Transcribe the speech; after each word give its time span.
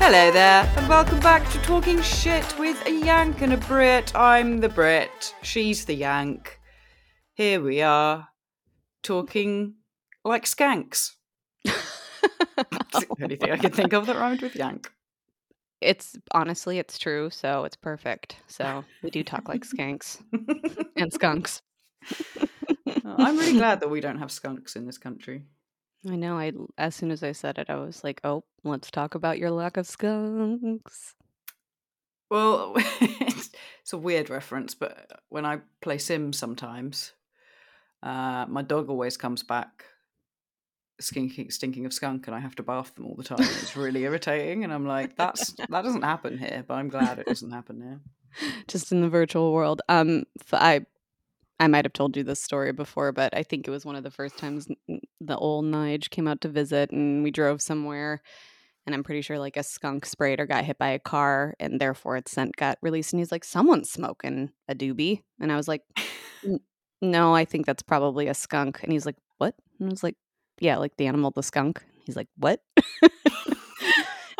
Hello 0.00 0.30
there, 0.30 0.72
and 0.76 0.88
welcome 0.88 1.20
back 1.20 1.46
to 1.50 1.58
Talking 1.58 2.00
Shit 2.00 2.58
with 2.58 2.82
a 2.86 2.92
Yank 2.92 3.42
and 3.42 3.52
a 3.52 3.58
Brit. 3.58 4.10
I'm 4.14 4.60
the 4.60 4.70
Brit, 4.70 5.34
she's 5.42 5.84
the 5.84 5.92
Yank. 5.94 6.58
Here 7.34 7.60
we 7.60 7.82
are, 7.82 8.28
talking 9.02 9.74
like 10.24 10.46
skanks. 10.46 11.16
That's 11.64 11.80
the 12.92 13.06
only 13.20 13.36
thing 13.36 13.50
I 13.50 13.58
can 13.58 13.72
think 13.72 13.92
of 13.92 14.06
that 14.06 14.16
rhymed 14.16 14.40
with 14.40 14.56
Yank. 14.56 14.90
It's 15.80 16.16
honestly, 16.32 16.78
it's 16.78 16.98
true, 16.98 17.30
so 17.30 17.64
it's 17.64 17.76
perfect. 17.76 18.36
So 18.48 18.84
we 19.02 19.10
do 19.10 19.22
talk 19.22 19.48
like 19.48 19.62
skanks 19.64 20.20
and 20.96 21.12
skunks. 21.12 21.62
I'm 23.04 23.38
really 23.38 23.58
glad 23.58 23.80
that 23.80 23.90
we 23.90 24.00
don't 24.00 24.18
have 24.18 24.32
skunks 24.32 24.76
in 24.76 24.86
this 24.86 24.98
country. 24.98 25.44
I 26.08 26.16
know. 26.16 26.38
I 26.38 26.52
as 26.76 26.94
soon 26.94 27.10
as 27.10 27.22
I 27.22 27.32
said 27.32 27.58
it, 27.58 27.70
I 27.70 27.76
was 27.76 28.02
like, 28.04 28.20
"Oh, 28.24 28.44
let's 28.64 28.90
talk 28.90 29.14
about 29.14 29.38
your 29.38 29.50
lack 29.50 29.76
of 29.76 29.86
skunks." 29.86 31.14
Well, 32.30 32.74
it's, 32.76 33.50
it's 33.82 33.92
a 33.92 33.98
weird 33.98 34.30
reference, 34.30 34.74
but 34.74 35.20
when 35.28 35.46
I 35.46 35.60
play 35.80 35.98
Sims 35.98 36.38
sometimes, 36.38 37.12
uh, 38.02 38.46
my 38.48 38.62
dog 38.62 38.90
always 38.90 39.16
comes 39.16 39.42
back 39.42 39.84
stinking, 41.00 41.50
stinking 41.50 41.86
of 41.86 41.92
skunk, 41.92 42.26
and 42.26 42.34
I 42.34 42.40
have 42.40 42.54
to 42.56 42.62
bath 42.62 42.94
them 42.94 43.06
all 43.06 43.14
the 43.14 43.24
time. 43.24 43.40
It's 43.40 43.76
really 43.76 44.02
irritating, 44.02 44.64
and 44.64 44.72
I'm 44.72 44.86
like, 44.86 45.16
"That's 45.16 45.52
that 45.52 45.70
doesn't 45.70 46.02
happen 46.02 46.38
here," 46.38 46.64
but 46.66 46.74
I'm 46.74 46.88
glad 46.88 47.18
it 47.18 47.26
doesn't 47.26 47.50
happen 47.50 47.80
here. 47.80 48.00
Just 48.68 48.92
in 48.92 49.00
the 49.00 49.08
virtual 49.08 49.52
world. 49.52 49.82
Um, 49.88 50.24
I 50.52 50.86
I 51.60 51.66
might 51.66 51.84
have 51.84 51.92
told 51.92 52.16
you 52.16 52.22
this 52.22 52.42
story 52.42 52.72
before, 52.72 53.12
but 53.12 53.36
I 53.36 53.42
think 53.42 53.66
it 53.66 53.70
was 53.70 53.84
one 53.84 53.96
of 53.96 54.04
the 54.04 54.10
first 54.10 54.38
times 54.38 54.68
the 55.20 55.36
old 55.36 55.64
Nige 55.64 56.10
came 56.10 56.28
out 56.28 56.40
to 56.42 56.48
visit, 56.48 56.90
and 56.90 57.22
we 57.22 57.30
drove 57.30 57.60
somewhere. 57.62 58.22
And 58.86 58.94
I'm 58.94 59.04
pretty 59.04 59.20
sure 59.20 59.38
like 59.38 59.58
a 59.58 59.62
skunk 59.62 60.06
sprayed 60.06 60.40
or 60.40 60.46
got 60.46 60.64
hit 60.64 60.78
by 60.78 60.88
a 60.90 60.98
car, 60.98 61.54
and 61.60 61.80
therefore 61.80 62.16
its 62.16 62.32
scent 62.32 62.56
got 62.56 62.78
released. 62.80 63.12
And 63.12 63.20
he's 63.20 63.32
like, 63.32 63.44
"Someone's 63.44 63.90
smoking 63.90 64.50
a 64.68 64.74
doobie," 64.74 65.22
and 65.40 65.52
I 65.52 65.56
was 65.56 65.68
like, 65.68 65.82
"No, 67.02 67.34
I 67.34 67.44
think 67.44 67.66
that's 67.66 67.82
probably 67.82 68.28
a 68.28 68.34
skunk." 68.34 68.82
And 68.82 68.92
he's 68.92 69.04
like, 69.04 69.16
"What?" 69.36 69.54
And 69.78 69.88
I 69.88 69.92
was 69.92 70.02
like, 70.02 70.16
"Yeah, 70.60 70.76
like 70.78 70.96
the 70.96 71.06
animal, 71.06 71.30
the 71.30 71.42
skunk." 71.42 71.82
He's 72.04 72.16
like, 72.16 72.28
"What?" 72.36 72.60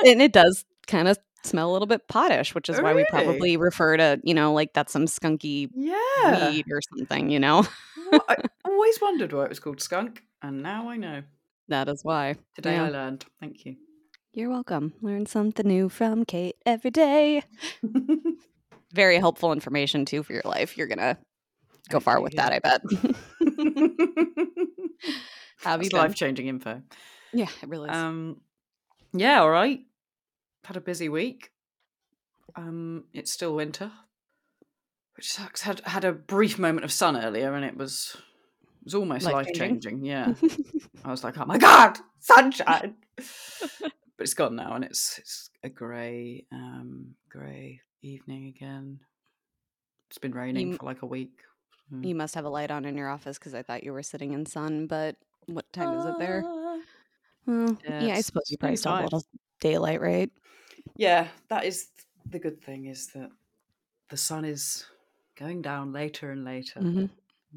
and 0.04 0.22
it 0.22 0.32
does 0.32 0.64
kind 0.86 1.08
of 1.08 1.18
smell 1.44 1.70
a 1.70 1.72
little 1.72 1.86
bit 1.86 2.08
pottish, 2.08 2.54
which 2.54 2.68
is 2.68 2.78
Oh, 2.78 2.82
why 2.82 2.90
we 2.94 3.02
really? 3.02 3.06
probably 3.10 3.56
refer 3.56 3.96
to 3.96 4.20
you 4.24 4.34
know 4.34 4.52
like 4.52 4.72
that's 4.74 4.92
some 4.92 5.06
skunky 5.06 5.70
Yeah. 5.74 6.50
weed 6.50 6.66
or 6.70 6.80
something. 6.96 7.30
You 7.30 7.40
know, 7.40 7.66
Well, 8.10 8.24
I 8.28 8.36
always 8.64 9.00
wondered 9.00 9.32
why 9.32 9.44
it 9.44 9.48
was 9.50 9.60
called 9.60 9.80
skunk, 9.80 10.22
and 10.42 10.62
now 10.62 10.88
I 10.88 10.96
know. 10.96 11.22
that 11.68 11.88
is 11.88 12.00
why. 12.02 12.36
Today 12.54 12.74
Yeah. 12.74 12.84
I 12.84 12.90
learned. 12.90 13.24
Thank 13.40 13.64
you. 13.64 13.76
You're 14.32 14.50
welcome. 14.50 14.92
Learn 15.00 15.26
something 15.26 15.66
new 15.66 15.88
from 15.88 16.24
Kate 16.24 16.56
every 16.66 16.90
day. 16.90 17.42
Very 18.92 19.16
helpful 19.18 19.52
information 19.52 20.04
too 20.04 20.22
for 20.22 20.32
your 20.32 20.42
life. 20.44 20.76
You're 20.76 20.86
gonna 20.86 21.18
go 21.88 21.98
far 22.00 22.20
with 22.20 22.34
that, 22.36 22.52
I 22.52 22.58
bet. 22.58 22.80
How 25.62 25.72
have 25.72 25.82
you 25.82 25.90
life 25.90 26.14
changing 26.14 26.46
info. 26.48 26.82
Yeah, 27.32 27.48
it 27.62 27.68
really 27.68 27.90
is. 27.90 27.96
Um, 27.96 28.40
yeah, 29.12 29.40
all 29.40 29.50
right. 29.50 29.80
Had 30.64 30.76
a 30.76 30.80
busy 30.80 31.08
week. 31.08 31.50
Um, 32.56 33.04
it's 33.12 33.30
still 33.32 33.54
winter, 33.54 33.90
which 35.16 35.32
sucks. 35.32 35.62
Had 35.62 35.80
had 35.80 36.04
a 36.04 36.12
brief 36.12 36.58
moment 36.58 36.84
of 36.84 36.92
sun 36.92 37.16
earlier, 37.16 37.54
and 37.54 37.64
it 37.64 37.76
was 37.76 38.16
it 38.16 38.84
was 38.84 38.94
almost 38.94 39.24
life 39.26 39.48
changing. 39.54 40.04
Yeah, 40.04 40.34
I 41.04 41.10
was 41.10 41.24
like, 41.24 41.38
oh 41.38 41.44
my 41.46 41.58
god, 41.58 41.98
sunshine! 42.20 42.96
but 43.16 43.92
it's 44.18 44.34
gone 44.34 44.56
now, 44.56 44.74
and 44.74 44.84
it's 44.84 45.18
it's 45.18 45.50
a 45.62 45.68
grey, 45.68 46.46
um, 46.52 47.14
grey 47.30 47.80
evening 48.02 48.46
again. 48.46 49.00
It's 50.08 50.18
been 50.18 50.32
raining 50.32 50.68
You- 50.68 50.76
for 50.76 50.86
like 50.86 51.02
a 51.02 51.06
week. 51.06 51.40
Mm. 51.92 52.06
you 52.06 52.14
must 52.14 52.34
have 52.34 52.44
a 52.44 52.50
light 52.50 52.70
on 52.70 52.84
in 52.84 52.98
your 52.98 53.08
office 53.08 53.38
because 53.38 53.54
I 53.54 53.62
thought 53.62 53.82
you 53.82 53.94
were 53.94 54.02
sitting 54.02 54.32
in 54.34 54.44
sun, 54.44 54.86
but 54.86 55.16
what 55.48 55.72
time 55.72 55.92
is 55.94 56.04
it 56.04 56.18
there? 56.18 56.42
Well, 56.42 56.82
Yeah, 57.84 58.04
yeah, 58.06 58.14
I 58.14 58.20
suppose 58.20 58.50
you 58.50 58.58
probably 58.58 58.76
still 58.76 58.92
have 58.92 59.00
a 59.00 59.04
little 59.04 59.24
daylight, 59.60 60.00
right? 60.00 60.30
Yeah, 60.96 61.28
that 61.48 61.64
is 61.64 61.88
the 62.30 62.38
good 62.38 62.62
thing 62.62 62.86
is 62.86 63.08
that 63.08 63.30
the 64.10 64.16
sun 64.16 64.44
is 64.44 64.86
going 65.36 65.62
down 65.62 65.92
later 65.92 66.30
and 66.30 66.44
later. 66.44 66.80
hmm 66.80 67.06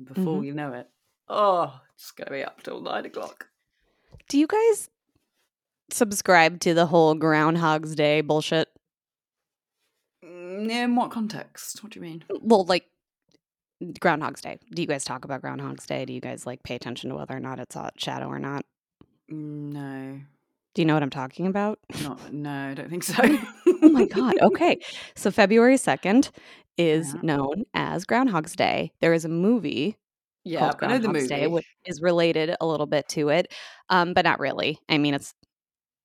Before 0.03 0.41
Mhm. 0.41 0.46
you 0.46 0.53
know 0.53 0.74
it, 0.74 0.90
oh, 1.28 1.81
it's 1.94 2.12
going 2.12 2.28
to 2.28 2.31
be 2.31 2.44
up 2.44 2.63
till 2.63 2.81
nine 2.81 3.06
o'clock. 3.06 3.50
Do 4.30 4.38
you 4.40 4.47
guys 4.47 4.90
subscribe 5.91 6.59
to 6.62 6.74
the 6.74 6.85
whole 6.85 7.13
Groundhog's 7.16 7.96
Day 7.96 8.22
bullshit? 8.22 8.69
Mm, 10.24 10.69
In 10.69 10.96
what 10.96 11.12
context? 11.12 11.84
What 11.84 11.91
do 11.91 12.00
you 12.00 12.03
mean? 12.03 12.24
Well, 12.41 12.63
like 12.66 12.88
Groundhog's 14.00 14.42
Day. 14.42 14.59
Do 14.74 14.81
you 14.81 14.88
guys 14.88 15.03
talk 15.03 15.25
about 15.25 15.42
Groundhog's 15.42 15.86
Day? 15.86 16.06
Do 16.06 16.14
you 16.14 16.22
guys 16.22 16.46
like 16.46 16.64
pay 16.64 16.75
attention 16.75 17.09
to 17.09 17.16
whether 17.16 17.36
or 17.36 17.40
not 17.40 17.59
it's 17.59 17.75
a 17.75 17.90
shadow 17.97 18.28
or 18.28 18.40
not? 18.40 18.66
Mm, 19.31 19.74
No, 19.74 20.19
Do 20.74 20.81
you 20.81 20.86
know 20.86 20.94
what 20.94 21.03
I'm 21.03 21.09
talking 21.09 21.47
about? 21.47 21.80
not 22.03 22.31
no. 22.34 22.69
I 22.69 22.74
don't 22.74 22.90
think 22.90 23.03
so. 23.03 23.16
Oh 23.24 23.90
my 23.90 24.06
god. 24.06 24.36
Okay. 24.42 24.80
So 25.16 25.31
February 25.31 25.75
2nd 25.75 26.30
is 26.78 27.14
Yeah. 27.14 27.22
known 27.24 27.64
as 27.74 28.06
Groundhog's 28.06 28.56
Day. 28.56 28.92
There 29.02 29.14
is 29.14 29.25
a 29.25 29.30
movie 29.30 29.98
Yeah, 30.44 30.59
called 30.59 30.78
I 30.84 30.88
know 30.88 31.00
the 31.00 31.08
movie. 31.09 31.28
Day, 31.28 31.48
which 31.48 31.66
is 31.86 32.02
related 32.02 32.56
a 32.62 32.66
little 32.66 32.86
bit 32.88 33.08
to 33.09 33.30
it, 33.30 33.52
um, 33.90 34.13
but 34.13 34.25
not 34.25 34.40
really. 34.40 34.80
I 34.90 34.98
mean, 34.98 35.13
it's 35.13 35.34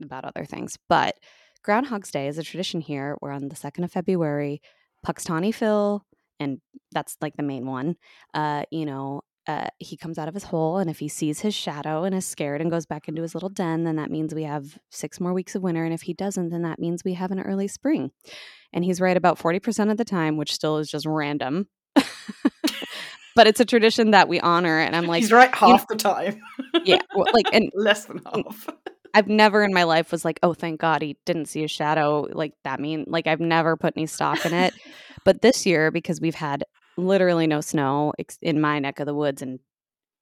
about 0.02 0.24
other 0.24 0.44
things. 0.44 0.76
But 0.88 1.16
Groundhog's 1.62 2.10
Day 2.10 2.28
is 2.28 2.38
a 2.38 2.42
tradition 2.42 2.80
here 2.80 3.16
where 3.20 3.32
on 3.32 3.48
the 3.48 3.56
2nd 3.56 3.84
of 3.84 3.92
February, 3.92 4.60
Punxsutawney 5.06 5.54
Phil, 5.54 6.04
and 6.40 6.60
that's 6.92 7.16
like 7.20 7.36
the 7.36 7.42
main 7.42 7.66
one, 7.66 7.96
uh, 8.34 8.64
you 8.70 8.86
know, 8.86 9.22
uh, 9.46 9.68
he 9.78 9.96
comes 9.96 10.18
out 10.18 10.26
of 10.26 10.34
his 10.34 10.42
hole, 10.44 10.78
and 10.78 10.90
if 10.90 10.98
he 10.98 11.08
sees 11.08 11.40
his 11.40 11.54
shadow 11.54 12.02
and 12.02 12.14
is 12.16 12.26
scared 12.26 12.60
and 12.60 12.68
goes 12.70 12.84
back 12.84 13.06
into 13.06 13.22
his 13.22 13.32
little 13.32 13.48
den, 13.48 13.84
then 13.84 13.94
that 13.96 14.10
means 14.10 14.34
we 14.34 14.42
have 14.42 14.76
six 14.90 15.20
more 15.20 15.32
weeks 15.32 15.54
of 15.54 15.62
winter. 15.62 15.84
And 15.84 15.94
if 15.94 16.02
he 16.02 16.14
doesn't, 16.14 16.48
then 16.48 16.62
that 16.62 16.80
means 16.80 17.04
we 17.04 17.14
have 17.14 17.30
an 17.30 17.38
early 17.40 17.68
spring. 17.68 18.10
And 18.72 18.84
he's 18.84 19.00
right 19.00 19.16
about 19.16 19.38
40% 19.38 19.90
of 19.92 19.98
the 19.98 20.04
time, 20.04 20.36
which 20.36 20.52
still 20.52 20.78
is 20.78 20.90
just 20.90 21.06
random. 21.06 21.68
but 21.94 23.46
it's 23.46 23.60
a 23.60 23.64
tradition 23.64 24.10
that 24.12 24.28
we 24.28 24.40
honor. 24.40 24.78
And 24.80 24.96
I'm 24.96 25.06
like, 25.06 25.22
He's 25.22 25.32
right 25.32 25.50
you 25.54 25.60
know- 25.68 25.76
half 25.76 25.86
the 25.88 25.96
time. 25.96 26.40
yeah, 26.84 26.98
well, 27.14 27.26
like, 27.32 27.46
and 27.54 27.70
less 27.74 28.06
than 28.06 28.20
half. 28.24 28.66
I've 29.14 29.28
never 29.28 29.62
in 29.62 29.72
my 29.72 29.84
life 29.84 30.12
was 30.12 30.24
like, 30.26 30.38
oh, 30.42 30.52
thank 30.52 30.78
God 30.80 31.00
he 31.00 31.16
didn't 31.24 31.46
see 31.46 31.64
a 31.64 31.68
shadow. 31.68 32.26
Like 32.30 32.52
that 32.64 32.80
mean 32.80 33.04
like 33.06 33.26
I've 33.26 33.40
never 33.40 33.74
put 33.76 33.94
any 33.96 34.06
stock 34.06 34.44
in 34.44 34.52
it. 34.52 34.74
But 35.26 35.42
this 35.42 35.66
year, 35.66 35.90
because 35.90 36.20
we've 36.20 36.36
had 36.36 36.62
literally 36.96 37.48
no 37.48 37.60
snow 37.60 38.12
in 38.40 38.60
my 38.60 38.78
neck 38.78 39.00
of 39.00 39.06
the 39.06 39.14
woods, 39.14 39.42
and 39.42 39.58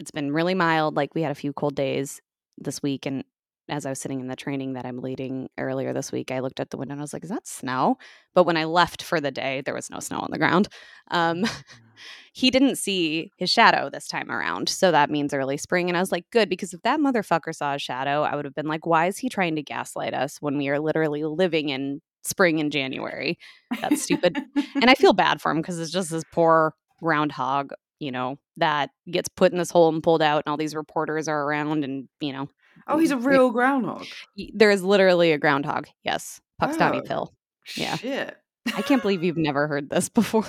it's 0.00 0.10
been 0.10 0.32
really 0.32 0.54
mild. 0.54 0.96
Like 0.96 1.14
we 1.14 1.20
had 1.20 1.30
a 1.30 1.36
few 1.36 1.52
cold 1.52 1.74
days 1.74 2.22
this 2.56 2.82
week, 2.82 3.04
and 3.04 3.22
as 3.68 3.84
I 3.84 3.90
was 3.90 4.00
sitting 4.00 4.20
in 4.20 4.28
the 4.28 4.34
training 4.34 4.72
that 4.72 4.86
I'm 4.86 5.00
leading 5.00 5.50
earlier 5.58 5.92
this 5.92 6.10
week, 6.10 6.32
I 6.32 6.40
looked 6.40 6.58
at 6.58 6.70
the 6.70 6.78
window 6.78 6.92
and 6.92 7.02
I 7.02 7.04
was 7.04 7.12
like, 7.12 7.22
"Is 7.22 7.28
that 7.28 7.46
snow?" 7.46 7.98
But 8.34 8.44
when 8.44 8.56
I 8.56 8.64
left 8.64 9.02
for 9.02 9.20
the 9.20 9.30
day, 9.30 9.60
there 9.60 9.74
was 9.74 9.90
no 9.90 10.00
snow 10.00 10.20
on 10.20 10.30
the 10.30 10.38
ground. 10.38 10.68
Um, 11.10 11.44
he 12.32 12.50
didn't 12.50 12.76
see 12.76 13.30
his 13.36 13.50
shadow 13.50 13.90
this 13.90 14.08
time 14.08 14.30
around. 14.30 14.70
So 14.70 14.90
that 14.90 15.10
means 15.10 15.34
early 15.34 15.58
spring. 15.58 15.90
And 15.90 15.98
I 15.98 16.00
was 16.00 16.12
like, 16.12 16.24
good, 16.32 16.48
because 16.48 16.72
if 16.72 16.80
that 16.80 16.98
motherfucker 16.98 17.54
saw 17.54 17.74
a 17.74 17.78
shadow, 17.78 18.22
I 18.22 18.36
would 18.36 18.46
have 18.46 18.54
been 18.54 18.68
like, 18.68 18.86
why 18.86 19.06
is 19.06 19.18
he 19.18 19.28
trying 19.28 19.54
to 19.56 19.62
gaslight 19.62 20.14
us 20.14 20.38
when 20.40 20.56
we 20.56 20.68
are 20.70 20.80
literally 20.80 21.24
living 21.24 21.68
in 21.68 22.00
spring 22.24 22.60
and 22.60 22.70
January? 22.72 23.38
That's 23.80 24.02
stupid. 24.02 24.36
and 24.74 24.90
I 24.90 24.94
feel 24.98 25.12
bad 25.12 25.40
for 25.40 25.50
him 25.50 25.58
because 25.58 25.78
it's 25.78 25.90
just 25.92 26.10
this 26.10 26.24
poor 26.32 26.74
groundhog, 27.02 27.72
you 27.98 28.10
know, 28.12 28.38
that 28.56 28.90
gets 29.10 29.28
put 29.28 29.52
in 29.52 29.58
this 29.58 29.70
hole 29.70 29.88
and 29.88 30.02
pulled 30.02 30.22
out, 30.22 30.42
and 30.46 30.50
all 30.50 30.56
these 30.56 30.74
reporters 30.74 31.28
are 31.28 31.42
around, 31.44 31.84
and, 31.84 32.08
you 32.20 32.32
know, 32.32 32.48
oh, 32.86 32.98
he's 32.98 33.10
a 33.10 33.16
mm, 33.16 33.22
it- 33.24 33.26
real 33.28 33.50
groundhog. 33.50 34.04
y- 34.38 34.50
there 34.54 34.70
is 34.70 34.82
literally 34.82 35.32
a 35.32 35.38
groundhog. 35.38 35.86
Yes. 36.04 36.40
Punxsutawney 36.62 37.00
Oh. 37.02 37.06
Phil. 37.06 37.34
Yeah. 37.76 37.96
Shit. 37.96 38.36
I 38.74 38.82
can't 38.82 39.02
believe 39.02 39.22
you've 39.24 39.36
never 39.36 39.66
heard 39.66 39.90
this 39.90 40.08
before. 40.20 40.46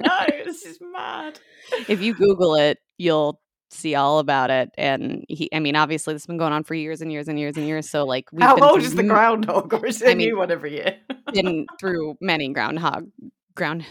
no, 0.00 0.18
this 0.44 0.64
is 0.64 0.78
mad. 0.80 1.38
if 1.88 2.00
you 2.02 2.14
Google 2.14 2.54
it, 2.56 2.78
you'll 2.98 3.40
see 3.72 3.94
all 3.94 4.18
about 4.18 4.50
it. 4.50 4.70
And 4.76 5.24
he, 5.28 5.48
I 5.52 5.58
mean, 5.60 5.76
obviously, 5.76 6.14
this 6.14 6.22
has 6.22 6.26
been 6.26 6.36
going 6.38 6.52
on 6.52 6.64
for 6.64 6.74
years 6.74 7.00
and 7.00 7.10
years 7.10 7.28
and 7.28 7.38
years 7.38 7.56
and 7.56 7.66
years. 7.66 7.88
So, 7.90 8.04
like, 8.04 8.30
we've 8.32 8.42
How 8.42 8.54
been 8.54 8.64
old 8.64 8.74
through 8.74 8.84
is 8.84 8.94
the 8.94 9.02
m- 9.02 9.08
groundhog, 9.08 9.72
or 9.74 9.86
is 9.86 10.02
it 10.02 10.10
I 10.10 10.14
mean- 10.14 10.28
new 10.28 10.38
one 10.38 10.50
every 10.50 10.74
year? 10.74 10.96
Been 11.32 11.66
through 11.80 12.16
many 12.20 12.48
groundhog, 12.52 13.08
ground 13.54 13.84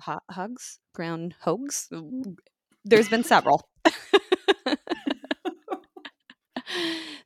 ho- 0.00 0.20
hugs, 0.30 0.78
ground 0.94 1.34
hogs. 1.40 1.88
There's 2.84 3.08
been 3.08 3.24
several. 3.24 3.68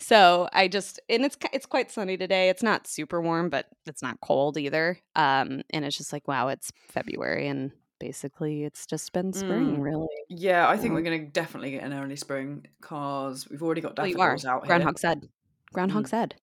so 0.01 0.49
I 0.53 0.69
just 0.69 1.01
and 1.09 1.25
it's 1.25 1.37
it's 1.53 1.67
quite 1.67 1.91
sunny 1.91 2.17
today. 2.17 2.49
It's 2.49 2.63
not 2.63 2.87
super 2.87 3.21
warm, 3.21 3.51
but 3.51 3.67
it's 3.87 4.03
not 4.03 4.21
cold 4.21 4.57
either. 4.59 4.99
Um, 5.15 5.63
and 5.71 5.85
it's 5.85 5.97
just 5.97 6.13
like 6.13 6.27
wow, 6.29 6.49
it's 6.49 6.73
February 6.89 7.49
and 7.49 7.71
basically 7.99 8.65
it's 8.65 8.87
just 8.87 9.13
been 9.13 9.33
spring, 9.33 9.77
Mm. 9.79 9.83
really. 9.83 10.07
Yeah, 10.29 10.69
I 10.69 10.77
think 10.77 10.95
we're 10.95 11.03
going 11.03 11.25
to 11.27 11.31
definitely 11.31 11.73
get 11.73 11.83
an 11.85 11.93
early 11.93 12.17
spring 12.17 12.67
because 12.81 13.49
we've 13.51 13.63
already 13.63 13.81
got 13.81 13.99
are. 13.99 14.07
daffodils 14.07 14.45
out 14.45 14.63
here. 14.63 14.67
Groundhog 14.69 14.99
said. 14.99 15.29
Groundhog 15.73 16.05
Mm. 16.05 16.09
said. 16.09 16.35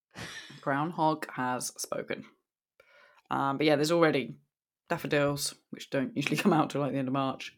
Groundhog 0.61 1.29
has 1.31 1.67
spoken. 1.77 2.25
Um, 3.31 3.57
but 3.57 3.65
yeah, 3.65 3.75
there's 3.75 3.91
already 3.91 4.35
daffodils, 4.89 5.55
which 5.71 5.89
don't 5.89 6.11
usually 6.15 6.37
come 6.37 6.53
out 6.53 6.69
till 6.69 6.81
like 6.81 6.91
the 6.91 6.99
end 6.99 7.07
of 7.07 7.13
March. 7.13 7.55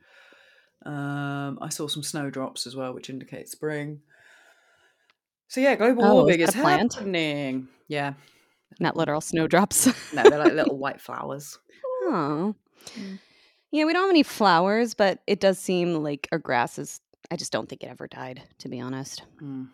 Um, 0.86 1.58
I 1.62 1.70
saw 1.70 1.88
some 1.88 2.04
snowdrops 2.04 2.68
as 2.68 2.76
well, 2.76 2.94
which 2.94 3.10
indicate 3.10 3.50
spring. 3.50 4.02
So 5.48 5.60
yeah, 5.62 5.76
global 5.76 6.06
Oh, 6.06 6.14
warming 6.16 6.40
is 6.42 6.52
plant? 6.52 6.94
happening. 6.94 7.68
Yeah, 7.88 8.14
Not 8.80 8.96
literal 8.98 9.22
snowdrops. 9.22 9.88
no, 10.14 10.24
they're 10.30 10.40
like 10.40 10.54
little 10.54 10.78
white 10.84 11.02
flowers. 11.02 11.58
oh. 12.04 12.54
Mm. 12.98 13.20
Yeah, 13.72 13.86
we 13.86 13.94
don't 13.94 14.04
have 14.04 14.10
any 14.10 14.24
flowers, 14.24 14.94
but 14.94 15.20
it 15.28 15.40
does 15.40 15.60
seem 15.60 15.96
like 16.04 16.28
our 16.32 16.40
grass 16.40 16.80
is. 16.80 17.00
I 17.30 17.36
just 17.36 17.52
don't 17.52 17.68
think 17.68 17.84
it 17.84 17.88
ever 17.90 18.08
died, 18.08 18.42
to 18.60 18.70
be 18.70 18.80
honest. 18.80 19.24
Mm. 19.42 19.68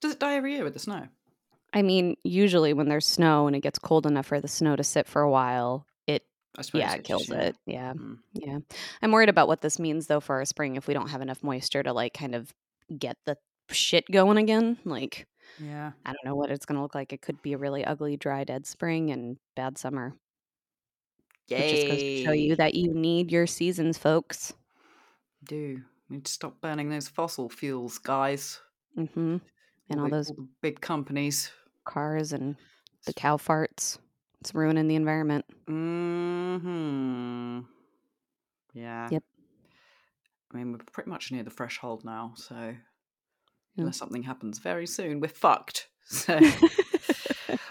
Does 0.00 0.12
it 0.12 0.20
die 0.20 0.34
every 0.36 0.54
year 0.54 0.62
with 0.64 0.74
the 0.74 0.78
snow? 0.78 1.08
I 1.72 1.82
mean, 1.82 2.16
usually 2.24 2.72
when 2.72 2.88
there's 2.88 3.06
snow 3.06 3.46
and 3.46 3.56
it 3.56 3.60
gets 3.60 3.78
cold 3.78 4.06
enough 4.06 4.26
for 4.26 4.40
the 4.40 4.48
snow 4.48 4.76
to 4.76 4.84
sit 4.84 5.06
for 5.08 5.22
a 5.22 5.30
while, 5.30 5.86
it 6.06 6.22
I 6.56 6.62
suppose. 6.62 6.80
yeah, 6.80 6.94
it 6.94 7.04
kills 7.04 7.30
it. 7.30 7.56
Yeah. 7.66 7.92
Mm. 7.94 8.18
Yeah. 8.34 8.58
I'm 9.02 9.12
worried 9.12 9.28
about 9.28 9.48
what 9.48 9.60
this 9.60 9.78
means 9.78 10.06
though 10.06 10.20
for 10.20 10.36
our 10.36 10.44
spring 10.44 10.76
if 10.76 10.86
we 10.86 10.94
don't 10.94 11.10
have 11.10 11.22
enough 11.22 11.42
moisture 11.42 11.82
to 11.82 11.92
like 11.92 12.14
kind 12.14 12.34
of 12.34 12.52
get 12.96 13.16
the 13.26 13.36
shit 13.70 14.04
going 14.10 14.36
again. 14.36 14.78
Like, 14.84 15.26
Yeah. 15.60 15.92
I 16.04 16.12
don't 16.12 16.24
know 16.24 16.34
what 16.36 16.50
it's 16.50 16.66
going 16.66 16.76
to 16.76 16.82
look 16.82 16.94
like. 16.94 17.12
It 17.12 17.22
could 17.22 17.40
be 17.42 17.52
a 17.52 17.58
really 17.58 17.84
ugly, 17.84 18.16
dry, 18.16 18.44
dead 18.44 18.66
spring 18.66 19.10
and 19.10 19.36
bad 19.54 19.78
summer. 19.78 20.14
It 21.50 21.70
just 21.70 21.86
goes 21.88 21.98
to 21.98 22.24
show 22.24 22.32
you 22.32 22.56
that 22.56 22.74
you 22.74 22.92
need 22.94 23.30
your 23.32 23.46
seasons, 23.46 23.98
folks. 23.98 24.52
Do 25.44 25.82
we 26.08 26.16
need 26.16 26.24
to 26.26 26.32
stop 26.32 26.60
burning 26.60 26.90
those 26.90 27.08
fossil 27.08 27.48
fuels, 27.48 27.98
guys? 27.98 28.60
hmm 28.94 29.36
And 29.88 30.00
all 30.00 30.04
the, 30.04 30.10
those 30.10 30.26
the 30.28 30.46
big 30.62 30.80
companies. 30.80 31.50
cars 31.84 32.32
and 32.32 32.56
the 33.06 33.12
cow 33.12 33.36
farts. 33.36 33.98
It's 34.40 34.54
ruining 34.54 34.88
the 34.88 34.94
environment. 34.96 35.44
Hmm. 35.66 37.60
Yeah. 38.72 39.08
Yep. 39.10 39.22
I 40.52 40.56
mean, 40.56 40.72
we're 40.72 40.78
pretty 40.92 41.10
much 41.10 41.30
near 41.32 41.42
the 41.42 41.50
threshold 41.50 42.04
now, 42.04 42.32
so 42.36 42.74
unless 43.76 43.96
something 43.98 44.22
happens 44.22 44.58
very 44.58 44.86
soon, 44.86 45.20
we're 45.20 45.28
fucked. 45.28 45.88
So, 46.12 46.40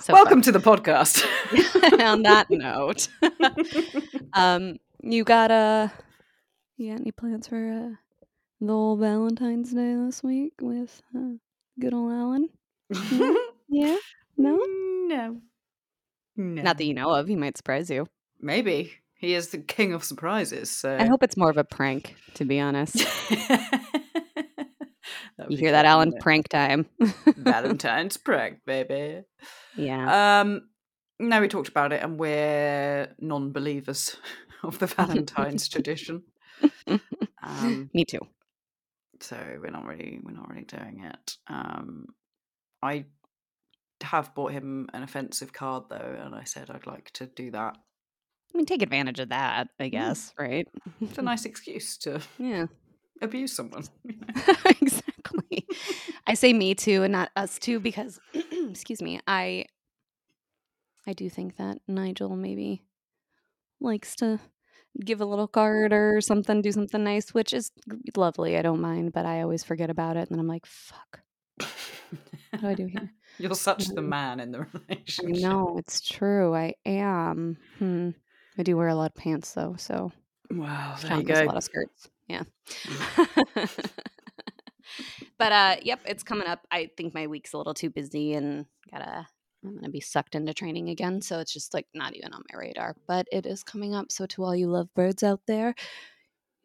so 0.10 0.16
welcome 0.16 0.42
to 0.42 0.52
the 0.52 0.60
podcast. 0.60 1.24
on 2.04 2.24
that 2.24 2.48
note. 2.50 3.08
um, 4.34 4.78
you 5.04 5.24
got 5.24 5.52
uh 5.52 5.90
you 6.78 6.92
got 6.92 7.02
any 7.02 7.12
plans 7.12 7.48
for 7.48 7.72
uh, 7.72 7.96
the 8.60 8.74
old 8.74 9.02
Valentine's 9.02 9.72
Day 9.72 9.94
this 9.94 10.24
week 10.24 10.54
with 10.62 11.04
uh, 11.16 11.34
good 11.80 11.94
old 11.94 12.12
Alan? 12.12 12.50
Yeah, 13.70 13.98
no, 14.36 14.56
No. 14.56 15.42
No. 16.36 16.62
not 16.64 16.78
that 16.78 16.86
you 16.86 16.96
know 16.96 17.12
of. 17.12 17.28
He 17.28 17.36
might 17.36 17.58
surprise 17.58 17.90
you. 17.92 18.08
Maybe 18.42 18.94
he 19.14 19.36
is 19.36 19.50
the 19.50 19.60
king 19.60 19.94
of 19.94 20.04
surprises. 20.04 20.72
So 20.72 20.98
I 20.98 21.06
hope 21.06 21.22
it's 21.22 21.38
more 21.38 21.52
of 21.52 21.58
a 21.58 21.64
prank, 21.64 22.16
to 22.36 22.46
be 22.46 22.60
honest. 22.60 23.06
You 25.48 25.58
hear 25.58 25.72
that, 25.72 25.86
Alan? 25.86 26.10
wouldn't? 26.10 26.24
Prank 26.24 26.50
time. 26.50 26.86
Valentine's 27.38 28.18
prank, 28.26 28.60
baby. 28.66 29.24
yeah. 29.76 30.42
Um, 30.42 30.70
no, 31.20 31.40
we 31.42 31.48
talked 31.48 31.70
about 31.70 31.94
it, 31.94 32.02
and 32.04 32.20
we're 32.20 33.14
non-believers 33.20 34.18
of 34.64 34.80
the 34.80 34.88
Valentine's 34.88 35.68
tradition. 35.70 36.24
Um, 37.42 37.90
Me 37.94 38.04
too. 38.04 38.20
so 39.22 39.38
we're 39.64 39.72
not 39.72 39.86
really 39.86 40.20
we're 40.22 40.34
not 40.36 40.50
really 40.50 40.66
doing 40.66 41.04
it. 41.06 41.38
Um, 41.48 42.08
I 42.82 43.06
have 44.02 44.36
bought 44.36 44.52
him 44.52 44.90
an 44.94 45.04
offensive 45.04 45.54
card 45.54 45.86
though, 45.90 46.18
and 46.22 46.36
I 46.36 46.44
said 46.44 46.70
I'd 46.70 46.86
like 46.86 47.12
to 47.12 47.28
do 47.28 47.52
that. 47.52 47.78
I 48.54 48.58
mean, 48.58 48.66
take 48.66 48.82
advantage 48.82 49.20
of 49.20 49.30
that, 49.30 49.70
I 49.80 49.88
guess, 49.88 50.34
right? 50.38 50.68
It's 51.00 51.18
a 51.18 51.22
nice 51.22 51.46
excuse 51.46 51.98
to 52.00 52.20
Yeah. 52.38 52.66
abuse 53.22 53.54
someone. 53.56 53.86
exactly. 54.66 55.09
I 56.28 56.34
say 56.34 56.54
me 56.54 56.76
too 56.76 57.04
and 57.04 57.12
not 57.12 57.30
us 57.36 57.60
too 57.60 57.80
because 57.80 58.20
excuse 58.34 59.02
me, 59.02 59.20
I 59.28 59.66
I 61.08 61.14
do 61.14 61.30
think 61.30 61.58
that 61.58 61.80
Nigel 61.88 62.36
maybe 62.36 62.84
likes 63.80 64.16
to 64.18 64.40
give 65.04 65.22
a 65.22 65.26
little 65.26 65.48
card 65.48 65.94
or 65.94 66.20
something, 66.22 66.62
do 66.62 66.72
something 66.72 67.04
nice, 67.04 67.34
which 67.34 67.54
is 67.54 67.72
lovely. 68.16 68.58
I 68.58 68.62
don't 68.62 68.82
mind, 68.82 69.14
but 69.14 69.26
I 69.26 69.42
always 69.42 69.64
forget 69.64 69.90
about 69.90 70.18
it 70.18 70.22
and 70.22 70.30
then 70.32 70.40
I'm 70.40 70.48
like, 70.48 70.66
fuck, 70.66 71.22
what 71.58 72.62
do 72.62 72.68
I 72.68 72.74
do 72.74 72.86
here? 72.86 73.12
You're 73.38 73.54
such 73.56 73.88
the 73.88 74.00
Um, 74.00 74.10
man 74.10 74.40
in 74.40 74.52
the 74.52 74.66
relationship. 74.74 75.42
No, 75.42 75.78
it's 75.78 76.02
true. 76.02 76.54
I 76.54 76.76
am. 76.86 77.58
Hmm. 77.78 78.10
I 78.58 78.64
do 78.64 78.76
wear 78.76 78.90
a 78.90 78.96
lot 78.96 79.12
of 79.12 79.16
pants 79.16 79.54
though, 79.54 79.76
so 79.78 80.12
Wow, 80.52 80.98
there 81.02 81.18
you 81.20 81.26
wears 81.26 81.40
a 81.40 81.46
lot 81.46 81.58
of 81.58 81.64
skirts. 81.64 82.10
Yeah. 82.28 82.44
but 85.38 85.52
uh 85.52 85.76
yep, 85.82 86.00
it's 86.06 86.24
coming 86.24 86.48
up. 86.48 86.66
I 86.72 86.90
think 86.98 87.14
my 87.14 87.28
week's 87.28 87.54
a 87.54 87.58
little 87.58 87.74
too 87.74 87.90
busy 87.90 88.34
and 88.34 88.66
gotta 88.92 89.28
I'm 89.64 89.76
gonna 89.76 89.90
be 89.90 90.00
sucked 90.00 90.36
into 90.36 90.54
training 90.54 90.90
again. 90.90 91.22
So 91.22 91.40
it's 91.40 91.54
just 91.54 91.74
like 91.74 91.88
not 91.94 92.16
even 92.16 92.34
on 92.34 92.44
my 92.52 92.58
radar. 92.58 92.96
But 93.08 93.28
it 93.32 93.46
is 93.46 93.64
coming 93.64 93.94
up. 93.94 94.12
So 94.12 94.26
to 94.28 94.44
all 94.44 94.56
you 94.56 94.68
lovebirds 94.68 95.24
out 95.24 95.42
there 95.48 95.76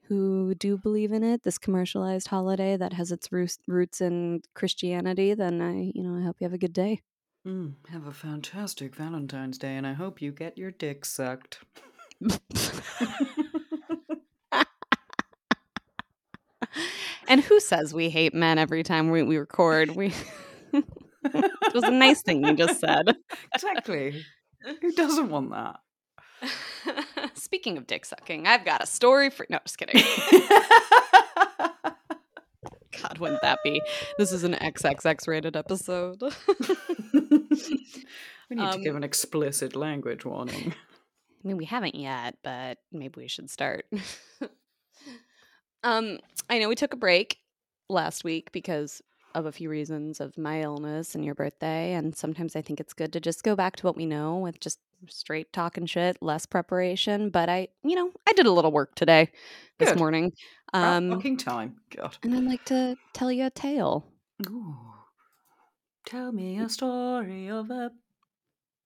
who 0.09 0.55
do 0.55 0.77
believe 0.77 1.13
in 1.13 1.25
it, 1.25 1.43
this 1.43 1.59
commercialized 1.59 2.29
holiday 2.29 2.77
that 2.77 2.93
has 2.93 3.11
its 3.11 3.33
roots 3.33 3.59
roots 3.67 4.01
in 4.01 4.43
Christianity, 4.55 5.35
then 5.35 5.61
I 5.61 5.93
you 5.95 6.03
know, 6.03 6.19
I 6.21 6.25
hope 6.25 6.37
you 6.41 6.45
have 6.45 6.55
a 6.55 6.59
good 6.59 6.73
day. 6.73 7.01
Mm, 7.47 7.75
have 7.91 8.07
a 8.07 8.13
fantastic 8.13 8.95
Valentine's 8.95 9.59
Day, 9.59 9.77
and 9.77 9.87
I 9.87 9.93
hope 9.93 10.23
you 10.23 10.33
get 10.33 10.57
your 10.57 10.71
dick 10.71 11.05
sucked. 11.05 11.61
and 17.29 17.41
who 17.43 17.61
says 17.61 17.95
we 17.95 18.11
hate 18.11 18.35
men 18.35 18.59
every 18.59 18.83
time 18.83 19.11
we, 19.11 19.23
we 19.23 19.37
record? 19.37 19.91
We 19.97 20.13
it 20.73 21.75
was 21.75 21.85
a 21.85 21.91
nice 21.91 22.23
thing 22.23 22.45
you 22.45 22.55
just 22.55 22.81
said. 22.81 23.15
exactly. 23.55 24.25
Who 24.81 24.93
doesn't 24.93 25.31
want 25.31 25.51
that? 25.51 25.77
Speaking 27.35 27.79
of 27.79 27.87
dick 27.87 28.05
sucking, 28.05 28.47
I've 28.47 28.65
got 28.65 28.83
a 28.83 28.87
story 28.87 29.31
for. 29.31 29.47
No, 29.49 29.59
just 29.65 29.79
kidding. 29.79 29.97
God, 33.03 33.19
wouldn't 33.19 33.43
that 33.43 33.59
be? 33.65 33.81
This 34.19 34.33
is 34.33 34.45
an 34.45 34.55
XXX 34.55 35.27
rated 35.29 35.57
episode. 35.57 36.23
we 36.23 36.31
need 38.57 38.73
to 38.73 38.79
give 38.83 38.93
Um, 38.93 38.97
an 38.99 39.05
explicit 39.05 39.77
language 39.77 40.25
warning. 40.25 40.73
I 40.73 41.49
mean, 41.49 41.57
we 41.59 41.65
haven't 41.67 41.95
yet, 41.97 42.37
but 42.43 42.79
maybe 42.93 43.15
we 43.21 43.29
should 43.29 43.51
start. 43.51 43.85
Um, 45.85 46.19
I 46.51 46.59
know 46.59 46.69
we 46.69 46.75
took 46.75 46.93
a 46.93 46.97
break 46.97 47.39
last 47.89 48.25
week 48.25 48.51
because 48.53 49.01
of 49.35 49.47
a 49.47 49.53
few 49.53 49.69
reasons 49.69 50.21
of 50.21 50.37
my 50.39 50.63
illness 50.63 51.15
and 51.15 51.25
your 51.25 51.35
birthday, 51.35 51.93
and 51.93 52.17
sometimes 52.17 52.57
I 52.57 52.63
think 52.63 52.81
it's 52.81 52.93
good 52.93 53.13
to 53.13 53.21
just 53.21 53.43
go 53.43 53.55
back 53.55 53.77
to 53.77 53.87
what 53.87 53.97
we 53.97 54.07
know 54.07 54.39
with 54.39 54.61
just 54.61 54.79
straight 55.09 55.53
talking 55.53 55.87
shit, 55.87 56.17
less 56.23 56.47
preparation. 56.47 57.31
But 57.31 57.49
I, 57.49 57.69
you 57.83 57.95
know, 57.95 58.11
I 58.27 58.33
did 58.33 58.47
a 58.47 58.53
little 58.53 58.73
work 58.73 58.95
today, 58.95 59.31
this 59.79 59.91
Good. 59.91 59.99
morning, 59.99 60.33
About 60.73 60.97
um, 60.97 61.11
fucking 61.11 61.37
time. 61.39 61.77
God. 61.95 62.17
and 62.23 62.35
I'd 62.35 62.45
like 62.45 62.65
to 62.67 62.97
tell 63.13 63.31
you 63.31 63.47
a 63.47 63.51
tale. 63.51 64.05
Ooh. 64.49 64.77
Tell 66.07 66.33
me 66.33 66.59
a 66.59 66.69
story 66.69 67.49
of 67.49 67.71
a 67.71 67.91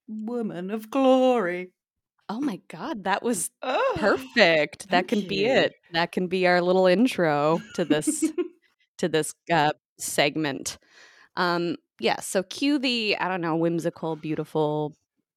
woman 0.07 0.71
of 0.71 0.90
glory. 0.90 1.73
Oh 2.29 2.41
my 2.41 2.61
god, 2.69 3.05
that 3.05 3.23
was 3.23 3.51
Oh, 3.63 3.95
perfect. 3.97 4.91
that 4.91 5.09
can 5.09 5.27
be 5.27 5.47
it. 5.47 5.73
That 5.93 6.13
can 6.13 6.27
be 6.27 6.47
our 6.47 6.61
little 6.61 6.87
intro 6.87 7.61
to 7.75 7.85
this 7.85 8.25
to 8.99 9.09
this 9.09 9.35
uh, 9.51 9.73
segment. 9.99 10.79
Um, 11.37 11.77
yeah, 12.01 12.21
so 12.21 12.43
cue 12.43 12.79
the 12.79 13.17
I 13.19 13.29
don't 13.29 13.41
know 13.41 13.57
whimsical, 13.57 14.15
beautiful, 14.17 14.95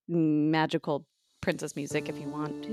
magical 0.07 1.05
princess 1.41 1.75
music 1.75 2.09
if 2.09 2.19
you 2.19 2.27
want. 2.27 2.67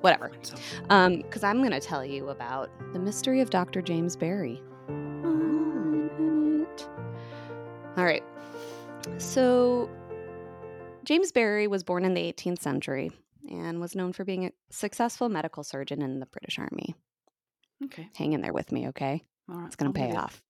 Whatever. 0.00 0.32
Some. 0.42 0.58
Um, 0.90 1.16
because 1.22 1.44
I'm 1.44 1.62
gonna 1.62 1.80
tell 1.80 2.04
you 2.04 2.28
about 2.28 2.68
the 2.92 2.98
mystery 2.98 3.40
of 3.40 3.50
Dr. 3.50 3.80
James 3.80 4.16
Barry. 4.16 4.60
All 7.96 8.04
right. 8.04 8.24
So, 9.18 9.88
James 11.04 11.32
Barry 11.32 11.66
was 11.66 11.84
born 11.84 12.04
in 12.04 12.14
the 12.14 12.32
18th 12.32 12.60
century 12.60 13.12
and 13.50 13.80
was 13.80 13.94
known 13.94 14.12
for 14.12 14.24
being 14.24 14.46
a 14.46 14.52
successful 14.70 15.28
medical 15.28 15.62
surgeon 15.62 16.02
in 16.02 16.20
the 16.20 16.26
British 16.26 16.58
Army. 16.58 16.94
Okay. 17.84 18.08
Hang 18.16 18.32
in 18.32 18.40
there 18.40 18.52
with 18.52 18.72
me, 18.72 18.88
okay? 18.88 19.22
All 19.48 19.56
right. 19.56 19.66
It's 19.66 19.76
going 19.76 19.92
to 19.92 19.98
pay 19.98 20.14
off. 20.14 20.42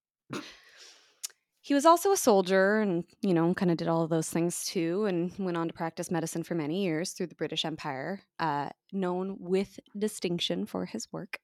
He 1.60 1.72
was 1.72 1.86
also 1.86 2.12
a 2.12 2.16
soldier 2.16 2.80
and, 2.80 3.04
you 3.22 3.32
know, 3.32 3.54
kind 3.54 3.70
of 3.70 3.78
did 3.78 3.88
all 3.88 4.02
of 4.02 4.10
those 4.10 4.28
things 4.28 4.66
too, 4.66 5.06
and 5.06 5.32
went 5.38 5.56
on 5.56 5.66
to 5.68 5.72
practice 5.72 6.10
medicine 6.10 6.42
for 6.42 6.54
many 6.54 6.84
years 6.84 7.12
through 7.12 7.28
the 7.28 7.34
British 7.34 7.64
Empire, 7.64 8.20
uh, 8.38 8.68
known 8.92 9.38
with 9.40 9.80
distinction 9.98 10.66
for 10.66 10.84
his 10.84 11.10
work. 11.10 11.38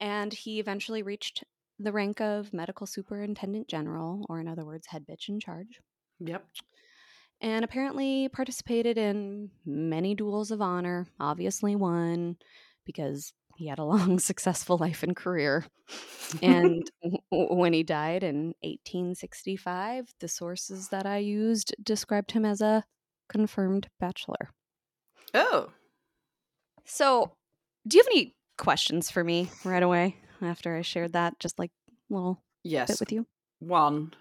And 0.00 0.32
he 0.32 0.60
eventually 0.60 1.02
reached 1.02 1.44
the 1.78 1.92
rank 1.92 2.22
of 2.22 2.54
medical 2.54 2.86
superintendent 2.86 3.68
general, 3.68 4.24
or 4.30 4.40
in 4.40 4.48
other 4.48 4.64
words, 4.64 4.86
head 4.86 5.04
bitch 5.06 5.28
in 5.28 5.40
charge. 5.40 5.78
Yep. 6.20 6.46
And 7.40 7.64
apparently 7.64 8.28
participated 8.28 8.96
in 8.96 9.50
many 9.66 10.14
duels 10.14 10.50
of 10.50 10.62
honor, 10.62 11.06
obviously 11.20 11.76
won 11.76 12.36
because 12.86 13.32
he 13.56 13.66
had 13.68 13.78
a 13.78 13.84
long, 13.94 14.18
successful 14.18 14.78
life 14.78 15.02
and 15.02 15.14
career. 15.14 15.64
And 16.42 16.90
when 17.30 17.72
he 17.72 17.82
died 17.82 18.24
in 18.24 18.54
1865, 18.62 20.14
the 20.20 20.28
sources 20.28 20.88
that 20.88 21.06
I 21.06 21.18
used 21.18 21.74
described 21.82 22.32
him 22.32 22.44
as 22.44 22.60
a 22.60 22.84
confirmed 23.28 23.88
bachelor. 24.00 24.50
oh, 25.34 25.70
So, 26.84 27.32
do 27.86 27.96
you 27.96 28.02
have 28.02 28.12
any 28.12 28.34
questions 28.56 29.10
for 29.10 29.24
me 29.24 29.50
right 29.64 29.82
away 29.82 30.16
after 30.40 30.76
I 30.76 30.82
shared 30.82 31.12
that 31.14 31.38
just 31.38 31.58
like 31.58 31.70
little 32.08 32.42
yes. 32.62 32.88
bit 32.88 33.00
with 33.00 33.12
you? 33.12 33.26
One. 33.60 34.14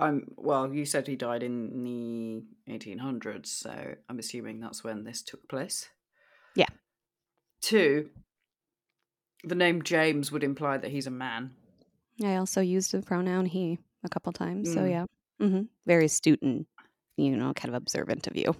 I'm 0.00 0.32
well. 0.36 0.72
You 0.72 0.84
said 0.86 1.06
he 1.06 1.16
died 1.16 1.42
in 1.42 1.84
the 1.84 2.72
1800s, 2.72 3.46
so 3.46 3.94
I'm 4.08 4.18
assuming 4.18 4.60
that's 4.60 4.82
when 4.82 5.04
this 5.04 5.22
took 5.22 5.48
place. 5.48 5.88
Yeah. 6.56 6.66
Two. 7.62 8.10
The 9.44 9.54
name 9.54 9.82
James 9.82 10.30
would 10.32 10.44
imply 10.44 10.78
that 10.78 10.90
he's 10.90 11.06
a 11.06 11.10
man. 11.10 11.52
I 12.22 12.36
also 12.36 12.60
used 12.60 12.92
the 12.92 13.00
pronoun 13.02 13.46
he 13.46 13.78
a 14.04 14.08
couple 14.08 14.32
times. 14.32 14.72
So, 14.72 14.80
Mm. 14.80 14.90
yeah. 14.90 15.04
hmm 15.38 15.62
Very 15.86 16.04
astute 16.06 16.42
and, 16.42 16.66
you 17.16 17.36
know, 17.36 17.52
kind 17.54 17.74
of 17.74 17.80
observant 17.80 18.26
of 18.26 18.36
you. 18.36 18.54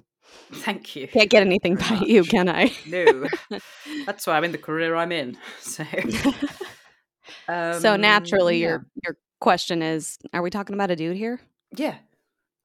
Thank 0.52 0.96
you. 0.96 1.08
Can't 1.08 1.28
get 1.28 1.42
anything 1.42 1.74
by 1.76 1.86
Very 1.88 2.10
you, 2.12 2.24
can 2.24 2.48
I? 2.48 2.72
No, 2.86 3.26
that's 4.06 4.26
why 4.26 4.36
I'm 4.36 4.44
in 4.44 4.52
the 4.52 4.58
career 4.58 4.94
I'm 4.94 5.12
in. 5.12 5.36
So, 5.60 5.84
so 7.46 7.94
um, 7.94 8.00
naturally, 8.00 8.58
yeah. 8.58 8.68
your 8.68 8.86
your 9.04 9.16
question 9.40 9.82
is: 9.82 10.18
Are 10.32 10.42
we 10.42 10.50
talking 10.50 10.74
about 10.74 10.90
a 10.90 10.96
dude 10.96 11.16
here? 11.16 11.40
yeah. 11.76 11.96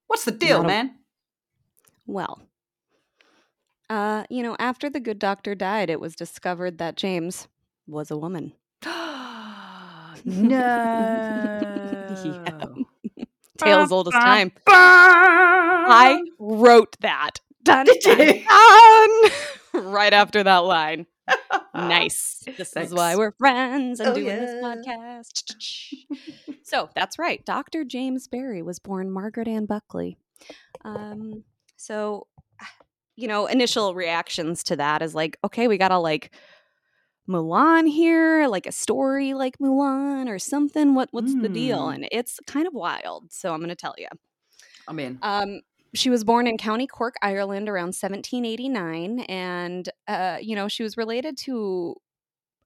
What's 0.08 0.26
the 0.26 0.32
deal, 0.32 0.58
Not 0.60 0.66
a- 0.66 0.68
man? 0.68 0.96
Well, 2.06 2.42
uh, 3.90 4.24
you 4.30 4.44
know, 4.44 4.56
after 4.60 4.88
the 4.90 5.00
good 5.00 5.18
doctor 5.18 5.56
died, 5.56 5.90
it 5.90 6.00
was 6.00 6.16
discovered 6.16 6.78
that 6.78 6.96
James 6.96 7.48
was 7.88 8.12
a 8.12 8.18
woman. 8.18 8.54
no. 10.26 10.26
Tale 13.58 13.80
as 13.80 13.92
old 13.92 14.10
as 14.10 14.14
time. 14.14 14.52
I 14.68 16.22
wrote 16.40 16.98
that. 17.00 17.40
Dun, 17.64 17.88
dun, 18.04 18.18
dun. 18.18 19.32
right 19.94 20.14
after 20.14 20.44
that 20.44 20.58
line. 20.60 21.08
Nice. 21.76 22.44
This 22.58 22.72
Thanks. 22.72 22.92
is 22.92 22.96
why 22.96 23.16
we're 23.16 23.34
friends 23.34 24.00
and 24.00 24.10
Oh, 24.10 24.14
doing 24.16 24.28
this 24.28 24.64
podcast. 24.64 25.96
so 26.64 26.90
that's 26.96 27.20
right. 27.20 27.46
Dr. 27.46 27.84
James 27.84 28.28
Barry 28.28 28.62
was 28.62 28.80
born 28.80 29.12
Margaret 29.12 29.48
Ann 29.48 29.66
Buckley. 29.66 30.18
Um, 30.84 31.44
so, 31.76 32.28
you 33.16 33.28
know, 33.28 33.46
initial 33.48 33.94
reactions 33.96 34.64
to 34.66 34.76
that 34.78 35.02
is 35.02 35.14
like, 35.16 35.38
okay, 35.44 35.68
we 35.68 35.78
got 35.78 35.90
to 35.90 35.98
like 36.00 36.34
Mulan 37.28 37.90
here, 37.90 38.48
like 38.48 38.68
a 38.68 38.72
story 38.72 39.34
like 39.34 39.58
Mulan 39.58 40.30
or 40.30 40.38
something. 40.40 40.94
What 40.94 41.10
what's 41.12 41.34
the 41.34 41.50
deal? 41.50 41.88
Mm. 41.88 41.96
And 41.96 42.08
it's 42.12 42.40
kind 42.46 42.68
of 42.68 42.74
wild. 42.74 43.32
So 43.32 43.52
I'm 43.52 43.60
going 43.60 43.70
to 43.70 43.76
tell 43.76 43.96
you. 43.98 44.08
I'm 44.88 45.00
in. 45.00 45.18
Um, 45.24 45.62
she 45.96 46.10
was 46.10 46.24
born 46.24 46.48
in 46.48 46.58
County 46.58 46.88
Cork, 46.88 47.16
Ireland, 47.22 47.68
around 47.70 47.96
1789, 47.96 49.22
and 49.22 49.90
uh, 50.08 50.38
you 50.42 50.56
know 50.56 50.68
she 50.68 50.84
was 50.84 50.98
related 50.98 51.38
to 51.40 51.96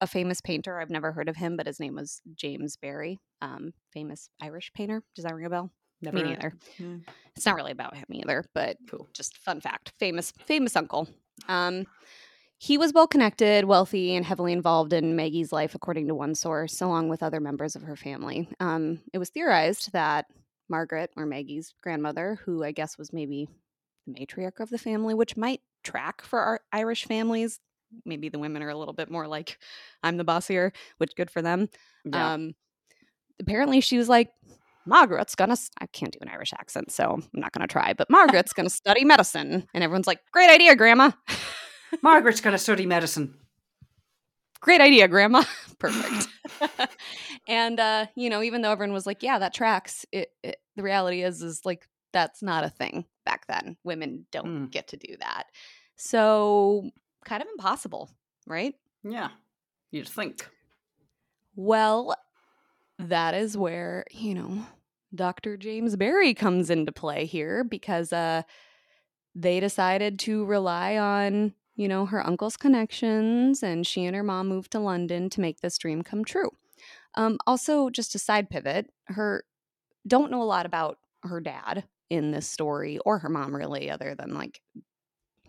a 0.01 0.07
famous 0.07 0.41
painter. 0.41 0.79
I've 0.79 0.89
never 0.89 1.11
heard 1.11 1.29
of 1.29 1.35
him, 1.35 1.57
but 1.57 1.67
his 1.67 1.79
name 1.79 1.95
was 1.95 2.21
James 2.35 2.77
Barry, 2.77 3.19
um, 3.41 3.73
famous 3.93 4.29
Irish 4.41 4.71
painter. 4.73 5.03
Does 5.15 5.25
that 5.25 5.35
ring 5.35 5.45
a 5.45 5.49
bell? 5.49 5.71
Never 6.01 6.17
Me 6.17 6.23
neither. 6.23 6.53
Mm. 6.79 7.03
It's 7.35 7.45
not 7.45 7.55
really 7.55 7.71
about 7.73 7.95
him 7.95 8.05
either, 8.11 8.45
but 8.53 8.77
Cool. 8.89 9.07
just 9.13 9.37
fun 9.37 9.59
fact 9.61 9.93
famous 9.99 10.31
famous 10.45 10.75
uncle 10.75 11.07
um 11.47 11.85
he 12.57 12.77
was 12.77 12.91
well 12.93 13.07
connected 13.07 13.65
wealthy 13.65 14.15
and 14.15 14.25
heavily 14.25 14.51
involved 14.53 14.91
in 14.93 15.15
maggie's 15.15 15.51
life 15.53 15.75
according 15.75 16.07
to 16.07 16.15
one 16.15 16.35
source 16.35 16.81
along 16.81 17.07
with 17.09 17.23
other 17.23 17.39
members 17.39 17.75
of 17.75 17.81
her 17.83 17.95
family 17.95 18.49
um 18.59 18.99
it 19.13 19.17
was 19.17 19.29
theorized 19.29 19.91
that 19.93 20.25
margaret 20.69 21.11
or 21.17 21.25
maggie's 21.25 21.73
grandmother 21.81 22.39
who 22.45 22.63
i 22.63 22.71
guess 22.71 22.97
was 22.97 23.11
maybe 23.11 23.47
the 24.07 24.13
matriarch 24.13 24.59
of 24.59 24.69
the 24.69 24.77
family 24.77 25.13
which 25.13 25.35
might 25.37 25.61
track 25.83 26.21
for 26.21 26.39
our 26.39 26.59
irish 26.71 27.05
families 27.05 27.59
maybe 28.05 28.29
the 28.29 28.39
women 28.39 28.61
are 28.61 28.69
a 28.69 28.77
little 28.77 28.93
bit 28.93 29.09
more 29.09 29.27
like 29.27 29.57
i'm 30.03 30.17
the 30.17 30.23
boss 30.23 30.47
here 30.47 30.71
which 30.97 31.15
good 31.15 31.31
for 31.31 31.41
them 31.41 31.67
Yeah. 32.05 32.33
um, 32.33 32.53
apparently 33.39 33.79
she 33.81 33.97
was 33.97 34.09
like, 34.09 34.29
Margaret's 34.85 35.35
gonna, 35.35 35.55
I 35.79 35.85
can't 35.87 36.11
do 36.11 36.19
an 36.21 36.29
Irish 36.29 36.51
accent, 36.51 36.91
so 36.91 37.11
I'm 37.13 37.23
not 37.33 37.51
gonna 37.51 37.67
try, 37.67 37.93
but 37.93 38.09
Margaret's 38.09 38.53
gonna 38.53 38.69
study 38.71 39.05
medicine. 39.05 39.67
And 39.73 39.83
everyone's 39.83 40.07
like, 40.07 40.19
great 40.31 40.49
idea, 40.49 40.75
Grandma. 40.75 41.11
Margaret's 42.01 42.41
to 42.41 42.57
study 42.57 42.85
medicine. 42.87 43.35
great 44.61 44.81
idea, 44.81 45.07
Grandma. 45.07 45.43
Perfect. 45.79 46.27
and, 47.47 47.79
uh, 47.79 48.05
you 48.15 48.29
know, 48.29 48.43
even 48.43 48.61
though 48.61 48.71
everyone 48.71 48.93
was 48.93 49.05
like, 49.05 49.23
yeah, 49.23 49.39
that 49.39 49.53
tracks, 49.53 50.05
it, 50.11 50.29
it, 50.43 50.57
the 50.75 50.83
reality 50.83 51.23
is, 51.23 51.41
is 51.41 51.65
like, 51.65 51.87
that's 52.11 52.41
not 52.41 52.63
a 52.63 52.69
thing 52.69 53.05
back 53.25 53.47
then. 53.47 53.77
Women 53.83 54.25
don't 54.31 54.67
Mm. 54.67 54.71
get 54.71 54.87
to 54.89 54.97
do 54.97 55.15
that. 55.19 55.45
So, 55.95 56.89
kind 57.25 57.41
of 57.41 57.47
impossible, 57.49 58.09
right? 58.47 58.73
Yeah. 59.03 59.29
You'd 59.91 60.07
think. 60.07 60.47
Well, 61.55 62.15
that 62.97 63.33
is 63.33 63.57
where, 63.57 64.05
you 64.11 64.33
know, 64.35 64.65
Dr. 65.13 65.57
James 65.57 65.95
Barry 65.95 66.33
comes 66.33 66.69
into 66.69 66.91
play 66.91 67.25
here 67.25 67.63
because 67.63 68.13
uh 68.13 68.43
they 69.35 69.59
decided 69.59 70.19
to 70.19 70.43
rely 70.45 70.97
on, 70.97 71.53
you 71.79 71.87
know, 71.87 72.05
her 72.05 72.25
uncle's 72.27 72.57
connections 72.57 73.63
and 73.63 73.87
she 73.87 74.05
and 74.05 74.15
her 74.15 74.23
mom 74.23 74.49
moved 74.49 74.71
to 74.73 74.79
London 74.79 75.29
to 75.31 75.41
make 75.41 75.61
this 75.61 75.79
dream 75.79 76.03
come 76.03 76.25
true. 76.25 76.51
Um 77.15 77.39
also 77.47 77.89
just 77.89 78.15
a 78.15 78.19
side 78.19 78.49
pivot, 78.49 78.91
her 79.07 79.45
don't 80.07 80.31
know 80.31 80.43
a 80.43 80.45
lot 80.55 80.65
about 80.67 80.99
her 81.23 81.41
dad 81.41 81.85
in 82.09 82.31
this 82.31 82.47
story 82.47 82.99
or 83.05 83.19
her 83.19 83.29
mom 83.29 83.55
really 83.55 83.89
other 83.91 84.15
than 84.15 84.33
like 84.35 84.61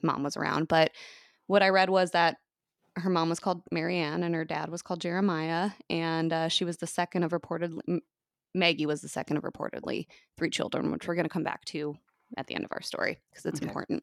mom 0.02 0.22
was 0.22 0.36
around, 0.36 0.68
but 0.68 0.92
what 1.46 1.62
I 1.62 1.70
read 1.70 1.90
was 1.90 2.12
that 2.12 2.36
her 2.96 3.10
mom 3.10 3.28
was 3.28 3.40
called 3.40 3.62
Marianne 3.72 4.22
and 4.22 4.34
her 4.34 4.44
dad 4.44 4.70
was 4.70 4.82
called 4.82 5.00
Jeremiah, 5.00 5.70
and 5.88 6.32
uh, 6.32 6.48
she 6.48 6.64
was 6.64 6.78
the 6.78 6.86
second 6.86 7.24
of 7.24 7.32
reportedly. 7.32 7.80
M- 7.88 8.02
Maggie 8.54 8.86
was 8.86 9.00
the 9.00 9.08
second 9.08 9.36
of 9.38 9.44
reportedly 9.44 10.06
three 10.36 10.50
children, 10.50 10.90
which 10.90 11.06
we're 11.08 11.14
going 11.14 11.26
to 11.26 11.32
come 11.32 11.44
back 11.44 11.64
to 11.66 11.96
at 12.36 12.48
the 12.48 12.54
end 12.54 12.64
of 12.64 12.72
our 12.72 12.82
story 12.82 13.20
because 13.30 13.46
it's 13.46 13.62
Okay. 13.62 13.68
important. 13.68 14.02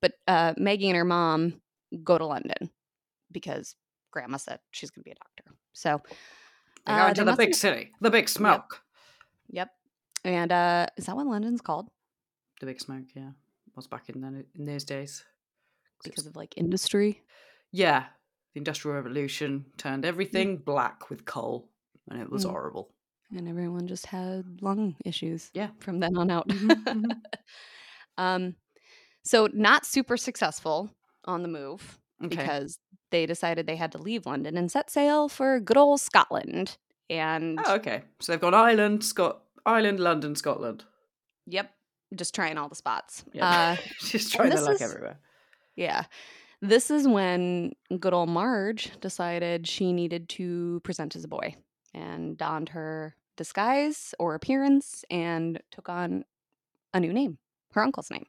But 0.00 0.12
uh, 0.26 0.54
Maggie 0.56 0.88
and 0.88 0.96
her 0.96 1.04
mom 1.04 1.60
go 2.04 2.16
to 2.18 2.26
London 2.26 2.70
because 3.30 3.74
Grandma 4.10 4.38
said 4.38 4.58
she's 4.70 4.90
going 4.90 5.02
to 5.02 5.04
be 5.04 5.12
a 5.12 5.14
doctor. 5.14 5.56
So, 5.72 6.00
They 6.86 6.92
uh, 6.92 6.98
go 7.02 7.06
into 7.08 7.24
they 7.24 7.30
the 7.32 7.36
big 7.36 7.48
have- 7.50 7.56
city, 7.56 7.90
the 8.00 8.10
big 8.10 8.28
smoke. 8.28 8.82
Yep. 9.50 9.68
And 10.24 10.52
uh, 10.52 10.86
is 10.96 11.06
that 11.06 11.16
what 11.16 11.26
London's 11.26 11.60
called? 11.60 11.88
The 12.60 12.66
big 12.66 12.80
smoke, 12.80 13.06
yeah. 13.14 13.30
Was 13.76 13.86
back 13.86 14.08
in, 14.08 14.20
then, 14.20 14.44
in 14.58 14.64
those 14.66 14.84
days. 14.84 15.24
Because 16.04 16.26
of 16.26 16.34
like 16.36 16.54
industry. 16.56 17.22
yeah, 17.72 18.04
the 18.54 18.58
Industrial 18.58 18.96
Revolution 18.96 19.64
turned 19.76 20.04
everything 20.04 20.56
black 20.56 21.08
with 21.10 21.24
coal, 21.24 21.68
and 22.10 22.20
it 22.20 22.30
was 22.30 22.44
Mm. 22.44 22.50
horrible. 22.50 22.90
And 23.36 23.46
everyone 23.48 23.86
just 23.86 24.06
had 24.06 24.44
lung 24.60 24.96
issues. 25.04 25.50
Yeah. 25.54 25.68
From 25.78 26.00
then 26.00 26.16
on 26.16 26.30
out. 26.30 26.48
Mhm, 26.48 26.84
mhm. 26.84 27.20
um, 28.18 28.56
so 29.22 29.48
not 29.52 29.84
super 29.86 30.16
successful 30.16 30.90
on 31.24 31.42
the 31.42 31.48
move 31.48 31.98
Okay. 32.22 32.36
because 32.36 32.78
they 33.10 33.26
decided 33.26 33.66
they 33.66 33.76
had 33.76 33.92
to 33.92 33.98
leave 33.98 34.26
London 34.26 34.56
and 34.56 34.70
set 34.70 34.90
sail 34.90 35.28
for 35.28 35.58
good 35.60 35.76
old 35.76 36.00
Scotland. 36.00 36.76
And 37.08 37.58
Oh, 37.64 37.74
okay. 37.76 38.02
So 38.20 38.32
they've 38.32 38.40
gone 38.40 38.54
Ireland, 38.54 39.02
Scot, 39.04 39.42
Ireland, 39.66 40.00
London, 40.00 40.34
Scotland. 40.36 40.84
yep, 41.46 41.72
just 42.14 42.34
trying 42.34 42.58
all 42.58 42.68
the 42.68 42.74
spots. 42.74 43.24
Yeah. 43.32 43.48
Uh, 43.48 43.76
Just 44.00 44.32
trying 44.32 44.50
their 44.50 44.60
luck 44.62 44.74
is- 44.74 44.82
everywhere. 44.82 45.18
yeah. 45.76 46.04
This 46.62 46.90
is 46.90 47.08
when 47.08 47.72
good 47.98 48.12
old 48.12 48.28
Marge 48.28 48.90
decided 49.00 49.66
she 49.66 49.92
needed 49.94 50.28
to 50.30 50.80
present 50.84 51.16
as 51.16 51.24
a 51.24 51.28
boy 51.28 51.54
and 51.94 52.36
donned 52.36 52.68
her 52.70 53.14
disguise 53.36 54.14
or 54.18 54.34
appearance 54.34 55.04
and 55.10 55.58
took 55.70 55.88
on 55.88 56.24
a 56.92 57.00
new 57.00 57.12
name, 57.14 57.38
her 57.72 57.82
uncle's 57.82 58.10
name. 58.10 58.26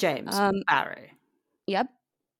James 0.00 0.34
Um, 0.34 0.62
Barry. 0.66 1.12
Yep. 1.66 1.88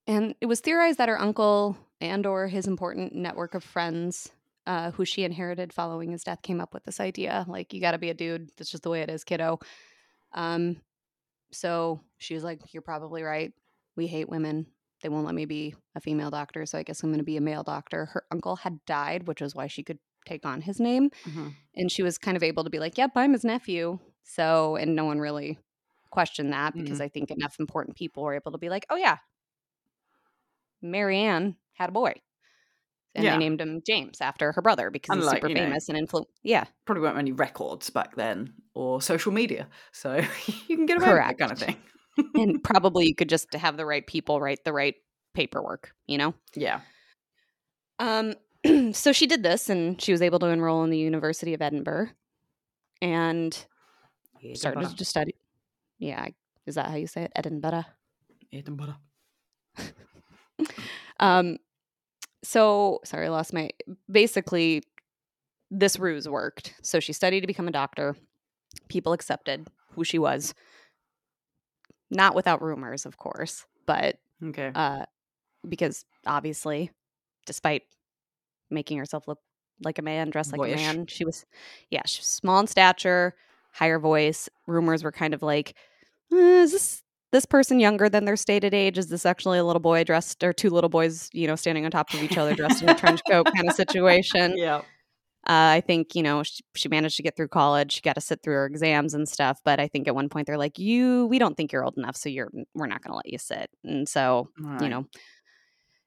And 0.06 0.34
it 0.40 0.46
was 0.46 0.60
theorized 0.60 0.98
that 0.98 1.08
her 1.08 1.20
uncle 1.20 1.76
and 2.00 2.26
or 2.26 2.48
his 2.48 2.66
important 2.66 3.14
network 3.14 3.54
of 3.54 3.62
friends 3.62 4.30
uh, 4.66 4.90
who 4.92 5.04
she 5.04 5.24
inherited 5.24 5.72
following 5.72 6.12
his 6.12 6.22
death, 6.22 6.42
came 6.42 6.60
up 6.60 6.74
with 6.74 6.84
this 6.84 7.00
idea. 7.00 7.44
Like, 7.48 7.72
you 7.72 7.80
got 7.80 7.92
to 7.92 7.98
be 7.98 8.10
a 8.10 8.14
dude. 8.14 8.50
That's 8.56 8.70
just 8.70 8.82
the 8.82 8.90
way 8.90 9.00
it 9.00 9.10
is, 9.10 9.24
kiddo. 9.24 9.58
Um, 10.32 10.76
so 11.50 12.00
she 12.18 12.34
was 12.34 12.44
like, 12.44 12.60
You're 12.72 12.82
probably 12.82 13.22
right. 13.22 13.52
We 13.96 14.06
hate 14.06 14.28
women. 14.28 14.66
They 15.02 15.08
won't 15.08 15.26
let 15.26 15.34
me 15.34 15.46
be 15.46 15.74
a 15.96 16.00
female 16.00 16.30
doctor. 16.30 16.66
So 16.66 16.78
I 16.78 16.82
guess 16.82 17.02
I'm 17.02 17.10
going 17.10 17.18
to 17.18 17.24
be 17.24 17.36
a 17.36 17.40
male 17.40 17.62
doctor. 17.62 18.06
Her 18.06 18.24
uncle 18.30 18.56
had 18.56 18.84
died, 18.84 19.26
which 19.26 19.42
is 19.42 19.54
why 19.54 19.66
she 19.66 19.82
could 19.82 19.98
take 20.26 20.44
on 20.44 20.60
his 20.60 20.78
name. 20.78 21.10
Mm-hmm. 21.24 21.48
And 21.76 21.90
she 21.90 22.02
was 22.02 22.18
kind 22.18 22.36
of 22.36 22.42
able 22.42 22.64
to 22.64 22.70
be 22.70 22.78
like, 22.78 22.98
Yep, 22.98 23.12
I'm 23.16 23.32
his 23.32 23.44
nephew. 23.44 23.98
So, 24.22 24.76
and 24.76 24.94
no 24.94 25.04
one 25.04 25.18
really 25.18 25.58
questioned 26.10 26.52
that 26.52 26.74
because 26.74 26.98
Mm. 26.98 27.04
I 27.04 27.08
think 27.08 27.30
enough 27.30 27.56
important 27.60 27.96
people 27.96 28.22
were 28.22 28.34
able 28.34 28.52
to 28.52 28.58
be 28.58 28.68
like, 28.68 28.84
Oh, 28.90 28.96
yeah, 28.96 29.18
Marianne 30.82 31.56
had 31.74 31.88
a 31.90 31.92
boy. 31.92 32.14
And 33.14 33.24
Yeah. 33.24 33.32
they 33.32 33.38
named 33.38 33.60
him 33.60 33.82
James 33.86 34.20
after 34.20 34.52
her 34.52 34.62
brother 34.62 34.90
because 34.90 35.16
he's 35.16 35.28
super 35.30 35.48
you 35.48 35.54
know- 35.54 35.62
famous 35.62 35.88
and 35.88 35.98
influ. 36.08 36.26
Yeah, 36.42 36.64
Probably 36.84 37.02
weren't 37.02 37.16
many 37.16 37.32
records 37.32 37.90
back 37.90 38.14
then 38.14 38.54
or 38.74 39.02
social 39.02 39.32
media. 39.32 39.68
So 39.92 40.16
you 40.68 40.76
can 40.76 40.86
get 40.86 40.98
away 40.98 41.08
with 41.08 41.16
that 41.18 41.38
kind 41.38 41.52
of 41.52 41.58
thing. 41.58 41.76
and 42.34 42.62
probably 42.64 43.06
you 43.06 43.14
could 43.14 43.28
just 43.28 43.52
have 43.54 43.76
the 43.76 43.86
right 43.86 44.06
people 44.06 44.40
write 44.40 44.62
the 44.64 44.72
right 44.72 44.94
paperwork, 45.34 45.92
you 46.06 46.18
know? 46.18 46.34
Yeah. 46.54 46.80
Um, 47.98 48.34
so 48.92 49.12
she 49.12 49.26
did 49.26 49.42
this 49.42 49.68
and 49.68 50.00
she 50.00 50.12
was 50.12 50.22
able 50.22 50.38
to 50.40 50.46
enroll 50.46 50.84
in 50.84 50.90
the 50.90 50.98
University 50.98 51.52
of 51.54 51.62
Edinburgh 51.62 52.08
and 53.02 53.66
started 54.54 54.96
to 54.96 55.04
study. 55.04 55.34
Yeah, 56.00 56.26
is 56.66 56.74
that 56.74 56.86
how 56.90 56.96
you 56.96 57.06
say 57.06 57.22
it? 57.22 57.32
Edinburgh. 57.36 57.84
Edinburgh. 58.52 58.96
Um, 61.20 61.58
so 62.42 63.00
sorry, 63.04 63.26
I 63.26 63.28
lost 63.30 63.52
my. 63.52 63.68
Basically, 64.10 64.82
this 65.70 65.98
ruse 65.98 66.26
worked. 66.28 66.74
So 66.82 66.98
she 66.98 67.12
studied 67.12 67.42
to 67.42 67.46
become 67.46 67.68
a 67.68 67.72
doctor. 67.72 68.16
People 68.88 69.12
accepted 69.12 69.68
who 69.92 70.02
she 70.04 70.18
was. 70.18 70.54
Not 72.10 72.34
without 72.34 72.62
rumors, 72.62 73.04
of 73.06 73.18
course, 73.18 73.66
but 73.86 74.16
Okay. 74.42 74.72
uh, 74.74 75.04
because 75.68 76.04
obviously, 76.26 76.90
despite 77.46 77.82
making 78.70 78.96
herself 78.98 79.28
look 79.28 79.38
like 79.84 79.98
a 79.98 80.02
man, 80.02 80.30
dressed 80.30 80.52
like 80.52 80.58
Boyish. 80.58 80.80
a 80.80 80.94
man, 80.94 81.06
she 81.06 81.24
was, 81.26 81.44
yeah, 81.90 82.02
she 82.06 82.20
was 82.20 82.26
small 82.26 82.58
in 82.60 82.66
stature, 82.66 83.34
higher 83.72 83.98
voice. 83.98 84.48
Rumors 84.66 85.04
were 85.04 85.12
kind 85.12 85.34
of 85.34 85.42
like, 85.42 85.74
"Uh, 86.32 86.36
is 86.36 86.72
this 86.72 87.02
this 87.32 87.46
person 87.46 87.78
younger 87.78 88.08
than 88.08 88.24
their 88.24 88.36
stated 88.36 88.74
age? 88.74 88.98
Is 88.98 89.08
this 89.08 89.24
actually 89.24 89.58
a 89.58 89.64
little 89.64 89.80
boy 89.80 90.04
dressed, 90.04 90.42
or 90.42 90.52
two 90.52 90.70
little 90.70 90.90
boys, 90.90 91.30
you 91.32 91.46
know, 91.46 91.56
standing 91.56 91.84
on 91.84 91.90
top 91.90 92.12
of 92.12 92.22
each 92.22 92.36
other 92.36 92.54
dressed 92.54 92.82
in 92.82 92.88
a 92.88 92.94
trench 92.94 93.20
coat 93.28 93.46
kind 93.54 93.68
of 93.68 93.74
situation? 93.74 94.54
yeah. 94.56 94.82
Uh, 95.48 95.72
I 95.72 95.80
think 95.80 96.14
you 96.14 96.22
know 96.22 96.42
she, 96.42 96.62
she 96.74 96.88
managed 96.88 97.16
to 97.16 97.22
get 97.22 97.34
through 97.34 97.48
college. 97.48 97.92
She 97.92 98.00
got 98.02 98.14
to 98.14 98.20
sit 98.20 98.42
through 98.42 98.54
her 98.54 98.66
exams 98.66 99.14
and 99.14 99.26
stuff. 99.26 99.58
But 99.64 99.80
I 99.80 99.88
think 99.88 100.06
at 100.06 100.14
one 100.14 100.28
point 100.28 100.46
they're 100.46 100.58
like, 100.58 100.78
"You, 100.78 101.26
we 101.26 101.38
don't 101.38 101.56
think 101.56 101.72
you're 101.72 101.84
old 101.84 101.96
enough, 101.96 102.16
so 102.16 102.28
you're 102.28 102.50
we're 102.74 102.86
not 102.86 103.02
going 103.02 103.12
to 103.12 103.16
let 103.16 103.28
you 103.32 103.38
sit." 103.38 103.70
And 103.82 104.06
so 104.06 104.48
you 104.82 104.88
know, 104.88 105.06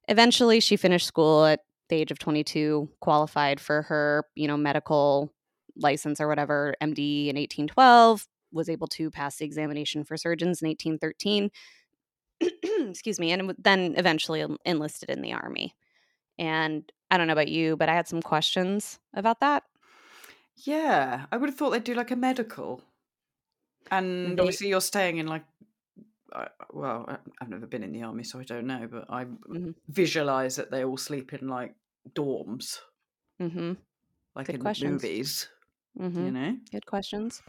eventually 0.07 0.59
she 0.59 0.77
finished 0.77 1.07
school 1.07 1.45
at 1.45 1.61
the 1.89 1.95
age 1.95 2.11
of 2.11 2.19
22, 2.19 2.89
qualified 3.01 3.59
for 3.59 3.81
her 3.83 4.25
you 4.35 4.47
know 4.47 4.55
medical 4.55 5.33
license 5.75 6.21
or 6.21 6.27
whatever, 6.27 6.75
MD 6.79 7.29
in 7.29 7.35
1812. 7.35 8.27
Was 8.53 8.69
able 8.69 8.87
to 8.87 9.09
pass 9.11 9.37
the 9.37 9.45
examination 9.45 10.03
for 10.03 10.15
surgeons 10.15 10.61
in 10.61 10.67
1813. 10.69 11.51
Excuse 12.89 13.19
me, 13.19 13.31
and 13.31 13.53
then 13.57 13.95
eventually 13.97 14.45
enlisted 14.65 15.09
in 15.09 15.21
the 15.21 15.33
army. 15.33 15.75
And 16.37 16.89
I 17.11 17.17
don't 17.17 17.27
know 17.27 17.33
about 17.33 17.47
you, 17.47 17.75
but 17.77 17.89
I 17.89 17.93
had 17.95 18.07
some 18.07 18.21
questions 18.21 18.99
about 19.13 19.39
that. 19.39 19.63
Yeah. 20.57 21.25
I 21.31 21.37
would 21.37 21.49
have 21.49 21.57
thought 21.57 21.71
they'd 21.71 21.83
do 21.83 21.93
like 21.95 22.11
a 22.11 22.15
medical. 22.15 22.81
And 23.91 24.37
They- 24.37 24.41
obviously, 24.41 24.69
you're 24.69 24.81
staying 24.81 25.17
in 25.17 25.27
like, 25.27 25.43
uh, 26.31 26.45
well, 26.71 27.19
I've 27.41 27.49
never 27.49 27.67
been 27.67 27.83
in 27.83 27.91
the 27.91 28.03
army, 28.03 28.23
so 28.23 28.39
I 28.39 28.43
don't 28.43 28.65
know, 28.67 28.87
but 28.91 29.05
I 29.09 29.25
Mhm. 29.25 29.75
visualize 29.87 30.55
that 30.55 30.71
they 30.71 30.83
all 30.83 30.97
sleep 30.97 31.33
in 31.33 31.47
like 31.47 31.75
dorms, 32.15 32.79
Mm-hmm. 33.39 33.73
like 34.35 34.47
Good 34.47 34.55
in 34.55 34.61
questions. 34.61 34.91
movies, 35.03 35.49
Mm-hmm. 35.99 36.25
you 36.25 36.31
know? 36.31 36.57
Good 36.71 36.85
questions. 36.87 37.41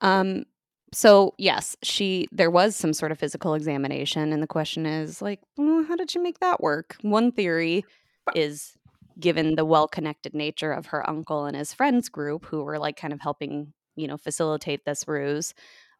Um, 0.00 0.44
so 0.92 1.34
yes, 1.38 1.76
she 1.82 2.28
there 2.32 2.50
was 2.50 2.76
some 2.76 2.92
sort 2.92 3.12
of 3.12 3.18
physical 3.18 3.54
examination, 3.54 4.32
and 4.32 4.42
the 4.42 4.46
question 4.46 4.86
is 4.86 5.20
like, 5.20 5.40
"Mm, 5.58 5.86
how 5.88 5.96
did 5.96 6.10
she 6.10 6.18
make 6.18 6.40
that 6.40 6.62
work? 6.62 6.96
One 7.02 7.32
theory 7.32 7.84
is 8.34 8.76
given 9.18 9.56
the 9.56 9.64
well-connected 9.64 10.34
nature 10.34 10.72
of 10.72 10.86
her 10.86 11.08
uncle 11.08 11.46
and 11.46 11.56
his 11.56 11.72
friends 11.74 12.08
group, 12.08 12.44
who 12.46 12.62
were 12.64 12.78
like 12.78 12.96
kind 12.96 13.12
of 13.14 13.20
helping, 13.20 13.72
you 13.96 14.06
know, 14.06 14.16
facilitate 14.18 14.84
this 14.84 15.04
ruse. 15.08 15.54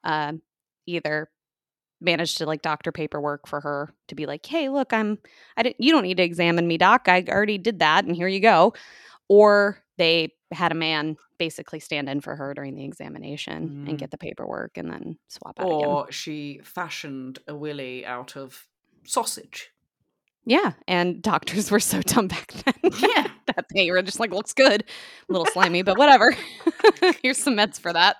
Um, 0.04 0.42
either 0.86 1.30
managed 2.00 2.38
to 2.38 2.46
like 2.46 2.62
doctor 2.62 2.92
paperwork 2.92 3.48
for 3.48 3.60
her 3.60 3.90
to 4.08 4.14
be 4.14 4.26
like, 4.26 4.44
hey, 4.46 4.68
look, 4.68 4.92
I'm 4.92 5.18
I 5.56 5.62
didn't 5.62 5.80
you 5.80 5.92
don't 5.92 6.02
need 6.04 6.18
to 6.18 6.22
examine 6.22 6.66
me, 6.68 6.78
doc. 6.78 7.08
I 7.08 7.24
already 7.28 7.58
did 7.58 7.78
that, 7.80 8.04
and 8.04 8.14
here 8.14 8.28
you 8.28 8.40
go. 8.40 8.74
Or 9.28 9.78
they 9.98 10.32
had 10.52 10.72
a 10.72 10.74
man 10.76 11.16
basically 11.38 11.80
stand 11.80 12.08
in 12.08 12.20
for 12.20 12.36
her 12.36 12.54
during 12.54 12.74
the 12.74 12.84
examination 12.84 13.68
Mm. 13.84 13.88
and 13.90 13.98
get 13.98 14.10
the 14.10 14.18
paperwork 14.18 14.76
and 14.78 14.90
then 14.90 15.18
swap 15.28 15.58
out 15.60 15.66
again. 15.66 15.88
Or 15.88 16.12
she 16.12 16.60
fashioned 16.62 17.38
a 17.48 17.54
willy 17.54 18.04
out 18.06 18.36
of 18.36 18.66
sausage. 19.04 19.70
Yeah, 20.48 20.74
and 20.86 21.20
doctors 21.22 21.70
were 21.72 21.80
so 21.80 22.00
dumb 22.02 22.28
back 22.28 22.52
then. 22.64 22.92
Yeah. 23.00 23.26
that 23.46 23.66
they 23.74 23.90
were 23.90 24.00
just 24.02 24.20
like, 24.20 24.30
looks 24.32 24.52
good, 24.52 24.82
a 24.82 25.32
little 25.32 25.46
slimy, 25.46 25.82
but 25.82 25.98
whatever. 25.98 26.36
Here's 27.22 27.38
some 27.38 27.56
meds 27.56 27.80
for 27.80 27.92
that. 27.92 28.16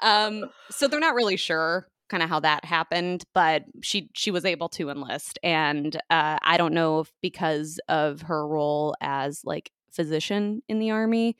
um, 0.00 0.44
so 0.70 0.88
they're 0.88 1.00
not 1.00 1.14
really 1.14 1.36
sure 1.36 1.88
kind 2.12 2.22
of 2.22 2.28
how 2.28 2.38
that 2.40 2.64
happened, 2.64 3.24
but 3.34 3.64
she 3.82 4.10
she 4.14 4.30
was 4.30 4.44
able 4.44 4.68
to 4.68 4.90
enlist, 4.90 5.38
and 5.42 5.96
uh, 6.10 6.38
I 6.42 6.56
don't 6.58 6.74
know 6.74 7.00
if 7.00 7.12
because 7.22 7.80
of 7.88 8.20
her 8.22 8.46
role 8.46 8.94
as 9.00 9.40
like 9.44 9.70
physician 9.90 10.62
in 10.68 10.78
the 10.78 10.90
army, 10.90 11.36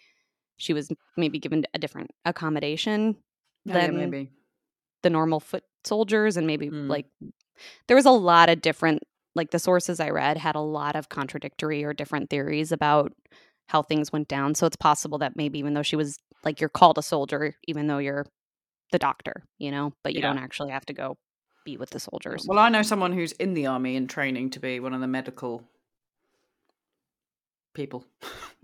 she 0.57 0.73
was 0.73 0.89
maybe 1.17 1.39
given 1.39 1.65
a 1.75 1.79
different 1.79 2.11
accommodation 2.25 3.17
Oh, 3.19 3.23
yeah, 3.67 3.75
than 3.75 3.97
maybe. 4.11 4.31
the 5.03 5.11
normal 5.11 5.39
foot 5.41 5.63
soldiers 5.85 6.37
and 6.37 6.47
maybe 6.47 6.71
Mm. 6.71 6.89
like 6.89 7.07
there 7.87 7.97
was 7.97 8.07
a 8.07 8.11
lot 8.11 8.49
of 8.49 8.61
different 8.63 9.03
like 9.35 9.51
the 9.51 9.59
sources 9.59 10.01
i 10.01 10.09
read 10.11 10.37
had 10.37 10.55
a 10.55 10.61
lot 10.61 10.95
of 10.97 11.09
contradictory 11.09 11.83
or 11.85 11.93
different 11.93 12.31
theories 12.31 12.71
about 12.73 13.13
how 13.69 13.83
things 13.83 14.13
went 14.13 14.29
down 14.29 14.55
so 14.55 14.67
it's 14.67 14.77
possible 14.77 15.19
that 15.19 15.37
maybe 15.37 15.59
even 15.59 15.75
though 15.75 15.83
she 15.83 15.97
was 15.97 16.19
like 16.45 16.61
you're 16.61 16.69
called 16.69 16.99
a 16.99 17.03
soldier 17.03 17.55
even 17.67 17.87
though 17.89 17.99
you're 17.99 18.27
the 18.93 18.99
doctor 18.99 19.43
you 19.59 19.71
know 19.71 19.93
but 20.05 20.15
you 20.15 20.21
Yeah. 20.21 20.29
don't 20.29 20.39
actually 20.39 20.71
have 20.71 20.87
to 20.87 20.93
go 20.93 21.17
be 21.65 21.77
with 21.77 21.91
the 21.91 22.01
soldiers 22.01 22.45
Well, 22.49 22.59
I 22.59 22.69
know 22.69 22.83
someone 22.83 23.13
who's 23.13 23.33
in 23.33 23.55
the 23.55 23.67
army 23.67 23.95
in 23.97 24.07
training 24.09 24.51
to 24.51 24.61
be 24.61 24.81
one 24.81 24.95
of 24.95 25.01
the 25.01 25.07
medical 25.07 25.63
people, 27.75 28.05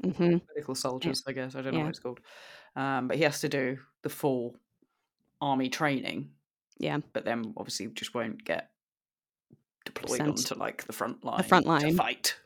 hmm 0.03 0.37
medical 0.49 0.75
soldiers, 0.75 1.23
I 1.27 1.33
guess. 1.33 1.55
I 1.55 1.63
don't 1.63 1.73
know 1.75 1.79
Yeah. 1.79 1.85
what 1.85 1.91
it's 1.91 1.99
called. 2.01 2.21
Um, 2.77 3.09
but 3.09 3.17
he 3.17 3.23
has 3.23 3.41
to 3.41 3.49
do 3.49 3.79
the 4.03 4.09
full 4.09 4.57
army 5.41 5.69
training. 5.69 6.31
Yeah. 6.79 6.99
But 7.13 7.25
then 7.25 7.55
obviously 7.57 7.87
just 7.89 8.15
won't 8.15 8.45
get 8.45 8.71
deployed 9.85 10.19
Sent 10.19 10.29
onto 10.29 10.55
like 10.57 10.85
the 10.87 10.93
front 10.93 11.25
line. 11.25 11.39
The 11.39 11.45
front 11.45 11.65
to 11.67 11.71
line. 11.71 11.95
fight. 11.97 12.37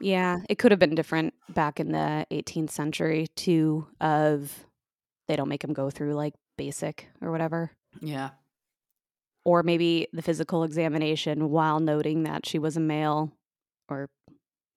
yeah 0.00 0.36
it 0.48 0.58
could 0.58 0.70
have 0.70 0.78
been 0.78 0.94
different 0.94 1.34
back 1.48 1.80
in 1.80 1.92
the 1.92 2.26
18th 2.30 2.70
century 2.70 3.26
too 3.36 3.86
of 4.00 4.64
they 5.28 5.36
don't 5.36 5.48
make 5.48 5.62
them 5.62 5.72
go 5.72 5.90
through 5.90 6.14
like 6.14 6.34
basic 6.64 7.08
or 7.22 7.30
whatever 7.30 7.70
Yeah. 8.00 8.30
or 9.44 9.62
maybe 9.62 10.08
the 10.12 10.20
physical 10.22 10.62
examination 10.64 11.48
while 11.50 11.80
noting 11.80 12.24
that 12.24 12.44
she 12.46 12.58
was 12.58 12.76
a 12.76 12.80
male 12.80 13.32
or 13.88 14.10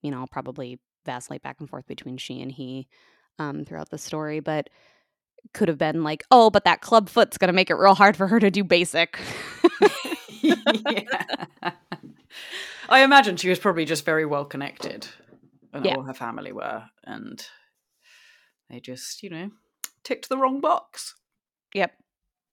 you 0.02 0.10
know 0.12 0.20
I'll 0.22 0.28
probably 0.28 0.80
vacillate 1.06 1.42
back 1.44 1.58
and 1.60 1.70
forth 1.70 1.86
between 1.88 2.16
she 2.18 2.42
and 2.42 2.50
he 2.52 2.88
um, 3.38 3.66
throughout 3.66 3.90
the 3.90 3.98
story 3.98 4.40
but 4.40 4.70
could 5.54 5.68
have 5.68 5.78
been 5.78 6.04
like 6.04 6.24
oh 6.32 6.50
but 6.50 6.64
that 6.64 6.80
club 6.82 7.10
foot's 7.10 7.38
going 7.38 7.50
to 7.50 7.54
make 7.60 7.70
it 7.70 7.76
real 7.76 7.96
hard 7.96 8.16
for 8.16 8.28
her 8.28 8.40
to 8.40 8.50
do 8.50 8.64
basic 8.64 9.20
yeah. 10.42 11.26
I 12.90 13.04
imagine 13.04 13.36
she 13.38 13.50
was 13.50 13.60
probably 13.60 13.86
just 13.86 14.06
very 14.06 14.26
well 14.26 14.46
connected, 14.46 15.08
and 15.74 15.86
Yeah. 15.86 15.96
all 15.96 16.04
her 16.04 16.14
family 16.14 16.52
were, 16.52 16.84
and 17.06 17.46
they 18.70 18.80
just, 18.82 19.24
you 19.24 19.30
know, 19.30 19.52
ticked 20.04 20.28
the 20.30 20.38
wrong 20.38 20.60
box. 20.60 21.16
Yep. 21.74 21.92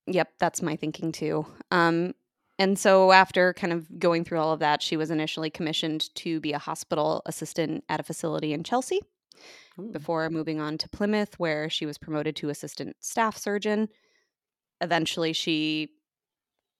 Yep, 0.07 0.29
that's 0.39 0.61
my 0.61 0.75
thinking 0.75 1.11
too. 1.11 1.45
Um 1.69 2.13
and 2.59 2.77
so 2.77 3.11
after 3.11 3.53
kind 3.53 3.73
of 3.73 3.99
going 3.99 4.23
through 4.23 4.39
all 4.39 4.53
of 4.53 4.59
that, 4.59 4.83
she 4.83 4.95
was 4.95 5.09
initially 5.09 5.49
commissioned 5.49 6.13
to 6.15 6.39
be 6.39 6.53
a 6.53 6.59
hospital 6.59 7.23
assistant 7.25 7.83
at 7.89 7.99
a 7.99 8.03
facility 8.03 8.53
in 8.53 8.63
Chelsea 8.63 8.99
Ooh. 9.79 9.91
before 9.91 10.29
moving 10.29 10.59
on 10.59 10.77
to 10.79 10.89
Plymouth 10.89 11.39
where 11.39 11.69
she 11.69 11.85
was 11.85 11.97
promoted 11.97 12.35
to 12.37 12.49
assistant 12.49 12.95
staff 12.99 13.37
surgeon. 13.37 13.89
Eventually 14.79 15.33
she, 15.33 15.89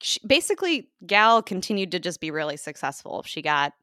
she 0.02 0.20
basically 0.26 0.90
Gal 1.06 1.42
continued 1.42 1.92
to 1.94 2.00
just 2.00 2.20
be 2.20 2.32
really 2.32 2.58
successful. 2.58 3.24
She 3.24 3.42
got 3.42 3.74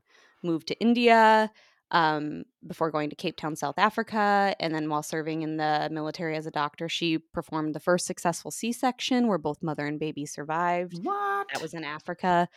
moved 0.42 0.68
to 0.68 0.80
India, 0.80 1.50
um, 1.90 2.44
before 2.66 2.90
going 2.90 3.10
to 3.10 3.16
Cape 3.16 3.36
Town, 3.36 3.56
South 3.56 3.78
Africa. 3.78 4.54
And 4.60 4.74
then 4.74 4.88
while 4.88 5.02
serving 5.02 5.42
in 5.42 5.56
the 5.56 5.88
military 5.90 6.36
as 6.36 6.46
a 6.46 6.50
doctor, 6.50 6.88
she 6.88 7.18
performed 7.18 7.74
the 7.74 7.80
first 7.80 8.06
successful 8.06 8.50
C 8.50 8.72
section 8.72 9.26
where 9.26 9.38
both 9.38 9.62
mother 9.62 9.86
and 9.86 9.98
baby 9.98 10.26
survived. 10.26 10.98
What? 11.02 11.46
That 11.52 11.62
was 11.62 11.74
in 11.74 11.84
Africa. 11.84 12.48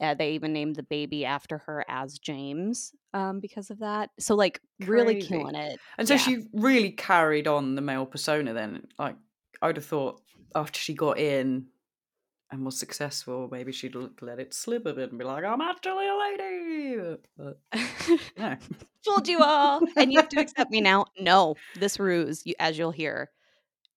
Uh, 0.00 0.14
they 0.14 0.32
even 0.32 0.52
named 0.52 0.76
the 0.76 0.82
baby 0.82 1.26
after 1.26 1.58
her 1.58 1.84
as 1.86 2.18
James 2.18 2.92
um, 3.12 3.38
because 3.38 3.70
of 3.70 3.80
that. 3.80 4.10
So, 4.18 4.34
like, 4.34 4.60
really 4.80 5.20
killing 5.20 5.54
it. 5.54 5.78
And 5.98 6.08
so 6.08 6.14
Yeah. 6.14 6.20
she 6.20 6.38
really 6.54 6.90
carried 6.92 7.46
on 7.46 7.74
the 7.74 7.82
male 7.82 8.06
persona 8.06 8.54
then. 8.54 8.86
Like, 8.98 9.16
I 9.60 9.66
would 9.66 9.76
have 9.76 9.84
thought 9.84 10.22
after 10.54 10.80
she 10.80 10.94
got 10.94 11.18
in 11.18 11.66
and 12.50 12.64
was 12.64 12.78
successful, 12.78 13.48
maybe 13.50 13.72
she'd 13.72 13.94
let 14.20 14.38
it 14.38 14.52
slip 14.52 14.86
a 14.86 14.92
bit 14.92 15.10
and 15.10 15.18
be 15.18 15.24
like, 15.24 15.44
I'm 15.44 15.60
actually 15.60 16.06
a 16.08 16.16
lady. 16.16 17.16
But 17.36 17.58
no. 18.36 18.56
Fooled 19.04 19.28
you 19.28 19.40
all. 19.40 19.80
and 19.96 20.12
you 20.12 20.18
have 20.18 20.28
to 20.30 20.40
accept 20.40 20.70
me 20.70 20.80
now. 20.80 21.06
No, 21.18 21.54
this 21.76 21.98
ruse, 21.98 22.42
you, 22.44 22.54
as 22.58 22.76
you'll 22.76 22.90
hear, 22.90 23.30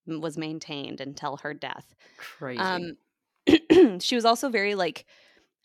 was 0.05 0.37
maintained 0.37 1.01
until 1.01 1.37
her 1.37 1.53
death. 1.53 1.93
Crazy. 2.17 2.59
Um, 2.59 2.97
she 3.99 4.15
was 4.15 4.25
also 4.25 4.49
very 4.49 4.75
like 4.75 5.05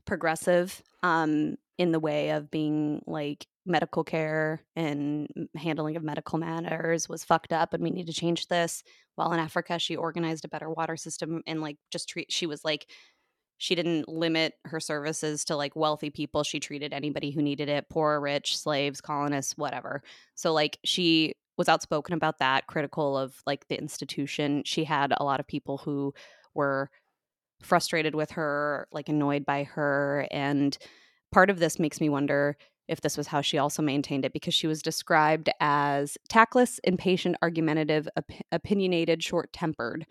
progressive 0.08 0.82
um, 1.02 1.56
in 1.76 1.92
the 1.92 2.00
way 2.00 2.30
of 2.30 2.50
being 2.50 3.02
like 3.06 3.46
medical 3.66 4.02
care 4.02 4.64
and 4.74 5.28
handling 5.54 5.96
of 5.96 6.02
medical 6.02 6.38
matters 6.38 7.08
was 7.08 7.22
fucked 7.22 7.52
up, 7.52 7.74
and 7.74 7.82
we 7.82 7.90
need 7.90 8.06
to 8.06 8.12
change 8.12 8.48
this. 8.48 8.82
While 9.14 9.32
in 9.32 9.38
Africa, 9.38 9.78
she 9.78 9.94
organized 9.94 10.44
a 10.44 10.48
better 10.48 10.70
water 10.70 10.96
system 10.96 11.42
and 11.46 11.60
like 11.60 11.76
just 11.92 12.08
treat. 12.08 12.32
She 12.32 12.46
was 12.46 12.64
like. 12.64 12.90
She 13.60 13.74
didn't 13.74 14.08
limit 14.08 14.52
her 14.66 14.78
services 14.78 15.44
to 15.46 15.56
like 15.56 15.74
wealthy 15.74 16.10
people. 16.10 16.44
She 16.44 16.60
treated 16.60 16.92
anybody 16.92 17.32
who 17.32 17.42
needed 17.42 17.68
it, 17.68 17.88
poor, 17.90 18.20
rich, 18.20 18.56
slaves, 18.56 19.00
colonists, 19.00 19.58
whatever. 19.58 20.04
So 20.36 20.52
like 20.52 20.78
she 20.84 21.34
was 21.56 21.68
outspoken 21.68 22.14
about 22.14 22.38
that, 22.38 22.68
critical 22.68 23.18
of 23.18 23.42
like 23.48 23.66
the 23.66 23.76
institution. 23.76 24.62
She 24.64 24.84
had 24.84 25.12
a 25.16 25.24
lot 25.24 25.40
of 25.40 25.48
people 25.48 25.78
who 25.78 26.14
were 26.54 26.88
frustrated 27.60 28.14
with 28.14 28.32
her, 28.32 28.88
like 28.92 29.08
annoyed 29.08 29.44
by 29.44 29.64
her. 29.64 30.26
And 30.30 30.76
part 31.32 31.50
of 31.50 31.58
this 31.58 31.78
makes 31.78 32.00
me 32.00 32.08
wonder 32.08 32.56
if 32.86 33.00
this 33.00 33.16
was 33.16 33.26
how 33.26 33.40
she 33.40 33.58
also 33.58 33.82
maintained 33.82 34.24
it 34.24 34.32
because 34.32 34.54
she 34.54 34.66
was 34.66 34.80
described 34.80 35.50
as 35.60 36.16
tactless, 36.28 36.80
impatient, 36.84 37.36
argumentative, 37.42 38.08
op- 38.16 38.32
opinionated, 38.50 39.22
short 39.22 39.52
tempered. 39.52 40.06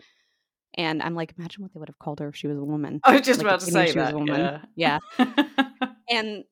And 0.74 1.02
I'm 1.02 1.14
like, 1.14 1.34
imagine 1.36 1.62
what 1.62 1.72
they 1.74 1.80
would 1.80 1.88
have 1.88 1.98
called 1.98 2.20
her 2.20 2.28
if 2.28 2.36
she 2.36 2.46
was 2.46 2.56
a 2.56 2.64
woman. 2.64 3.00
I 3.02 3.14
was 3.14 3.22
just 3.22 3.38
like, 3.40 3.46
about 3.46 3.60
to 3.60 3.66
say 3.66 3.92
that. 3.92 4.14
a 4.14 4.16
woman. 4.16 4.60
Yeah. 4.76 4.98
And 6.10 6.44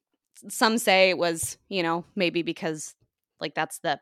some 0.49 0.79
say 0.79 1.11
it 1.11 1.19
was, 1.19 1.57
you 1.69 1.83
know, 1.83 2.05
maybe 2.15 2.43
because 2.43 2.95
like 3.41 3.55
that's 3.55 3.79
the 3.79 3.99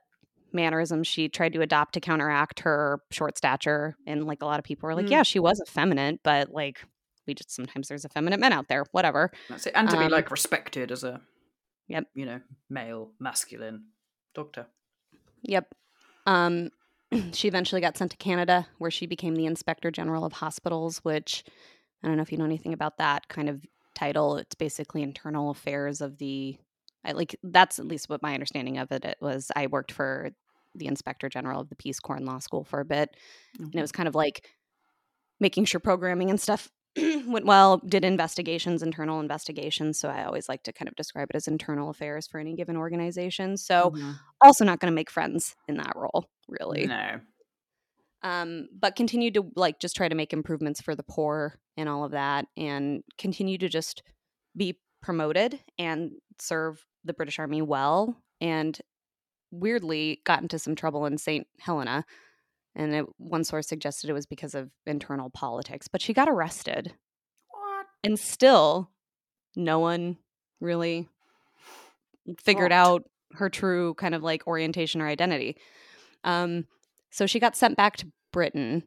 mannerism 0.54 1.02
she 1.02 1.28
tried 1.28 1.52
to 1.54 1.60
adopt 1.60 1.94
to 1.94 2.00
counteract 2.00 2.60
her 2.60 3.00
short 3.10 3.36
stature. 3.36 3.96
And 4.06 4.26
like 4.26 4.42
a 4.42 4.46
lot 4.46 4.58
of 4.58 4.64
people 4.64 4.86
were 4.86 4.94
like, 4.94 5.06
Mm. 5.06 5.10
yeah, 5.10 5.22
she 5.22 5.38
was 5.38 5.60
effeminate, 5.66 6.20
but 6.22 6.50
like 6.50 6.84
we 7.26 7.34
just 7.34 7.50
sometimes 7.50 7.88
there's 7.88 8.04
effeminate 8.04 8.38
men 8.40 8.52
out 8.52 8.68
there, 8.68 8.84
whatever. 8.92 9.30
That's 9.48 9.66
it. 9.66 9.72
And 9.74 9.88
to 9.90 9.96
be 9.98 10.04
Um, 10.04 10.10
like 10.10 10.30
respected 10.30 10.90
as 10.92 11.04
a, 11.04 11.20
Yep. 11.88 12.04
you 12.14 12.26
know, 12.26 12.40
male, 12.70 13.12
masculine 13.18 13.86
doctor. 14.34 14.66
Yep. 15.42 15.74
Um, 16.26 16.70
she 17.32 17.48
eventually 17.48 17.80
got 17.80 17.96
sent 17.96 18.10
to 18.12 18.16
Canada, 18.16 18.66
where 18.78 18.90
she 18.90 19.06
became 19.06 19.34
the 19.36 19.46
Inspector 19.46 19.90
General 19.90 20.24
of 20.24 20.32
Hospitals, 20.34 20.98
which 20.98 21.44
I 22.02 22.08
don't 22.08 22.16
know 22.16 22.22
if 22.22 22.32
you 22.32 22.38
know 22.38 22.44
anything 22.44 22.72
about 22.72 22.98
that 22.98 23.28
kind 23.28 23.48
of 23.48 23.64
title. 23.94 24.36
It's 24.36 24.54
basically 24.54 25.02
internal 25.02 25.50
affairs 25.50 26.00
of 26.00 26.18
the. 26.18 26.58
I 27.04 27.12
like 27.12 27.36
that's 27.42 27.78
at 27.78 27.86
least 27.86 28.08
what 28.08 28.22
my 28.22 28.32
understanding 28.34 28.78
of 28.78 28.90
it, 28.92 29.04
it 29.04 29.18
was. 29.20 29.50
I 29.54 29.66
worked 29.66 29.92
for 29.92 30.30
the 30.74 30.86
Inspector 30.86 31.28
General 31.28 31.60
of 31.60 31.68
the 31.68 31.76
Peace 31.76 32.00
Corps 32.00 32.16
in 32.16 32.24
law 32.26 32.38
school 32.38 32.64
for 32.64 32.80
a 32.80 32.84
bit, 32.84 33.10
and 33.58 33.74
it 33.74 33.80
was 33.80 33.92
kind 33.92 34.08
of 34.08 34.14
like 34.14 34.48
making 35.40 35.64
sure 35.64 35.80
programming 35.80 36.30
and 36.30 36.40
stuff 36.40 36.68
went 37.26 37.44
well 37.44 37.78
did 37.78 38.04
investigations 38.04 38.80
internal 38.80 39.18
investigations 39.18 39.98
so 39.98 40.08
i 40.08 40.22
always 40.24 40.48
like 40.48 40.62
to 40.62 40.72
kind 40.72 40.88
of 40.88 40.94
describe 40.94 41.28
it 41.28 41.34
as 41.34 41.48
internal 41.48 41.90
affairs 41.90 42.28
for 42.28 42.38
any 42.38 42.54
given 42.54 42.76
organization 42.76 43.56
so 43.56 43.90
Mhm. 43.90 44.14
also 44.40 44.64
not 44.64 44.78
going 44.78 44.92
to 44.92 44.94
make 44.94 45.10
friends 45.10 45.56
in 45.66 45.76
that 45.78 45.92
role 45.96 46.24
really 46.48 46.86
no. 46.86 47.18
um, 48.22 48.68
but 48.78 48.94
continue 48.94 49.32
to 49.32 49.50
like 49.56 49.80
just 49.80 49.96
try 49.96 50.08
to 50.08 50.14
make 50.14 50.32
improvements 50.32 50.80
for 50.80 50.94
the 50.94 51.02
poor 51.02 51.58
and 51.76 51.88
all 51.88 52.04
of 52.04 52.12
that 52.12 52.46
and 52.56 53.02
continue 53.18 53.58
to 53.58 53.68
just 53.68 54.02
be 54.56 54.78
promoted 55.02 55.58
and 55.78 56.12
serve 56.40 56.84
the 57.04 57.12
british 57.12 57.40
army 57.40 57.60
well 57.60 58.16
and 58.40 58.80
weirdly 59.60 60.20
got 60.24 60.42
into 60.42 60.58
some 60.58 60.74
trouble 60.74 61.06
in 61.06 61.18
st 61.18 61.46
helena 61.60 62.04
and 62.76 62.94
it, 62.94 63.06
one 63.18 63.44
source 63.44 63.68
suggested 63.68 64.10
it 64.10 64.14
was 64.14 64.26
because 64.26 64.54
of 64.54 64.70
internal 64.86 65.30
politics 65.30 65.88
but 65.88 66.02
she 66.02 66.12
got 66.12 66.28
arrested 66.28 66.92
What? 67.50 67.86
and 68.02 68.18
still 68.18 68.90
no 69.56 69.78
one 69.78 70.16
really 70.60 71.08
figured 72.40 72.72
What? 72.72 72.72
out 72.72 73.04
her 73.34 73.48
true 73.48 73.94
kind 73.94 74.14
of 74.14 74.22
like 74.22 74.46
orientation 74.46 75.00
or 75.00 75.06
identity 75.08 75.56
um 76.24 76.66
so 77.10 77.26
she 77.26 77.38
got 77.40 77.56
sent 77.56 77.76
back 77.76 77.96
to 77.98 78.06
britain 78.32 78.82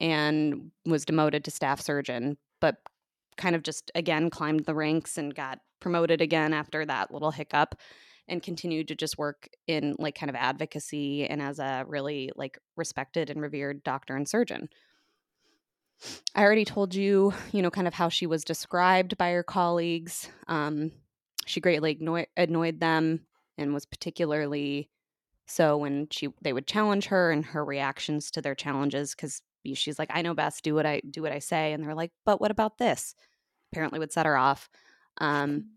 and 0.00 0.70
was 0.84 1.04
demoted 1.04 1.44
to 1.44 1.50
staff 1.50 1.80
surgeon 1.80 2.36
but 2.60 2.76
kind 3.36 3.54
of 3.56 3.62
just 3.62 3.90
again 3.94 4.30
climbed 4.30 4.64
the 4.66 4.74
ranks 4.74 5.16
and 5.16 5.34
got 5.34 5.58
promoted 5.80 6.20
again 6.20 6.52
after 6.52 6.84
that 6.84 7.12
little 7.12 7.30
hiccup 7.30 7.74
and 8.28 8.42
continued 8.42 8.88
to 8.88 8.94
just 8.94 9.18
work 9.18 9.48
in 9.66 9.96
like 9.98 10.14
kind 10.14 10.30
of 10.30 10.36
advocacy 10.36 11.26
and 11.26 11.42
as 11.42 11.58
a 11.58 11.84
really 11.86 12.30
like 12.36 12.58
respected 12.76 13.30
and 13.30 13.40
revered 13.40 13.82
doctor 13.82 14.16
and 14.16 14.28
surgeon 14.28 14.68
I 16.34 16.42
already 16.42 16.64
told 16.64 16.94
you, 16.94 17.32
you 17.52 17.62
know, 17.62 17.70
kind 17.70 17.86
of 17.86 17.94
how 17.94 18.08
she 18.08 18.26
was 18.26 18.44
described 18.44 19.16
by 19.16 19.30
her 19.32 19.42
colleagues. 19.42 20.28
Um, 20.48 20.92
she 21.46 21.60
greatly 21.60 21.96
annoy- 22.00 22.26
annoyed 22.36 22.80
them 22.80 23.26
and 23.58 23.74
was 23.74 23.86
particularly 23.86 24.88
so 25.46 25.76
when 25.76 26.06
she 26.10 26.28
they 26.40 26.52
would 26.52 26.66
challenge 26.66 27.06
her 27.06 27.30
and 27.30 27.44
her 27.44 27.64
reactions 27.64 28.30
to 28.30 28.40
their 28.40 28.54
challenges 28.54 29.14
because 29.14 29.42
she's 29.74 29.98
like, 29.98 30.10
"I 30.12 30.22
know 30.22 30.34
best. 30.34 30.64
Do 30.64 30.74
what 30.74 30.86
I 30.86 31.00
do. 31.00 31.22
What 31.22 31.32
I 31.32 31.40
say." 31.40 31.72
And 31.72 31.84
they're 31.84 31.94
like, 31.94 32.12
"But 32.24 32.40
what 32.40 32.50
about 32.50 32.78
this?" 32.78 33.14
Apparently, 33.72 33.98
would 33.98 34.12
set 34.12 34.26
her 34.26 34.36
off. 34.36 34.70
Um, 35.18 35.72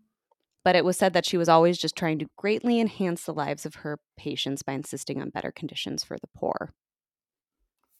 but 0.66 0.74
it 0.74 0.84
was 0.84 0.96
said 0.96 1.12
that 1.12 1.24
she 1.24 1.36
was 1.38 1.48
always 1.48 1.78
just 1.78 1.94
trying 1.94 2.18
to 2.18 2.26
greatly 2.36 2.80
enhance 2.80 3.22
the 3.22 3.32
lives 3.32 3.64
of 3.64 3.76
her 3.76 4.00
patients 4.18 4.62
by 4.64 4.72
insisting 4.72 5.22
on 5.22 5.30
better 5.30 5.52
conditions 5.52 6.02
for 6.02 6.16
the 6.18 6.26
poor 6.36 6.74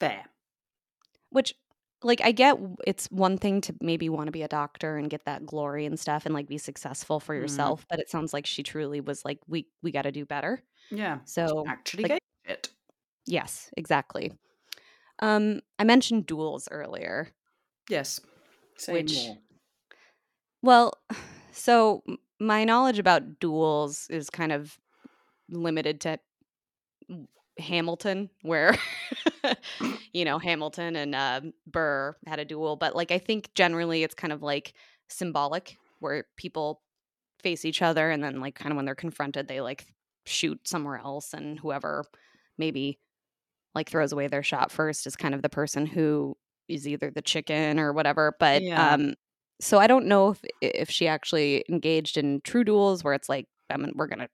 Fair. 0.01 0.25
which 1.31 1.55
like 2.03 2.21
i 2.25 2.33
get 2.33 2.59
it's 2.85 3.07
one 3.07 3.39
thing 3.39 3.61
to 3.61 3.75
maybe 3.81 4.09
want 4.09 4.27
to 4.27 4.33
be 4.33 4.43
a 4.43 4.49
doctor 4.49 4.97
and 4.97 5.09
get 5.09 5.25
that 5.27 5.47
glory 5.47 5.87
and 5.87 5.99
stuff 6.01 6.27
and 6.27 6.35
like 6.35 6.49
be 6.49 6.59
successful 6.59 7.21
for 7.21 7.35
Mhm. 7.37 7.41
yourself 7.43 7.87
but 7.89 8.01
it 8.01 8.11
sounds 8.11 8.33
like 8.35 8.47
she 8.47 8.65
truly 8.65 9.01
was 9.01 9.25
like 9.25 9.39
we 9.47 9.69
we 9.83 9.93
got 9.93 10.03
to 10.03 10.13
do 10.13 10.27
better 10.27 10.61
Yeah. 10.91 11.21
so 11.25 11.65
Actually 11.69 12.03
like- 12.09 12.23
it. 12.45 12.69
yes 13.27 13.71
exactly 13.77 14.33
um 15.21 15.61
i 15.79 15.85
mentioned 15.85 16.27
duels 16.27 16.67
earlier 16.71 17.29
Yes. 17.89 18.19
Say 18.79 18.93
Which- 18.95 19.15
more. 19.27 19.39
well 20.63 20.93
so 21.53 22.03
my 22.41 22.65
knowledge 22.65 22.99
about 22.99 23.39
duels 23.41 24.09
is 24.11 24.31
kind 24.31 24.53
of 24.53 24.79
limited 25.51 26.01
to 26.03 26.19
Hamilton, 27.59 28.31
where 28.43 28.77
you 30.13 30.25
know 30.25 30.39
Hamilton 30.39 30.97
and 30.97 31.15
uh, 31.15 31.41
Burr 31.67 32.17
had 32.27 32.39
a 32.39 32.45
duel, 32.45 32.77
but 32.77 32.95
like 32.95 33.11
I 33.11 33.19
think 33.19 33.53
generally 33.55 34.03
it's 34.03 34.15
kind 34.15 34.33
of 34.33 34.43
like 34.43 34.75
symbolic, 35.09 35.79
where 36.01 36.25
people 36.37 36.83
face 37.43 37.65
each 37.65 37.83
other, 37.83 38.11
and 38.11 38.23
then 38.23 38.41
like 38.41 38.55
kind 38.55 38.73
of 38.73 38.77
when 38.77 38.85
they're 38.87 38.95
confronted, 38.95 39.49
they 39.49 39.61
like 39.61 39.87
shoot 40.27 40.67
somewhere 40.69 40.99
else, 40.99 41.33
and 41.35 41.59
whoever 41.59 42.05
maybe 42.59 42.99
like 43.75 43.91
throws 43.91 44.13
away 44.13 44.29
their 44.29 44.43
shot 44.43 44.73
first 44.73 45.07
is 45.07 45.17
kind 45.17 45.35
of 45.35 45.43
the 45.43 45.49
person 45.51 45.87
who 45.87 46.37
is 46.69 46.89
either 46.89 47.11
the 47.11 47.23
chicken 47.23 47.79
or 47.81 47.93
whatever. 47.93 48.37
But 48.41 48.65
Yeah. 48.65 48.77
um, 48.77 49.15
so 49.61 49.79
I 49.79 49.87
don't 49.87 50.07
know 50.07 50.31
if 50.31 50.41
if 50.61 50.91
she 50.91 51.07
actually 51.09 51.65
engaged 51.69 52.17
in 52.17 52.41
true 52.43 52.65
duels 52.65 53.03
where 53.05 53.15
it's 53.15 53.29
like 53.29 53.47
I 53.71 53.77
mean 53.77 53.93
we're 53.95 54.07
gonna 54.07 54.29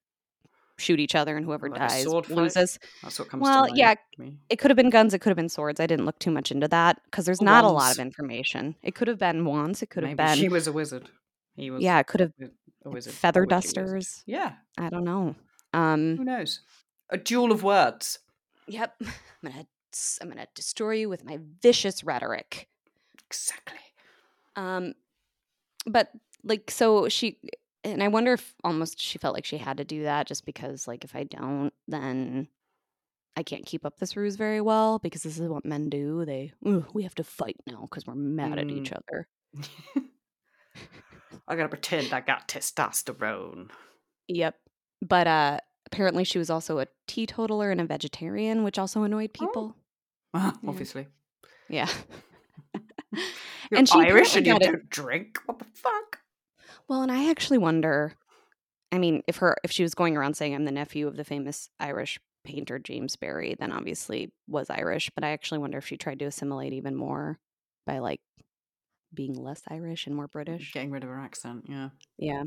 shoot 0.78 0.98
each 0.98 1.14
other 1.14 1.36
and 1.36 1.44
whoever 1.46 1.68
Like 1.68 1.78
dies 1.80 2.06
loses. 2.06 2.78
That's 3.02 3.18
what 3.18 3.28
comes 3.28 3.42
Well, 3.42 3.66
to 3.66 3.68
mind. 3.70 3.78
yeah. 3.78 3.94
It 4.50 4.56
could 4.58 4.70
have 4.70 4.76
been 4.76 4.90
guns. 4.90 5.14
It 5.14 5.20
could 5.20 5.30
have 5.30 5.36
been 5.36 5.48
swords. 5.48 5.78
I 5.78 5.86
didn't 5.86 6.06
look 6.06 6.18
too 6.18 6.30
much 6.32 6.50
into 6.50 6.66
that 6.68 7.00
because 7.04 7.24
there's 7.24 7.42
not 7.42 7.64
a 7.64 7.68
lot 7.68 7.92
of 7.92 7.98
information. 8.00 8.74
It 8.82 8.94
could 8.96 9.06
have 9.06 9.18
been 9.18 9.44
wands. 9.44 9.82
It 9.82 9.90
could 9.90 10.02
have 10.02 10.16
been 10.16 10.36
she 10.36 10.48
was 10.48 10.66
a 10.66 10.72
wizard. 10.72 11.08
He 11.54 11.70
was 11.70 11.82
yeah. 11.82 11.98
It 12.00 12.06
could 12.08 12.20
have 12.20 12.32
a 12.84 12.90
wizard. 12.90 13.12
feather 13.12 13.42
a 13.42 13.46
witchy 13.46 13.54
wizard. 13.56 13.74
dusters. 13.74 14.22
Yeah. 14.26 14.52
I 14.78 14.88
don't 14.88 15.04
know. 15.04 15.36
Um. 15.72 16.16
Who 16.16 16.24
knows? 16.24 16.60
A 17.10 17.16
duel 17.18 17.52
of 17.52 17.62
words. 17.62 18.18
Yep. 18.66 18.94
I'm 19.02 19.12
gonna 19.52 19.66
I'm 20.20 20.28
gonna 20.30 20.46
destroy 20.54 20.92
you 20.94 21.08
with 21.08 21.24
my 21.24 21.38
vicious 21.62 22.02
rhetoric. 22.02 22.68
Exactly. 23.28 23.78
Um, 24.56 24.94
but 25.86 26.10
like, 26.44 26.70
so 26.70 27.08
she 27.08 27.38
and 27.84 28.02
I 28.02 28.08
wonder 28.08 28.32
if 28.34 28.54
almost 28.62 29.00
she 29.00 29.18
felt 29.18 29.34
like 29.34 29.44
she 29.44 29.58
had 29.58 29.78
to 29.78 29.84
do 29.84 30.04
that 30.04 30.26
just 30.28 30.44
because, 30.46 30.86
like, 30.86 31.04
if 31.04 31.16
I 31.16 31.24
don't, 31.24 31.72
then 31.88 32.46
I 33.36 33.42
can't 33.42 33.66
keep 33.66 33.84
up 33.84 33.98
this 33.98 34.16
ruse 34.16 34.36
very 34.36 34.60
well 34.60 34.98
because 35.00 35.22
this 35.24 35.38
is 35.38 35.48
what 35.48 35.64
men 35.64 35.88
do. 35.90 36.24
They, 36.24 36.52
we 36.92 37.02
have 37.02 37.14
to 37.16 37.24
fight 37.24 37.56
now 37.66 37.80
because 37.82 38.06
we're 38.06 38.14
mad 38.14 38.58
at 38.58 38.70
each 38.70 38.90
Mm. 38.90 38.98
other. 39.08 39.28
I 41.48 41.56
gotta 41.56 41.68
pretend 41.68 42.12
I 42.12 42.20
got 42.20 42.46
testosterone. 42.48 43.70
Yep. 44.28 44.54
But 45.00 45.26
uh 45.26 45.58
apparently 45.86 46.24
she 46.24 46.38
was 46.38 46.50
also 46.50 46.78
a 46.78 46.86
teetotaler 47.08 47.70
and 47.70 47.80
a 47.80 47.84
vegetarian, 47.84 48.62
which 48.64 48.78
also 48.78 49.02
annoyed 49.02 49.32
people. 49.34 49.74
Oh. 50.34 50.52
people. 50.54 50.60
Obviously. 50.70 51.08
Yeah. 51.68 51.88
You're 53.72 53.78
And 53.78 53.88
she 53.88 53.98
Irish 53.98 54.36
and 54.36 54.46
you 54.46 54.58
don't 54.58 54.90
drink? 54.90 55.38
What 55.46 55.58
the 55.58 55.64
fuck? 55.72 56.18
well, 56.88 57.00
and 57.00 57.10
I 57.10 57.30
actually 57.30 57.56
wonder 57.56 58.12
I 58.92 58.98
mean, 58.98 59.22
if 59.26 59.36
her 59.38 59.56
if 59.64 59.72
she 59.72 59.82
was 59.82 59.94
going 59.94 60.14
around 60.14 60.36
saying 60.36 60.54
I'm 60.54 60.66
the 60.66 60.70
nephew 60.70 61.08
of 61.08 61.16
the 61.16 61.24
famous 61.24 61.70
Irish 61.80 62.20
painter 62.44 62.78
James 62.78 63.16
Barry, 63.16 63.56
then 63.58 63.72
obviously 63.72 64.30
was 64.46 64.68
Irish, 64.68 65.10
but 65.14 65.24
I 65.24 65.30
actually 65.30 65.60
wonder 65.60 65.78
if 65.78 65.86
she 65.86 65.96
tried 65.96 66.18
to 66.18 66.26
assimilate 66.26 66.74
even 66.74 66.94
more 66.94 67.38
by 67.86 68.00
like 68.00 68.20
being 69.14 69.34
less 69.34 69.62
Irish 69.68 70.06
and 70.06 70.14
more 70.14 70.28
British. 70.28 70.74
Getting 70.74 70.90
rid 70.90 71.04
of 71.04 71.08
her 71.08 71.18
accent, 71.18 71.64
yeah. 71.68 71.88
Yeah. 72.18 72.44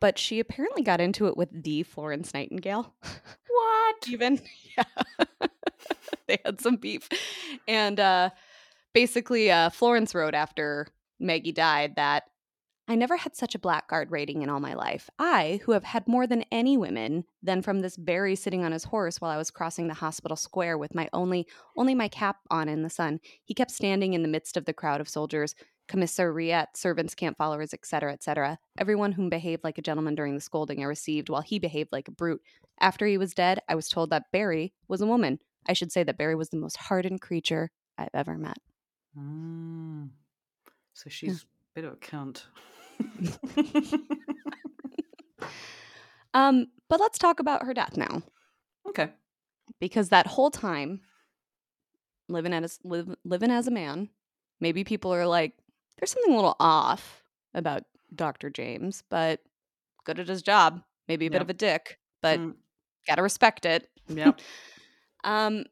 But 0.00 0.18
she 0.18 0.40
apparently 0.40 0.82
got 0.82 1.00
into 1.00 1.26
it 1.26 1.36
with 1.38 1.48
the 1.50 1.82
Florence 1.84 2.34
Nightingale. 2.34 2.94
What? 3.48 4.08
even 4.08 4.40
yeah 4.78 5.46
they 6.26 6.38
had 6.44 6.60
some 6.60 6.76
beef 6.76 7.08
and 7.68 8.00
uh 8.00 8.30
basically 8.92 9.50
uh 9.50 9.70
florence 9.70 10.14
wrote 10.14 10.34
after 10.34 10.86
maggie 11.18 11.52
died 11.52 11.96
that 11.96 12.24
i 12.88 12.94
never 12.94 13.16
had 13.16 13.36
such 13.36 13.54
a 13.54 13.58
blackguard 13.58 14.10
rating 14.10 14.42
in 14.42 14.50
all 14.50 14.60
my 14.60 14.74
life 14.74 15.08
i 15.18 15.60
who 15.64 15.72
have 15.72 15.84
had 15.84 16.06
more 16.08 16.26
than 16.26 16.44
any 16.50 16.76
women 16.76 17.24
then 17.42 17.62
from 17.62 17.80
this 17.80 17.96
barry 17.96 18.34
sitting 18.34 18.64
on 18.64 18.72
his 18.72 18.84
horse 18.84 19.20
while 19.20 19.30
i 19.30 19.36
was 19.36 19.50
crossing 19.50 19.88
the 19.88 19.94
hospital 19.94 20.36
square 20.36 20.76
with 20.76 20.94
my 20.94 21.08
only 21.12 21.46
only 21.76 21.94
my 21.94 22.08
cap 22.08 22.38
on 22.50 22.68
in 22.68 22.82
the 22.82 22.90
sun 22.90 23.20
he 23.44 23.54
kept 23.54 23.70
standing 23.70 24.14
in 24.14 24.22
the 24.22 24.28
midst 24.28 24.56
of 24.56 24.64
the 24.64 24.72
crowd 24.72 25.00
of 25.00 25.08
soldiers 25.08 25.54
commissariat 25.88 26.66
servants 26.76 27.16
camp 27.16 27.36
followers 27.36 27.74
etc 27.74 28.12
etc 28.12 28.58
everyone 28.78 29.12
whom 29.12 29.28
behaved 29.28 29.64
like 29.64 29.76
a 29.76 29.82
gentleman 29.82 30.14
during 30.14 30.34
the 30.34 30.40
scolding 30.40 30.80
i 30.82 30.86
received 30.86 31.28
while 31.28 31.42
he 31.42 31.58
behaved 31.58 31.90
like 31.90 32.06
a 32.06 32.12
brute 32.12 32.40
after 32.80 33.06
he 33.06 33.18
was 33.18 33.34
dead, 33.34 33.60
I 33.68 33.74
was 33.74 33.88
told 33.88 34.10
that 34.10 34.32
Barry 34.32 34.72
was 34.88 35.02
a 35.02 35.06
woman. 35.06 35.38
I 35.68 35.74
should 35.74 35.92
say 35.92 36.02
that 36.02 36.16
Barry 36.16 36.34
was 36.34 36.48
the 36.48 36.56
most 36.56 36.76
hardened 36.76 37.20
creature 37.20 37.70
I've 37.98 38.08
ever 38.14 38.38
met. 38.38 38.56
Mm. 39.18 40.08
So 40.92 41.10
she's 41.10 41.42
a 41.42 41.46
bit 41.74 41.84
of 41.84 41.92
a 41.94 41.96
cunt. 41.96 42.44
Um, 46.32 46.68
but 46.88 47.00
let's 47.00 47.18
talk 47.18 47.40
about 47.40 47.64
her 47.64 47.74
death 47.74 47.96
now, 47.96 48.22
okay. 48.88 49.10
because 49.80 50.10
that 50.10 50.28
whole 50.28 50.50
time, 50.50 51.00
living 52.28 52.52
as 52.52 52.78
live, 52.84 53.16
living 53.24 53.50
as 53.50 53.66
a 53.66 53.72
man, 53.72 54.08
maybe 54.60 54.84
people 54.84 55.12
are 55.12 55.26
like, 55.26 55.54
"There's 55.98 56.12
something 56.12 56.32
a 56.32 56.36
little 56.36 56.54
off 56.60 57.24
about 57.52 57.82
Doctor 58.14 58.48
James," 58.48 59.02
but 59.10 59.40
good 60.04 60.20
at 60.20 60.28
his 60.28 60.40
job. 60.42 60.82
Maybe 61.08 61.26
a 61.26 61.30
bit 61.30 61.42
of 61.42 61.50
a 61.50 61.54
dick, 61.54 61.98
but 62.22 62.38
Mm, 62.38 62.54
gotta 63.08 63.22
respect 63.22 63.66
it. 63.66 63.90
yep. 64.08 64.40
Um, 65.24 65.64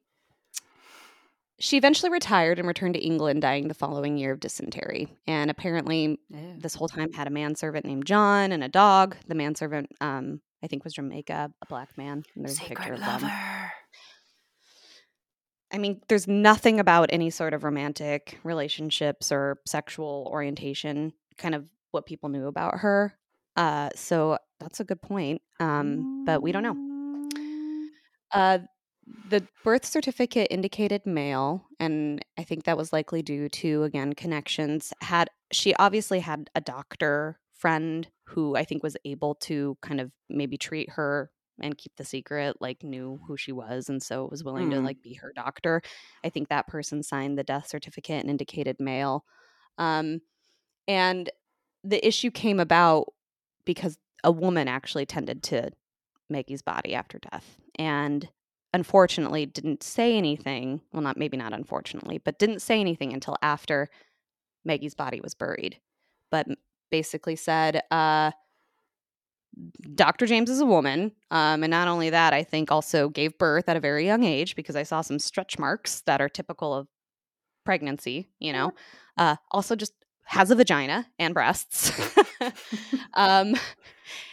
she 1.60 1.76
eventually 1.76 2.10
retired 2.10 2.58
and 2.58 2.68
returned 2.68 2.94
to 2.94 3.00
England, 3.00 3.42
dying 3.42 3.68
the 3.68 3.74
following 3.74 4.16
year 4.16 4.32
of 4.32 4.40
dysentery. 4.40 5.08
And 5.26 5.50
apparently, 5.50 6.18
Yeah. 6.28 6.54
this 6.56 6.74
whole 6.74 6.88
time 6.88 7.12
had 7.12 7.26
a 7.26 7.30
manservant 7.30 7.84
named 7.84 8.06
John 8.06 8.52
and 8.52 8.62
a 8.62 8.68
dog. 8.68 9.16
The 9.26 9.34
manservant, 9.34 9.90
um, 10.00 10.40
I 10.62 10.66
think, 10.68 10.84
was 10.84 10.94
Jamaica, 10.94 11.52
a 11.60 11.66
black 11.66 11.96
man. 11.98 12.22
And 12.36 12.44
there's 12.44 12.58
a 12.58 12.62
picture 12.64 12.92
of 12.94 13.00
them. 13.00 13.22
lover. 13.22 13.72
I 15.72 15.78
mean, 15.78 16.00
there's 16.08 16.26
nothing 16.26 16.80
about 16.80 17.10
any 17.12 17.28
sort 17.30 17.52
of 17.52 17.62
romantic 17.62 18.38
relationships 18.42 19.30
or 19.30 19.58
sexual 19.66 20.28
orientation, 20.32 21.12
kind 21.36 21.54
of 21.54 21.66
what 21.90 22.06
people 22.06 22.30
knew 22.30 22.46
about 22.46 22.78
her. 22.78 23.14
Uh, 23.56 23.90
so 23.94 24.38
that's 24.60 24.80
a 24.80 24.84
good 24.84 25.02
point. 25.02 25.42
Um, 25.60 26.24
but 26.24 26.42
we 26.42 26.52
don't 26.52 26.62
know. 26.62 26.74
Mm, 26.74 27.86
Uh, 28.32 28.58
the 29.28 29.46
birth 29.64 29.84
certificate 29.84 30.48
indicated 30.50 31.04
male, 31.06 31.66
and 31.80 32.24
I 32.38 32.44
think 32.44 32.64
that 32.64 32.76
was 32.76 32.92
likely 32.92 33.22
due 33.22 33.48
to 33.48 33.84
again 33.84 34.14
connections. 34.14 34.92
Had 35.00 35.28
she 35.52 35.74
obviously 35.74 36.20
had 36.20 36.50
a 36.54 36.60
doctor 36.60 37.40
friend 37.54 38.08
who 38.24 38.56
I 38.56 38.64
think 38.64 38.82
was 38.82 38.96
able 39.04 39.34
to 39.36 39.76
kind 39.82 40.00
of 40.00 40.12
maybe 40.28 40.56
treat 40.56 40.90
her 40.90 41.30
and 41.60 41.76
keep 41.76 41.96
the 41.96 42.04
secret, 42.04 42.56
like 42.60 42.82
knew 42.84 43.20
who 43.26 43.36
she 43.36 43.52
was, 43.52 43.88
and 43.88 44.02
so 44.02 44.28
was 44.30 44.44
willing 44.44 44.70
to 44.70 44.76
Mhm. 44.76 44.84
like 44.84 45.02
be 45.02 45.14
her 45.14 45.32
doctor. 45.34 45.82
I 46.24 46.28
think 46.30 46.48
that 46.48 46.68
person 46.68 47.02
signed 47.02 47.38
the 47.38 47.44
death 47.44 47.66
certificate 47.68 48.20
and 48.20 48.30
indicated 48.30 48.76
male. 48.80 49.24
Um, 49.78 50.20
and 50.88 51.30
the 51.84 52.06
issue 52.06 52.30
came 52.30 52.60
about 52.60 53.14
because 53.64 53.98
a 54.24 54.32
woman 54.32 54.68
actually 54.68 55.06
tended 55.06 55.42
to 55.44 55.70
Maggie's 56.30 56.62
body 56.62 56.94
after 56.94 57.18
death. 57.18 57.58
And 57.78 58.28
unfortunately 58.78 59.44
didn't 59.44 59.82
say 59.82 60.16
anything. 60.16 60.80
Well, 60.92 61.02
not 61.02 61.16
maybe 61.16 61.36
not 61.36 61.52
unfortunately, 61.52 62.18
but 62.18 62.38
didn't 62.38 62.62
say 62.62 62.80
anything 62.80 63.12
until 63.12 63.36
after 63.42 63.88
Maggie's 64.64 64.94
body 64.94 65.20
was 65.20 65.34
buried. 65.34 65.80
But 66.30 66.46
basically 66.90 67.34
said, 67.36 67.82
uh, 67.90 68.30
Dr. 69.94 70.26
James 70.26 70.48
is 70.48 70.60
a 70.60 70.66
woman. 70.66 71.12
Um, 71.32 71.64
and 71.64 71.70
not 71.72 71.88
only 71.88 72.10
that, 72.10 72.32
I 72.32 72.44
think 72.44 72.70
also 72.70 73.08
gave 73.08 73.36
birth 73.36 73.68
at 73.68 73.76
a 73.76 73.80
very 73.80 74.06
young 74.06 74.22
age 74.22 74.54
because 74.54 74.76
I 74.76 74.84
saw 74.84 75.00
some 75.00 75.18
stretch 75.18 75.58
marks 75.58 76.02
that 76.02 76.20
are 76.20 76.28
typical 76.28 76.72
of 76.72 76.86
pregnancy, 77.64 78.30
you 78.38 78.52
know. 78.52 78.72
Uh, 79.16 79.36
also 79.50 79.74
just 79.74 79.92
has 80.28 80.50
a 80.50 80.54
vagina 80.54 81.06
and 81.18 81.32
breasts. 81.34 81.90
um, 83.14 83.54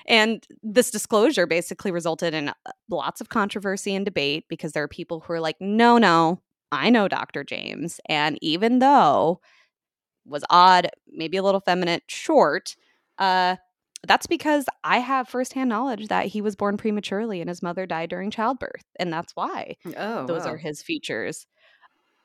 and 0.08 0.45
this 0.62 0.91
disclosure 0.91 1.47
basically 1.47 1.91
resulted 1.91 2.34
in 2.34 2.49
uh, 2.49 2.53
lots 2.89 3.21
of 3.21 3.29
controversy 3.29 3.95
and 3.95 4.05
debate 4.05 4.45
because 4.49 4.73
there 4.73 4.84
are 4.84 4.89
people 4.89 5.21
who 5.21 5.34
are 5.34 5.39
like, 5.39 5.55
no, 5.60 5.97
no, 5.97 6.41
I 6.71 6.89
know 6.89 7.08
Dr. 7.08 7.43
James. 7.43 7.99
And 8.08 8.38
even 8.41 8.79
though 8.79 9.39
was 10.25 10.43
odd, 10.49 10.89
maybe 11.08 11.38
a 11.38 11.43
little 11.43 11.62
feminine, 11.62 12.01
short, 12.08 12.75
uh, 13.17 13.55
that's 14.05 14.27
because 14.27 14.65
I 14.84 14.99
have 14.99 15.29
firsthand 15.29 15.69
knowledge 15.69 16.10
that 16.10 16.27
he 16.27 16.41
was 16.41 16.55
born 16.55 16.77
prematurely 16.77 17.41
and 17.41 17.49
his 17.49 17.63
mother 17.63 17.86
died 17.86 18.10
during 18.10 18.31
childbirth. 18.31 18.84
And 18.99 19.12
that's 19.13 19.36
why 19.36 19.77
Oh, 19.97 20.27
those 20.27 20.45
wow. 20.45 20.51
are 20.51 20.58
his 20.58 20.84
features. 20.84 21.47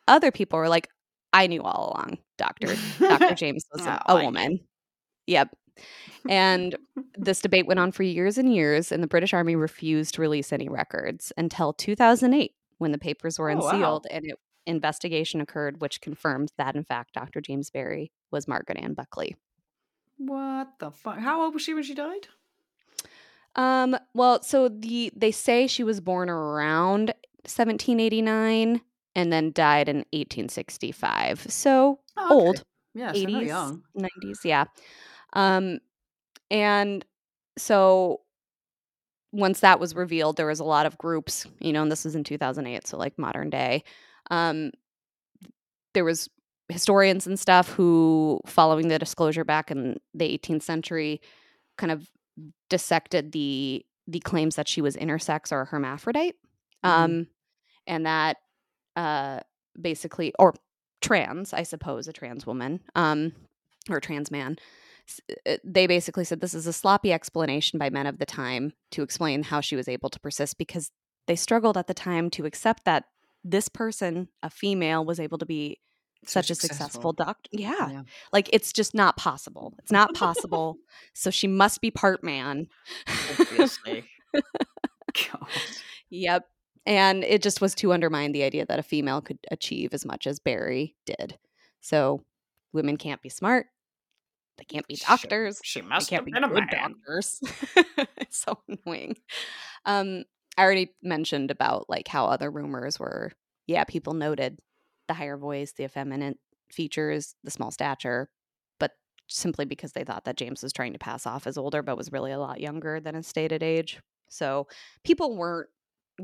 Other 0.09 0.31
people 0.33 0.59
were 0.59 0.69
like, 0.69 0.89
I 1.33 1.47
knew 1.47 1.63
all 1.63 1.93
along, 1.95 2.19
Doctor. 2.39 2.75
Dr. 2.99 3.35
James 3.37 3.65
was 3.73 3.87
a, 3.87 4.03
Oh, 4.07 4.17
a 4.17 4.19
knew. 4.19 4.25
woman. 4.27 4.61
Yep. 5.27 5.57
And 6.29 6.77
this 7.17 7.41
debate 7.41 7.67
went 7.67 7.81
on 7.81 7.93
for 7.93 8.03
years 8.03 8.37
and 8.39 8.53
years, 8.55 8.91
and 8.93 9.03
the 9.03 9.07
British 9.07 9.33
Army 9.33 9.55
refused 9.57 10.15
to 10.15 10.21
release 10.23 10.53
any 10.53 10.69
records 10.69 11.33
until 11.37 11.73
2008 11.73 12.53
when 12.79 12.93
the 12.93 12.99
papers 12.99 13.39
were 13.39 13.51
Oh, 13.51 13.57
wow. 13.57 13.69
unsealed 13.71 14.07
and 14.11 14.25
an 14.25 14.33
investigation 14.67 15.41
occurred, 15.41 15.81
which 15.81 16.01
confirmed 16.01 16.53
that, 16.59 16.75
in 16.77 16.85
fact, 16.85 17.15
Dr. 17.15 17.41
James 17.41 17.71
Barry 17.71 18.11
was 18.31 18.49
Margaret 18.49 18.79
Ann 18.79 18.95
Buckley. 18.95 19.37
What 20.19 20.79
the 20.81 20.91
fuck? 20.91 21.19
How 21.19 21.43
old 21.43 21.55
was 21.55 21.63
she 21.63 21.73
when 21.75 21.83
she 21.85 21.95
died? 21.95 22.29
Um, 23.57 23.97
well, 24.15 24.43
so 24.43 24.69
the 24.69 25.11
they 25.17 25.33
say 25.33 25.67
she 25.67 25.83
was 25.83 26.01
born 26.01 26.29
around 26.29 27.09
1789 27.45 28.81
and 29.15 29.33
then 29.33 29.53
died 29.53 29.89
in 29.89 30.05
1865. 30.13 31.47
So 31.51 32.01
Oh, 32.17 32.27
okay. 32.27 32.35
old. 32.35 32.65
Yeah, 32.95 33.13
so 33.13 33.21
very 33.21 33.33
80s, 33.45 33.47
young. 33.49 33.83
90s, 33.95 34.41
yeah. 34.45 34.65
Um, 35.35 35.79
and 36.51 37.05
so 37.59 38.21
once 39.33 39.61
that 39.61 39.79
was 39.79 39.95
revealed, 39.95 40.37
there 40.37 40.47
was 40.47 40.61
a 40.61 40.65
lot 40.65 40.87
of 40.87 40.99
groups, 40.99 41.47
you 41.61 41.73
know, 41.73 41.83
and 41.83 41.91
this 41.93 42.05
was 42.05 42.17
in 42.17 42.25
2008, 42.25 42.87
so 42.87 42.97
like 42.99 43.17
modern 43.19 43.49
day. 43.51 43.85
Um, 44.31 44.73
there 45.95 46.05
was 46.05 46.29
historians 46.69 47.27
and 47.27 47.39
stuff 47.39 47.69
who, 47.73 48.41
following 48.47 48.89
the 48.89 48.99
disclosure 48.99 49.45
back 49.45 49.71
in 49.71 49.99
the 50.15 50.25
18th 50.25 50.63
century, 50.63 51.21
kind 51.79 51.93
of 51.93 52.11
dissected 52.69 53.33
the 53.33 53.85
the 54.07 54.21
claims 54.21 54.57
that 54.57 54.67
she 54.67 54.81
was 54.81 54.97
intersex 54.97 55.53
or 55.53 55.67
hermaphrodite, 55.67 56.35
Mhm. 56.85 56.89
um, 56.91 57.27
and 57.87 58.07
that 58.07 58.39
uh, 58.97 59.41
basically, 59.81 60.33
or 60.39 60.55
trans, 61.01 61.53
I 61.53 61.63
suppose, 61.63 62.09
a 62.09 62.13
trans 62.13 62.47
woman, 62.47 62.81
um, 62.95 63.33
or 63.89 63.97
a 63.99 64.01
trans 64.01 64.31
man. 64.31 64.57
Uh, 65.47 65.57
They 65.65 65.87
basically 65.87 66.25
said 66.25 66.41
this 66.41 66.55
is 66.55 66.67
a 66.67 66.73
sloppy 66.73 67.13
explanation 67.13 67.79
by 67.79 67.91
men 67.91 68.07
of 68.07 68.19
the 68.19 68.27
time 68.27 68.73
to 68.93 69.03
explain 69.03 69.43
how 69.45 69.61
she 69.61 69.77
was 69.77 69.89
able 69.89 70.11
to 70.11 70.21
persist 70.21 70.59
because 70.59 70.91
they 71.27 71.37
struggled 71.37 71.77
at 71.77 71.87
the 71.87 71.95
time 71.95 72.31
to 72.31 72.45
accept 72.47 72.85
that 72.85 73.05
this 73.45 73.69
person, 73.69 74.29
a 74.43 74.51
female, 74.51 75.05
was 75.05 75.19
able 75.19 75.39
to 75.39 75.47
be 75.47 75.79
So 76.27 76.41
such 76.41 76.51
a 76.51 76.55
successful 76.55 76.85
successful. 76.87 77.13
doctor. 77.15 77.49
Yeah. 77.53 77.91
Yeah. 77.91 78.03
Like 78.33 78.51
it's 78.53 78.73
just 78.73 78.95
not 78.95 79.17
possible. 79.17 79.75
It's 79.79 79.91
not 79.93 80.15
possible. 80.15 80.77
so 81.15 81.31
she 81.31 81.47
must 81.47 81.81
be 81.81 81.91
part 81.91 82.23
man. 82.23 82.69
Obviously. 83.39 84.05
God. 84.35 85.49
Yep. 86.11 86.47
And 86.87 87.25
it 87.25 87.43
just 87.43 87.61
was 87.61 87.75
to 87.77 87.93
undermine 87.93 88.33
the 88.33 88.43
idea 88.43 88.65
that 88.67 88.79
a 88.79 88.83
female 88.83 89.21
could 89.21 89.39
achieve 89.51 89.93
as 89.93 90.05
much 90.05 90.27
as 90.27 90.39
Barry 90.39 90.97
did. 91.05 91.39
So 91.81 92.23
women 92.73 92.97
can't 92.97 93.23
be 93.23 93.29
smart. 93.29 93.67
They 94.59 94.65
can't 94.65 94.87
be 94.87 94.97
doctors. 94.97 95.61
She 95.63 95.81
They 95.81 95.87
must 95.87 96.11
can't 96.11 96.25
be 96.25 96.33
a 96.37 96.41
good 96.41 96.69
doctors. 96.71 97.41
it's 98.19 98.39
so 98.39 98.59
annoying. 98.69 99.17
Um, 99.87 100.25
I 100.59 100.65
already 100.65 100.91
mentioned 101.03 101.51
about 101.51 101.89
like 101.89 102.09
how 102.09 102.27
other 102.27 102.51
rumors 102.51 102.99
were, 102.99 103.33
yeah, 103.67 103.85
people 103.85 104.13
noted 104.13 104.59
the 105.09 105.15
higher 105.15 105.39
voice, 105.39 105.73
the 105.73 105.85
effeminate 105.85 106.39
features, 106.71 107.35
the 107.43 107.51
small 107.51 107.71
stature, 107.71 108.29
but 108.79 108.93
simply 109.29 109.65
because 109.65 109.93
they 109.93 110.05
thought 110.05 110.25
that 110.25 110.37
James 110.37 110.63
was 110.63 110.73
trying 110.73 110.93
to 110.93 110.99
pass 110.99 111.27
off 111.27 111.47
as 111.47 111.57
older, 111.57 111.83
but 111.83 111.97
was 111.97 112.13
really 112.13 112.33
a 112.33 112.39
lot 112.39 112.61
younger 112.61 113.01
than 113.01 113.15
his 113.15 113.27
stated 113.27 113.63
age. 113.63 114.01
So 114.29 114.69
people 115.05 115.37
weren't 115.37 115.69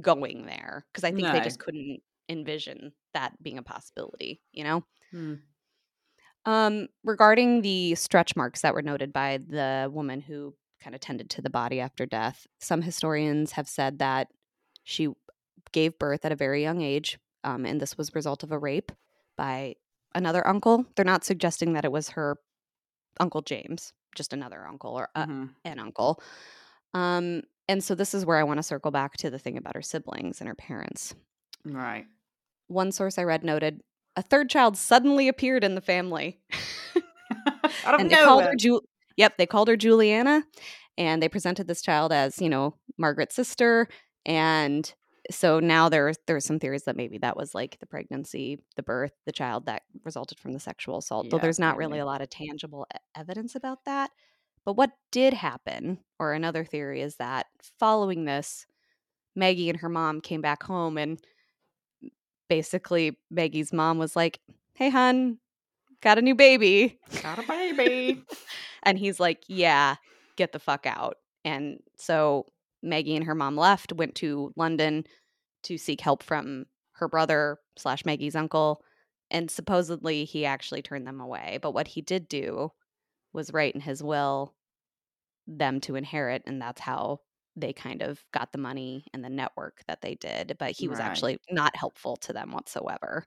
going 0.00 0.46
there 0.46 0.86
because 0.92 1.04
I 1.04 1.12
think 1.12 1.32
they 1.32 1.40
just 1.40 1.58
couldn't 1.58 2.00
envision 2.28 2.92
that 3.14 3.40
being 3.42 3.58
a 3.58 3.62
possibility, 3.62 4.40
you 4.52 4.64
know? 4.64 4.84
Hmm. 5.12 5.34
Um, 6.44 6.88
regarding 7.02 7.62
the 7.62 7.94
stretch 7.96 8.36
marks 8.36 8.60
that 8.62 8.74
were 8.74 8.82
noted 8.82 9.12
by 9.12 9.38
the 9.38 9.90
woman 9.92 10.20
who 10.20 10.54
kind 10.80 10.94
of 10.94 11.00
tended 11.00 11.30
to 11.30 11.42
the 11.42 11.50
body 11.50 11.80
after 11.80 12.06
death, 12.06 12.46
some 12.60 12.82
historians 12.82 13.52
have 13.52 13.68
said 13.68 13.98
that 13.98 14.28
she 14.84 15.08
gave 15.72 15.98
birth 15.98 16.24
at 16.24 16.32
a 16.32 16.36
very 16.36 16.62
young 16.62 16.82
age, 16.82 17.18
um, 17.42 17.66
and 17.66 17.80
this 17.80 17.98
was 17.98 18.10
a 18.10 18.12
result 18.14 18.44
of 18.44 18.52
a 18.52 18.58
rape 18.58 18.92
by 19.36 19.74
another 20.14 20.46
uncle. 20.46 20.86
They're 20.94 21.04
not 21.04 21.24
suggesting 21.24 21.72
that 21.72 21.84
it 21.84 21.90
was 21.92 22.10
her 22.10 22.36
uncle 23.20 23.42
James, 23.42 23.92
just 24.14 24.32
another 24.32 24.66
uncle 24.66 24.92
or 24.98 25.08
a, 25.14 25.26
Mhm. 25.26 25.54
an 25.64 25.78
uncle. 25.78 26.22
Um, 26.94 27.42
and 27.68 27.82
so 27.82 27.94
this 27.94 28.14
is 28.14 28.24
where 28.24 28.36
I 28.36 28.44
want 28.44 28.58
to 28.58 28.62
circle 28.62 28.90
back 28.90 29.16
to 29.18 29.30
the 29.30 29.38
thing 29.38 29.56
about 29.56 29.74
her 29.74 29.82
siblings 29.82 30.40
and 30.40 30.48
her 30.48 30.54
parents. 30.54 31.14
Right. 31.64 32.06
One 32.68 32.92
source 32.92 33.18
I 33.18 33.24
read 33.24 33.44
noted 33.44 33.82
a 34.16 34.22
third 34.22 34.48
child 34.48 34.76
suddenly 34.76 35.28
appeared 35.28 35.62
in 35.62 35.74
the 35.74 35.80
family. 35.80 36.40
Out 37.84 37.94
of 37.94 38.00
and 38.00 38.10
they 38.10 38.16
called 38.16 38.44
her. 38.44 38.54
Ju- 38.56 38.80
Yep, 39.16 39.38
they 39.38 39.46
called 39.46 39.68
her 39.68 39.76
Juliana, 39.76 40.44
and 40.98 41.22
they 41.22 41.28
presented 41.28 41.66
this 41.66 41.80
child 41.80 42.12
as 42.12 42.40
you 42.40 42.50
know 42.50 42.74
Margaret's 42.98 43.34
sister, 43.34 43.88
and 44.26 44.92
so 45.30 45.58
now 45.58 45.88
there's 45.88 46.18
there's 46.26 46.44
some 46.44 46.58
theories 46.58 46.84
that 46.84 46.96
maybe 46.96 47.18
that 47.18 47.36
was 47.36 47.54
like 47.54 47.78
the 47.80 47.86
pregnancy, 47.86 48.58
the 48.76 48.82
birth, 48.82 49.12
the 49.24 49.32
child 49.32 49.66
that 49.66 49.82
resulted 50.04 50.38
from 50.38 50.52
the 50.52 50.60
sexual 50.60 50.98
assault. 50.98 51.30
though 51.30 51.38
there's 51.38 51.58
not 51.58 51.76
really 51.78 51.98
a 51.98 52.04
lot 52.04 52.20
of 52.20 52.28
tangible 52.28 52.86
evidence 53.16 53.54
about 53.54 53.78
that. 53.86 54.10
But 54.66 54.76
what 54.76 54.90
did 55.12 55.32
happen, 55.32 56.00
or 56.18 56.32
another 56.32 56.64
theory, 56.64 57.00
is 57.00 57.16
that 57.16 57.46
following 57.78 58.26
this, 58.26 58.66
Maggie 59.34 59.70
and 59.70 59.78
her 59.78 59.88
mom 59.88 60.20
came 60.20 60.42
back 60.42 60.62
home, 60.64 60.98
and 60.98 61.18
basically 62.50 63.16
Maggie's 63.30 63.72
mom 63.72 63.96
was 63.98 64.16
like, 64.16 64.40
"Hey, 64.74 64.90
hun, 64.90 65.38
got 66.02 66.18
a 66.18 66.22
new 66.22 66.34
baby." 66.34 66.98
Got 67.22 67.38
a 67.38 67.42
baby. 67.48 68.22
And 68.82 68.98
he's 68.98 69.20
like, 69.20 69.44
Yeah, 69.48 69.96
get 70.36 70.52
the 70.52 70.58
fuck 70.58 70.86
out. 70.86 71.16
And 71.44 71.80
so 71.96 72.46
Maggie 72.82 73.16
and 73.16 73.24
her 73.24 73.34
mom 73.34 73.56
left, 73.56 73.92
went 73.92 74.14
to 74.16 74.52
London 74.56 75.04
to 75.64 75.76
seek 75.76 76.00
help 76.00 76.22
from 76.22 76.66
her 76.92 77.08
brother 77.08 77.58
slash 77.76 78.04
Maggie's 78.04 78.36
uncle. 78.36 78.82
And 79.30 79.50
supposedly 79.50 80.24
he 80.24 80.46
actually 80.46 80.82
turned 80.82 81.06
them 81.06 81.20
away. 81.20 81.58
But 81.60 81.72
what 81.72 81.88
he 81.88 82.00
did 82.00 82.28
do 82.28 82.72
was 83.32 83.52
write 83.52 83.74
in 83.74 83.80
his 83.80 84.02
will 84.02 84.54
them 85.46 85.80
to 85.82 85.96
inherit. 85.96 86.42
And 86.46 86.60
that's 86.60 86.80
how 86.80 87.20
they 87.56 87.72
kind 87.72 88.02
of 88.02 88.24
got 88.32 88.52
the 88.52 88.58
money 88.58 89.06
and 89.14 89.24
the 89.24 89.30
network 89.30 89.82
that 89.88 90.00
they 90.02 90.14
did. 90.16 90.56
But 90.58 90.72
he 90.72 90.88
was 90.88 90.98
Right. 90.98 91.06
actually 91.06 91.38
not 91.50 91.76
helpful 91.76 92.16
to 92.18 92.32
them 92.32 92.50
whatsoever. 92.52 93.24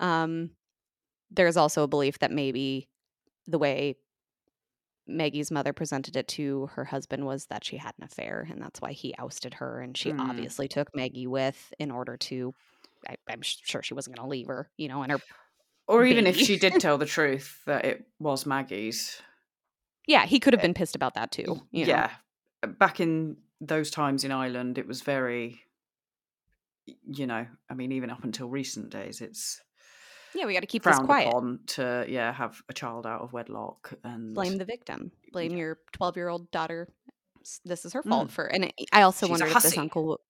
Um, 0.00 0.52
there's 1.30 1.56
also 1.56 1.82
a 1.84 1.88
belief 1.88 2.20
that 2.20 2.32
maybe 2.32 2.88
the 3.46 3.58
way 3.58 3.96
Maggie's 5.06 5.50
mother 5.50 5.72
presented 5.74 6.16
it 6.16 6.28
to 6.28 6.66
her 6.68 6.84
husband 6.86 7.26
was 7.26 7.46
that 7.46 7.62
she 7.64 7.76
had 7.76 7.94
an 7.98 8.04
affair, 8.04 8.46
and 8.50 8.60
that's 8.62 8.80
why 8.80 8.92
he 8.92 9.14
ousted 9.18 9.54
her. 9.54 9.80
And 9.80 9.96
she 9.96 10.12
Mm. 10.12 10.20
obviously 10.30 10.66
took 10.66 10.94
Maggie 10.94 11.26
with 11.26 11.74
in 11.78 11.90
order 11.90 12.16
to. 12.16 12.54
I, 13.06 13.16
I'm 13.28 13.42
sh- 13.42 13.58
sure 13.64 13.82
she 13.82 13.92
wasn't 13.92 14.16
going 14.16 14.26
to 14.26 14.30
leave 14.30 14.46
her, 14.46 14.70
you 14.78 14.88
know, 14.88 15.02
and 15.02 15.12
her. 15.12 15.18
Or 15.86 16.04
even 16.06 16.26
if 16.26 16.36
she 16.36 16.58
did 16.58 16.80
tell 16.80 16.96
the 16.96 17.04
truth 17.18 17.62
that 17.66 17.84
it 17.84 18.06
was 18.18 18.46
Maggie's. 18.46 19.20
Yeah, 20.06 20.26
he 20.26 20.38
could 20.40 20.52
have 20.52 20.62
been 20.62 20.74
pissed 20.74 20.96
about 20.96 21.14
that 21.14 21.30
too. 21.32 21.62
You 21.70 21.86
know? 21.86 21.92
yeah. 21.92 22.10
Back 22.66 23.00
in 23.00 23.36
those 23.60 23.90
times 23.90 24.24
in 24.24 24.32
Ireland, 24.32 24.78
it 24.78 24.86
was 24.86 25.00
very, 25.02 25.60
you 27.06 27.26
know, 27.26 27.46
I 27.70 27.74
mean, 27.74 27.92
even 27.92 28.10
up 28.10 28.24
until 28.24 28.48
recent 28.48 28.90
days, 28.90 29.20
it's 29.20 29.60
yeah, 30.34 30.46
we 30.46 30.52
got 30.54 30.60
to 30.60 30.66
keep 30.66 30.82
this 30.82 30.98
quiet. 30.98 31.28
upon 31.28 31.60
to, 31.68 32.04
yeah, 32.08 32.32
have 32.32 32.60
a 32.68 32.72
child 32.72 33.06
out 33.06 33.20
of 33.22 33.32
wedlock 33.32 33.94
and 34.02 34.34
Blame 34.34 34.58
the 34.58 34.64
victim. 34.64 35.12
Blame 35.32 35.52
Yeah. 35.52 35.58
your 35.58 35.78
12 35.92 36.16
year 36.16 36.28
old 36.28 36.50
daughter. 36.50 36.88
This 37.64 37.84
is 37.84 37.92
her 37.92 38.02
fault 38.02 38.28
Mm. 38.28 38.32
for. 38.32 38.46
And 38.46 38.72
I 38.92 39.02
also 39.02 39.26
She's 39.26 39.30
wondered 39.30 39.56
if 39.56 39.62
this 39.62 39.78
uncle. 39.78 40.20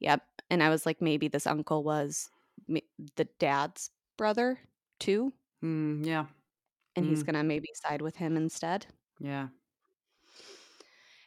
Yep, 0.00 0.22
and 0.50 0.62
I 0.62 0.68
was 0.68 0.84
like, 0.86 1.00
maybe 1.00 1.28
this 1.28 1.46
uncle 1.46 1.82
was 1.82 2.30
the 2.68 3.24
dad's 3.38 3.90
brother 4.16 4.58
too, 5.00 5.32
Mm, 5.64 6.04
yeah, 6.06 6.26
and 6.96 7.06
he's 7.06 7.22
Mm. 7.22 7.26
gonna 7.26 7.44
maybe 7.44 7.68
side 7.74 8.02
with 8.02 8.16
him 8.16 8.36
instead. 8.36 8.86
Yeah. 9.22 9.48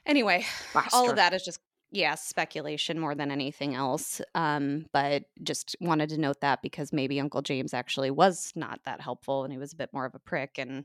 Anyway, 0.05 0.45
all 0.93 1.09
of 1.09 1.15
that 1.15 1.33
is 1.33 1.43
just 1.43 1.59
yeah 1.91 2.15
speculation 2.15 2.99
more 2.99 3.15
than 3.15 3.31
anything 3.31 3.73
else 3.75 4.19
um 4.33 4.85
but 4.91 5.23
just 5.43 5.75
wanted 5.79 6.09
to 6.09 6.17
note 6.17 6.41
that 6.41 6.61
because 6.61 6.91
maybe 6.91 7.19
uncle 7.19 7.41
james 7.43 7.73
actually 7.73 8.09
was 8.11 8.51
not 8.55 8.79
that 8.85 8.99
helpful 8.99 9.43
and 9.43 9.53
he 9.53 9.59
was 9.59 9.71
a 9.71 9.75
bit 9.75 9.93
more 9.93 10.03
of 10.03 10.13
a 10.15 10.19
prick 10.19 10.57
and 10.57 10.83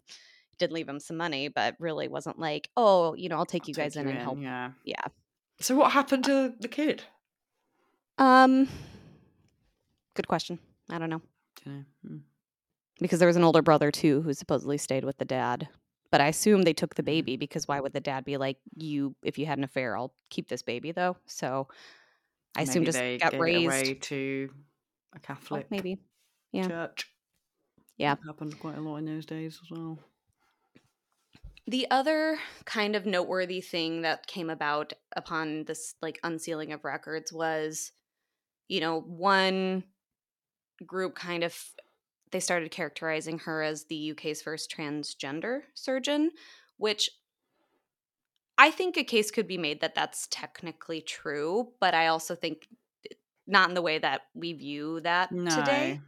did 0.59 0.70
leave 0.70 0.88
him 0.88 1.01
some 1.01 1.16
money 1.16 1.49
but 1.49 1.75
really 1.81 2.07
wasn't 2.07 2.38
like 2.38 2.68
oh 2.77 3.14
you 3.14 3.29
know 3.29 3.37
i'll 3.37 3.46
take 3.46 3.62
I'll 3.64 3.68
you 3.70 3.75
guys 3.75 3.94
take 3.94 4.03
in 4.03 4.09
you 4.09 4.14
and 4.14 4.23
help 4.23 4.38
Yeah. 4.40 4.70
yeah 4.85 5.03
So 5.61 5.75
what 5.75 5.90
happened 5.90 6.25
to 6.25 6.53
the 6.61 6.68
kid? 6.68 7.03
um 8.18 8.68
good 10.14 10.29
question 10.29 10.59
i 10.90 10.99
don't 10.99 11.11
know 11.11 11.23
Dunno. 11.64 11.85
Mm. 12.07 12.20
because 13.01 13.18
there 13.18 13.27
was 13.29 13.37
an 13.37 13.44
older 13.44 13.62
brother 13.62 13.90
too 13.90 14.20
who 14.20 14.33
supposedly 14.35 14.79
stayed 14.79 15.05
with 15.05 15.16
the 15.18 15.25
dad 15.25 15.68
but 16.11 16.20
i 16.20 16.29
assume 16.29 16.62
they 16.62 16.73
took 16.73 16.94
the 16.94 17.03
Mhm. 17.03 17.07
baby 17.07 17.37
because 17.37 17.68
why 17.68 17.81
would 17.81 17.92
the 17.92 18.01
dad 18.01 18.25
be 18.25 18.37
like 18.37 18.59
you 18.77 19.14
if 19.23 19.38
you 19.38 19.46
had 19.46 19.59
an 19.59 19.64
affair 19.64 19.96
i'll 19.96 20.14
keep 20.31 20.49
this 20.49 20.62
baby 20.62 20.92
though 20.92 21.16
so 21.27 21.68
i 22.57 22.62
assume 22.62 22.85
just 22.85 22.99
they 22.99 23.18
got 23.18 23.38
raised 23.38 23.66
away 23.66 23.94
to 23.94 24.51
a 25.12 25.16
Oh, 25.16 25.20
Catholic 25.23 25.70
maybe 25.70 25.99
yeah. 26.53 26.68
church. 26.68 27.07
Yeah. 27.96 28.14
That 28.14 28.27
happened 28.27 28.59
quite 28.59 28.79
a 28.79 28.81
lot 28.81 28.96
in 28.96 29.05
those 29.07 29.27
days 29.27 29.61
as 29.62 29.70
well. 29.70 29.99
The 31.66 31.87
other 31.90 32.38
kind 32.64 32.96
of 32.96 33.07
noteworthy 33.07 33.61
thing 33.61 34.03
that 34.03 34.27
came 34.27 34.51
about 34.51 34.92
upon 35.14 35.64
this 35.64 35.94
like 36.01 36.18
unsealing 36.25 36.73
of 36.73 36.85
records 36.85 37.33
was, 37.33 37.92
you 38.68 38.81
know, 38.81 39.01
one 39.01 39.85
group 40.85 41.14
kind 41.14 41.44
of 41.44 41.57
they 42.32 42.40
started 42.40 42.70
characterizing 42.70 43.40
her 43.40 43.62
as 43.62 43.84
the 43.84 44.12
UK's 44.12 44.42
first 44.42 44.74
transgender 44.74 45.62
surgeon, 45.74 46.30
which 46.76 47.10
I 48.58 48.70
think 48.70 48.96
a 48.96 49.04
case 49.04 49.30
could 49.30 49.48
be 49.48 49.58
made 49.58 49.80
that 49.80 49.94
that's 49.94 50.28
technically 50.30 51.00
true, 51.00 51.72
but 51.80 51.94
I 51.94 52.08
also 52.08 52.34
think 52.34 52.68
not 53.46 53.68
in 53.68 53.74
the 53.74 53.82
way 53.82 53.98
that 53.98 54.22
we 54.34 54.52
view 54.52 55.00
that 55.00 55.32
No. 55.32 55.56
today. 55.56 56.00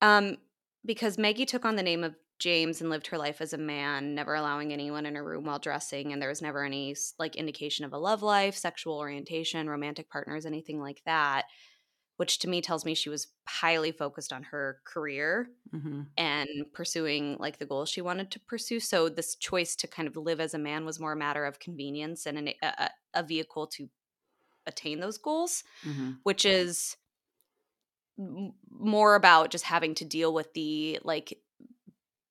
Um, 0.00 0.38
because 0.84 1.18
Maggie 1.18 1.46
took 1.46 1.64
on 1.64 1.76
the 1.76 1.82
name 1.82 2.02
of 2.02 2.16
James 2.38 2.80
and 2.80 2.90
lived 2.90 3.06
her 3.06 3.18
life 3.18 3.40
as 3.40 3.52
a 3.52 3.58
man, 3.58 4.16
never 4.16 4.34
allowing 4.34 4.72
anyone 4.72 5.06
in 5.06 5.14
her 5.14 5.22
room 5.22 5.44
while 5.44 5.60
dressing, 5.60 6.12
and 6.12 6.20
there 6.20 6.28
was 6.28 6.42
never 6.42 6.64
any 6.64 6.96
like 7.18 7.36
indication 7.36 7.84
of 7.84 7.92
a 7.92 7.98
love 7.98 8.22
life, 8.22 8.56
sexual 8.56 8.98
orientation, 8.98 9.70
romantic 9.70 10.10
partners, 10.10 10.44
anything 10.44 10.80
like 10.80 11.02
that. 11.06 11.44
Which 12.16 12.38
to 12.40 12.48
me 12.48 12.60
tells 12.60 12.84
me 12.84 12.94
she 12.94 13.08
was 13.08 13.32
highly 13.48 13.92
focused 13.92 14.32
on 14.32 14.44
her 14.44 14.80
career 14.84 15.50
hmm 15.72 16.02
and 16.16 16.48
pursuing 16.74 17.36
like 17.38 17.58
the 17.58 17.66
goals 17.66 17.88
she 17.88 18.02
wanted 18.02 18.30
to 18.32 18.40
pursue. 18.40 18.80
So 18.80 19.08
this 19.08 19.36
choice 19.36 19.76
to 19.76 19.88
kind 19.88 20.08
of 20.08 20.16
live 20.16 20.40
as 20.40 20.54
a 20.54 20.58
man 20.58 20.84
was 20.84 21.00
more 21.00 21.12
a 21.12 21.16
matter 21.16 21.44
of 21.46 21.58
convenience 21.60 22.26
and 22.26 22.38
an, 22.38 22.48
a, 22.62 22.90
a- 23.14 23.22
vehicle 23.24 23.66
to 23.68 23.88
attain 24.66 25.00
those 25.00 25.18
goals 25.18 25.64
hmm 25.84 26.24
which 26.24 26.44
is 26.46 26.96
more 28.16 29.14
about 29.14 29.50
just 29.50 29.64
having 29.64 29.94
to 29.96 30.04
deal 30.04 30.32
with 30.34 30.52
the 30.54 30.98
like 31.02 31.38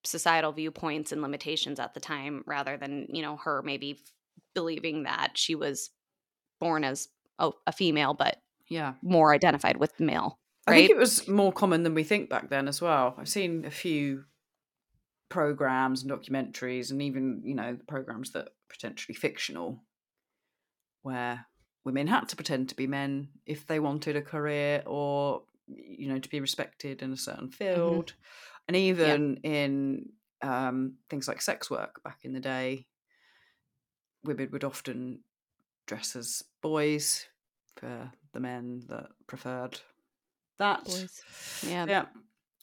societal 0.03 0.51
viewpoints 0.51 1.11
and 1.11 1.21
limitations 1.21 1.79
at 1.79 1.93
the 1.93 1.99
time 1.99 2.43
rather 2.47 2.77
than 2.77 3.07
you 3.09 3.21
know 3.21 3.37
her 3.37 3.61
maybe 3.63 3.91
f- 3.91 4.11
believing 4.55 5.03
that 5.03 5.37
she 5.37 5.55
was 5.55 5.91
born 6.59 6.83
as 6.83 7.09
a, 7.39 7.51
a 7.67 7.71
female 7.71 8.13
but 8.13 8.41
Yeah. 8.71 8.93
more 9.03 9.33
identified 9.33 9.77
with 9.77 9.99
male 9.99 10.39
I 10.67 10.73
think 10.75 10.89
it 10.91 10.97
was 10.97 11.27
more 11.27 11.51
common 11.51 11.83
than 11.83 11.93
we 11.93 12.03
think 12.03 12.29
back 12.29 12.49
then 12.49 12.67
as 12.67 12.81
well. 12.81 13.15
I've 13.17 13.29
seen 13.29 13.65
a 13.65 13.71
few 13.71 14.25
programs 15.29 16.03
and 16.03 16.11
documentaries, 16.11 16.91
and 16.91 17.01
even 17.01 17.41
you 17.43 17.55
know 17.55 17.77
programs 17.87 18.31
that 18.31 18.45
are 18.45 18.51
potentially 18.69 19.15
fictional, 19.15 19.83
where 21.01 21.45
women 21.83 22.07
had 22.07 22.29
to 22.29 22.35
pretend 22.35 22.69
to 22.69 22.75
be 22.75 22.85
men 22.85 23.29
if 23.45 23.65
they 23.65 23.79
wanted 23.79 24.15
a 24.15 24.21
career 24.21 24.83
or 24.85 25.43
you 25.67 26.07
know 26.07 26.19
to 26.19 26.29
be 26.29 26.39
respected 26.39 27.01
in 27.01 27.11
a 27.11 27.17
certain 27.17 27.49
field, 27.49 28.13
and 28.67 28.77
even 28.77 29.37
in 29.37 30.09
um, 30.43 30.95
things 31.09 31.27
like 31.27 31.41
sex 31.41 31.71
work 31.71 32.03
back 32.03 32.19
in 32.23 32.33
the 32.33 32.39
day, 32.39 32.85
women 34.23 34.49
would 34.51 34.63
often 34.63 35.23
dress 35.87 36.15
as 36.15 36.43
boys 36.61 37.25
for 37.77 38.11
the 38.33 38.39
men 38.39 38.83
that 38.89 39.07
preferred 39.27 39.79
that. 40.59 40.85
Boys. 40.85 41.21
Yeah. 41.67 41.85
Yeah. 41.87 42.05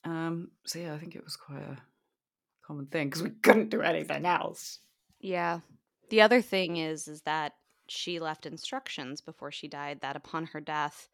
Um, 0.04 0.50
so 0.64 0.78
yeah, 0.78 0.94
I 0.94 0.98
think 0.98 1.16
it 1.16 1.24
was 1.24 1.36
quite 1.36 1.62
a 1.62 1.76
common 2.66 2.86
thing 2.86 3.08
because 3.08 3.22
we 3.22 3.30
couldn't 3.30 3.70
do 3.70 3.82
anything 3.82 4.24
else. 4.24 4.78
Yeah. 5.20 5.60
The 6.10 6.22
other 6.22 6.40
thing 6.40 6.76
is 6.76 7.08
is 7.08 7.22
that 7.22 7.52
she 7.88 8.20
left 8.20 8.46
instructions 8.46 9.20
before 9.20 9.50
she 9.50 9.68
died 9.68 10.00
that 10.02 10.16
upon 10.16 10.46
her 10.46 10.60
death 10.60 11.08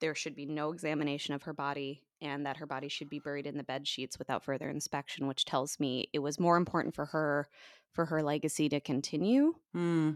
there 0.00 0.14
should 0.14 0.34
be 0.34 0.46
no 0.46 0.72
examination 0.72 1.34
of 1.34 1.42
her 1.42 1.52
body 1.52 2.02
and 2.22 2.46
that 2.46 2.56
her 2.56 2.66
body 2.66 2.88
should 2.88 3.10
be 3.10 3.18
buried 3.18 3.46
in 3.46 3.56
the 3.56 3.62
bed 3.62 3.86
sheets 3.86 4.18
without 4.18 4.44
further 4.44 4.68
inspection, 4.68 5.26
which 5.26 5.44
tells 5.44 5.78
me 5.78 6.08
it 6.12 6.18
was 6.18 6.40
more 6.40 6.56
important 6.56 6.94
for 6.94 7.06
her 7.06 7.48
for 7.92 8.06
her 8.06 8.22
legacy 8.22 8.68
to 8.68 8.80
continue 8.80 9.54
Hmm. 9.72 10.12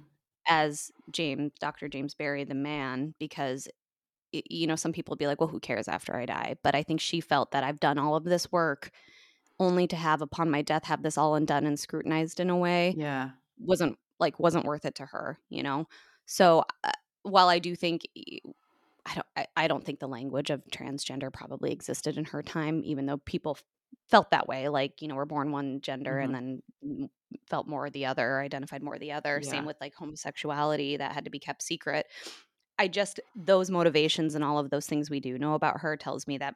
As 0.49 0.91
James 1.11 1.53
Dr. 1.61 1.89
James 1.89 2.15
Barry 2.15 2.45
the 2.45 2.55
man 2.55 3.15
because 3.19 3.69
you 4.33 4.67
know 4.67 4.77
some 4.77 4.93
people 4.93 5.13
would 5.13 5.19
be 5.19 5.27
like 5.27 5.41
well 5.41 5.49
who 5.49 5.61
cares 5.61 5.87
after 5.89 6.17
I 6.17 6.27
die 6.27 6.57
but 6.63 6.75
I 6.75 6.83
think 6.83 7.01
she 7.01 7.21
felt 7.21 7.53
that 7.53 7.63
I've 7.65 7.81
done 7.81 7.99
all 7.99 8.17
of 8.17 8.25
this 8.25 8.51
work 8.51 8.91
only 9.61 9.87
to 9.87 9.97
have 9.97 10.21
upon 10.23 10.51
my 10.51 10.63
death 10.63 10.85
have 10.85 11.03
this 11.03 11.17
all 11.17 11.37
undone 11.37 11.67
and 11.67 11.79
scrutinized 11.79 12.41
in 12.41 12.51
a 12.51 12.57
way 12.57 12.95
Yeah. 12.97 13.31
wasn't 13.59 13.97
like 14.19 14.41
wasn't 14.41 14.65
worth 14.65 14.85
it 14.85 14.97
to 14.97 15.07
her 15.07 15.39
you 15.49 15.63
know 15.63 15.87
so 16.27 16.65
uh, 16.83 16.91
while 17.23 17.49
i 17.49 17.59
do 17.61 17.77
think 17.77 18.03
I 19.07 19.15
don't 19.15 19.27
I, 19.37 19.47
I 19.57 19.69
don't 19.69 19.85
think 19.85 20.01
the 20.01 20.09
language 20.09 20.51
of 20.51 20.63
transgender 20.73 21.33
probably 21.33 21.71
existed 21.73 22.17
in 22.17 22.25
her 22.27 22.43
time 22.43 22.81
even 22.85 23.07
though 23.07 23.19
people 23.19 23.59
felt 24.09 24.31
that 24.31 24.47
way 24.49 24.69
like 24.69 25.01
you 25.03 25.09
know 25.09 25.15
we're 25.15 25.25
born 25.25 25.51
one 25.53 25.81
gender 25.81 26.19
and 26.19 26.35
then 26.35 27.09
felt 27.49 27.67
more 27.67 27.91
the 27.91 28.07
other 28.07 28.41
identified 28.41 28.83
more 28.83 28.99
the 28.99 29.13
other 29.13 29.41
Yeah. 29.43 29.51
same 29.51 29.65
with 29.65 29.77
like 29.81 29.95
homosexuality 29.95 30.97
that 30.99 31.13
had 31.13 31.25
to 31.25 31.31
be 31.31 31.39
kept 31.39 31.63
secret 31.63 32.07
i 32.79 32.89
just 32.89 33.21
those 33.35 33.71
motivations 33.71 34.35
and 34.35 34.45
all 34.45 34.59
of 34.59 34.71
those 34.71 34.87
things 34.87 35.11
we 35.11 35.21
do 35.21 35.39
know 35.39 35.55
about 35.55 35.81
her 35.81 35.97
tells 35.97 36.27
me 36.27 36.39
that 36.39 36.55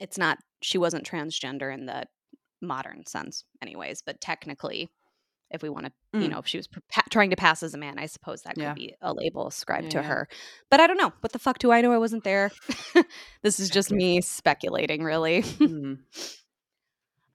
it's 0.00 0.18
not 0.18 0.38
she 0.62 0.78
wasn't 0.78 1.08
transgender 1.08 1.72
in 1.72 1.86
the 1.86 2.04
modern 2.60 3.04
sense 3.06 3.44
anyways 3.62 4.02
but 4.02 4.20
technically 4.20 4.90
if 5.50 5.62
we 5.62 5.68
want 5.68 5.86
to 5.86 5.92
you 6.18 6.26
Mm. 6.26 6.30
know 6.30 6.38
if 6.38 6.46
she 6.46 6.56
was 6.56 6.66
pa- 6.66 7.02
trying 7.10 7.30
to 7.30 7.36
pass 7.36 7.62
as 7.62 7.74
a 7.74 7.78
man 7.78 7.98
i 7.98 8.06
suppose 8.06 8.42
that 8.42 8.54
could 8.54 8.62
Yeah. 8.62 8.74
be 8.74 8.94
a 9.02 9.12
label 9.12 9.46
ascribed 9.46 9.92
Yeah, 9.92 10.00
to 10.00 10.08
her 10.08 10.28
but 10.70 10.80
i 10.80 10.86
don't 10.86 10.96
know 10.96 11.12
what 11.20 11.32
the 11.32 11.38
fuck 11.38 11.58
do 11.58 11.70
i 11.72 11.80
know 11.82 11.92
i 11.92 11.98
wasn't 11.98 12.24
there 12.24 12.50
this 13.42 13.60
is 13.60 13.68
just 13.70 13.90
me 13.92 14.20
speculating 14.22 15.02
really 15.04 15.42
Hmm. 15.42 15.94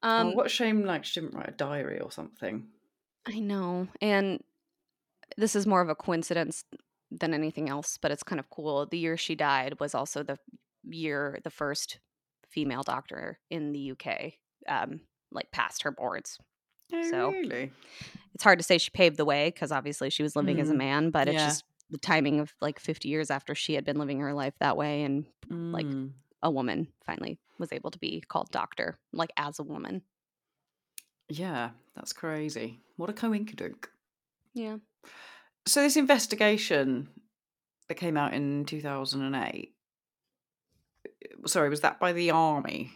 um 0.04 0.28
oh, 0.28 0.36
what 0.36 0.46
a 0.48 0.50
shame! 0.50 0.84
Like 0.86 1.06
she 1.06 1.20
didn't 1.22 1.36
write 1.36 1.50
a 1.50 1.54
diary 1.54 2.00
or 2.00 2.12
something. 2.12 2.68
i 3.26 3.40
know 3.40 3.88
and 4.02 4.42
this 5.38 5.56
is 5.56 5.68
more 5.68 5.82
of 5.82 5.90
a 5.90 5.96
coincidence 5.96 6.64
than 7.12 7.34
anything 7.34 7.70
else 7.70 7.98
but 8.02 8.12
it's 8.12 8.24
kind 8.24 8.40
of 8.40 8.50
cool 8.50 8.86
the 8.86 8.98
year 8.98 9.18
she 9.18 9.36
died 9.36 9.80
was 9.80 9.94
also 9.96 10.24
the 10.24 10.38
year 10.90 11.40
the 11.44 11.50
first 11.50 12.00
female 12.48 12.84
doctor 12.84 13.40
in 13.50 13.72
the 13.72 13.92
uk 13.92 14.08
um 14.68 15.02
like 15.32 15.52
passed 15.52 15.84
her 15.84 15.92
boards 15.92 16.40
Oh, 16.94 16.98
So, 17.10 17.32
really? 17.32 17.72
it's 18.34 18.44
hard 18.44 18.60
to 18.60 18.64
say 18.64 18.78
she 18.78 18.92
paved 18.92 19.18
the 19.18 19.26
way 19.26 19.50
because 19.50 19.72
obviously 19.72 20.10
she 20.10 20.24
was 20.24 20.36
living 20.36 20.60
as 20.62 20.70
a 20.70 20.74
Mhm. 20.74 20.78
man, 20.78 21.12
but 21.12 21.28
it's 21.28 21.36
Yeah. 21.36 21.46
just 21.46 21.66
the 21.90 21.98
timing 21.98 22.40
of 22.40 22.54
like 22.62 22.80
50 22.80 23.10
years 23.10 23.32
after 23.32 23.56
she 23.56 23.74
had 23.76 23.86
been 23.86 23.98
living 23.98 24.20
her 24.20 24.34
life 24.34 24.56
that 24.60 24.78
way 24.78 25.04
and 25.04 25.26
like 25.72 25.88
Mm. 25.88 26.14
A 26.44 26.50
woman 26.52 26.88
finally 27.06 27.38
was 27.58 27.72
able 27.72 27.92
to 27.92 28.00
be 28.00 28.22
called 28.28 28.50
doctor, 28.52 28.98
like 29.14 29.32
as 29.38 29.60
a 29.60 29.64
woman. 29.64 30.02
yeah, 31.30 31.70
that's 31.96 32.14
crazy. 32.14 32.80
What 32.98 33.10
a 33.10 33.14
coinkydink. 33.14 33.86
Yeah. 34.54 34.78
So 35.68 35.82
this 35.82 35.96
investigation 35.96 37.08
that 37.88 37.96
came 37.96 38.18
out 38.18 38.34
in 38.34 38.66
two 38.66 38.82
thousand 38.82 39.22
and 39.22 39.36
eight. 39.36 39.74
Uh, 41.06 41.48
sorry, 41.48 41.70
was 41.70 41.82
that 41.82 42.00
by 42.00 42.14
the 42.14 42.32
army? 42.32 42.92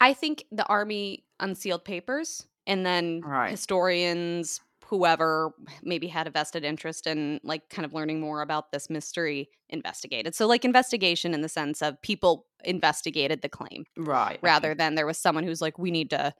I 0.00 0.14
think 0.14 0.44
the 0.50 0.66
army 0.66 1.24
unsealed 1.40 1.84
papers 1.84 2.44
and 2.66 2.84
then 2.86 3.20
Right. 3.24 3.50
historians 3.50 4.60
whoever 4.92 5.54
maybe 5.82 6.06
had 6.06 6.26
a 6.26 6.30
vested 6.30 6.64
interest 6.66 7.06
in 7.06 7.40
like 7.42 7.66
kind 7.70 7.86
of 7.86 7.94
learning 7.94 8.20
more 8.20 8.42
about 8.42 8.72
this 8.72 8.90
mystery 8.90 9.48
investigated. 9.70 10.34
So 10.34 10.46
like 10.46 10.66
investigation 10.66 11.32
in 11.32 11.40
the 11.40 11.48
sense 11.48 11.80
of 11.80 12.00
people 12.02 12.44
investigated 12.62 13.40
the 13.40 13.48
claim 13.48 13.86
Right. 13.96 14.38
rather 14.42 14.72
okay. 14.72 14.76
than 14.76 14.94
there 14.94 15.06
was 15.06 15.16
someone 15.16 15.44
who's 15.44 15.62
like 15.62 15.78
we 15.78 15.90
need 15.90 16.10
to 16.10 16.34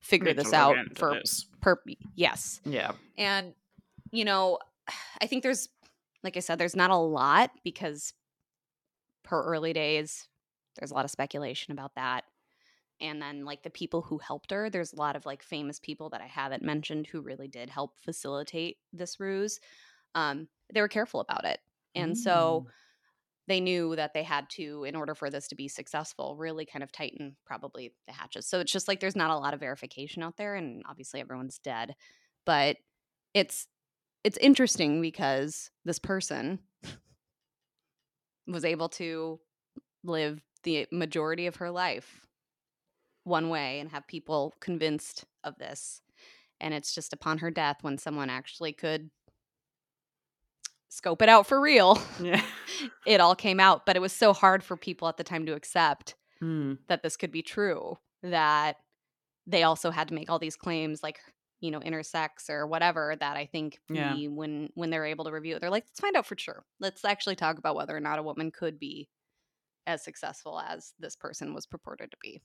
figure 0.00 0.28
Need 0.28 0.36
this 0.36 0.44
look 0.46 0.54
out 0.54 0.76
for 0.94 1.14
this. 1.14 1.46
per 1.60 1.82
yes 2.14 2.60
Yeah. 2.64 2.92
and 3.18 3.54
you 4.12 4.24
know 4.24 4.60
i 5.20 5.26
think 5.26 5.42
there's 5.42 5.68
like 6.22 6.36
i 6.36 6.40
said 6.40 6.58
there's 6.60 6.76
not 6.76 6.90
a 6.92 6.96
lot 6.96 7.50
because 7.64 8.12
per 9.24 9.42
early 9.42 9.72
days 9.72 10.28
there's 10.78 10.92
a 10.92 10.94
lot 10.94 11.04
of 11.04 11.10
speculation 11.10 11.72
about 11.72 11.96
that 11.96 12.22
and 13.00 13.20
then 13.20 13.44
like 13.44 13.62
the 13.62 13.70
people 13.70 14.02
who 14.02 14.18
helped 14.18 14.50
her 14.50 14.70
there's 14.70 14.92
a 14.92 14.96
lot 14.96 15.16
of 15.16 15.26
like 15.26 15.42
famous 15.42 15.78
people 15.80 16.10
that 16.10 16.20
i 16.20 16.26
haven't 16.26 16.62
mentioned 16.62 17.06
who 17.06 17.20
really 17.20 17.48
did 17.48 17.70
help 17.70 17.98
facilitate 18.00 18.78
this 18.92 19.20
ruse 19.20 19.60
um 20.14 20.48
they 20.72 20.80
were 20.80 20.88
careful 20.88 21.20
about 21.20 21.44
it 21.44 21.60
and 21.94 22.16
so 22.16 22.66
Mm. 22.66 22.72
they 23.48 23.60
knew 23.60 23.94
that 23.96 24.12
they 24.14 24.22
had 24.24 24.50
to 24.50 24.84
in 24.84 24.96
order 24.96 25.14
for 25.14 25.30
this 25.30 25.48
to 25.48 25.54
be 25.54 25.68
successful 25.68 26.36
really 26.36 26.66
kind 26.66 26.82
of 26.82 26.92
tighten 26.92 27.36
probably 27.44 27.94
the 28.06 28.12
hatches 28.12 28.46
so 28.46 28.60
it's 28.60 28.72
just 28.72 28.88
like 28.88 29.00
there's 29.00 29.16
not 29.16 29.30
a 29.30 29.38
lot 29.38 29.54
of 29.54 29.60
verification 29.60 30.22
out 30.22 30.36
there 30.36 30.54
and 30.54 30.82
obviously 30.88 31.20
everyone's 31.20 31.58
dead 31.58 31.94
but 32.44 32.78
it's 33.34 33.68
it's 34.24 34.38
interesting 34.38 35.00
because 35.00 35.70
this 35.84 35.98
person 35.98 36.60
was 38.46 38.64
able 38.64 38.88
to 38.88 39.40
live 40.04 40.42
the 40.62 40.86
majority 40.92 41.46
of 41.46 41.56
her 41.56 41.70
life 41.70 42.26
one 43.26 43.48
way 43.48 43.80
and 43.80 43.90
have 43.90 44.06
people 44.06 44.54
convinced 44.60 45.24
of 45.44 45.58
this 45.58 46.00
and 46.60 46.72
it's 46.72 46.94
just 46.94 47.12
upon 47.12 47.38
her 47.38 47.50
death 47.50 47.78
when 47.82 47.98
someone 47.98 48.30
actually 48.30 48.72
could 48.72 49.10
scope 50.88 51.20
it 51.22 51.28
out 51.28 51.46
for 51.46 51.60
real 51.60 52.00
Yeah. 52.20 52.42
it 53.06 53.20
all 53.20 53.34
came 53.34 53.60
out 53.60 53.84
but 53.84 53.96
it 53.96 54.00
was 54.00 54.12
so 54.12 54.32
hard 54.32 54.62
for 54.62 54.76
people 54.76 55.08
at 55.08 55.16
the 55.16 55.24
time 55.24 55.46
to 55.46 55.54
accept 55.54 56.14
Mm. 56.42 56.76
that 56.88 57.02
this 57.02 57.16
could 57.16 57.32
be 57.32 57.40
true 57.40 57.96
that 58.22 58.76
they 59.46 59.62
also 59.62 59.90
had 59.90 60.08
to 60.08 60.14
make 60.14 60.28
all 60.28 60.38
these 60.38 60.54
claims 60.54 61.02
like 61.02 61.18
you 61.60 61.70
know 61.70 61.80
intersex 61.80 62.50
or 62.50 62.66
whatever 62.66 63.16
that 63.18 63.38
i 63.38 63.46
think 63.46 63.78
Yeah. 63.88 64.14
we, 64.14 64.28
when 64.28 64.68
when 64.74 64.90
they're 64.90 65.06
able 65.06 65.24
to 65.24 65.32
review 65.32 65.56
it 65.56 65.60
they're 65.60 65.70
like 65.70 65.84
let's 65.88 65.98
find 66.00 66.14
out 66.14 66.26
for 66.26 66.36
sure 66.36 66.62
let's 66.78 67.06
actually 67.06 67.36
talk 67.36 67.56
about 67.56 67.74
whether 67.74 67.96
or 67.96 68.00
not 68.00 68.18
a 68.18 68.22
woman 68.22 68.50
could 68.50 68.78
be 68.78 69.08
as 69.86 70.04
successful 70.04 70.60
as 70.60 70.92
this 70.98 71.16
person 71.16 71.54
was 71.54 71.64
purported 71.64 72.10
to 72.10 72.18
be 72.20 72.42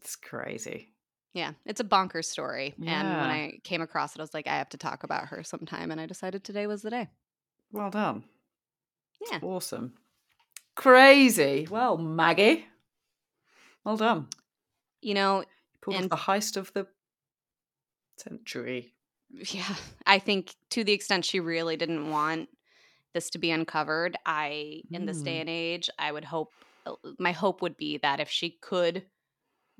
It's 0.00 0.16
crazy. 0.16 0.92
yeah 1.34 1.52
it's 1.66 1.80
a 1.80 1.84
bonkers 1.84 2.24
story 2.24 2.74
and 2.78 3.08
when 3.08 3.30
i 3.30 3.58
came 3.64 3.82
across 3.82 4.14
it 4.14 4.20
i 4.20 4.22
was 4.22 4.34
like 4.34 4.46
i 4.46 4.56
have 4.56 4.68
to 4.70 4.78
talk 4.78 5.04
about 5.04 5.26
her 5.26 5.42
sometime 5.44 5.90
and 5.90 6.00
i 6.00 6.06
decided 6.06 6.42
today 6.42 6.66
was 6.66 6.82
the 6.82 6.90
day 6.90 7.08
Well 7.72 7.90
done. 7.90 8.24
yeah 9.30 9.38
Awesome. 9.42 9.92
Crazy. 10.76 11.66
Well, 11.70 11.98
Maggie. 11.98 12.64
Well 13.84 13.96
done. 13.98 14.28
you 15.02 15.14
know 15.14 15.44
Pulled 15.82 15.96
off 15.96 16.02
And- 16.02 16.10
the 16.10 16.16
heist 16.16 16.56
of 16.56 16.72
the 16.72 16.86
century. 18.16 18.94
yeah 19.30 19.74
i 20.06 20.18
think 20.18 20.54
to 20.70 20.82
the 20.84 20.92
extent 20.92 21.24
she 21.24 21.38
really 21.40 21.76
didn't 21.76 22.10
want 22.10 22.48
this 23.14 23.30
to 23.30 23.38
be 23.38 23.50
uncovered 23.50 24.16
i 24.26 24.82
in 24.90 25.06
this 25.06 25.22
day 25.22 25.36
Mm. 25.38 25.40
and 25.42 25.48
age 25.50 25.90
i 25.98 26.10
would 26.12 26.24
hope 26.24 26.52
uh, 26.86 26.92
my 27.18 27.32
hope 27.32 27.62
would 27.62 27.76
be 27.76 27.98
that 27.98 28.20
if 28.20 28.28
she 28.30 28.50
could 28.60 29.04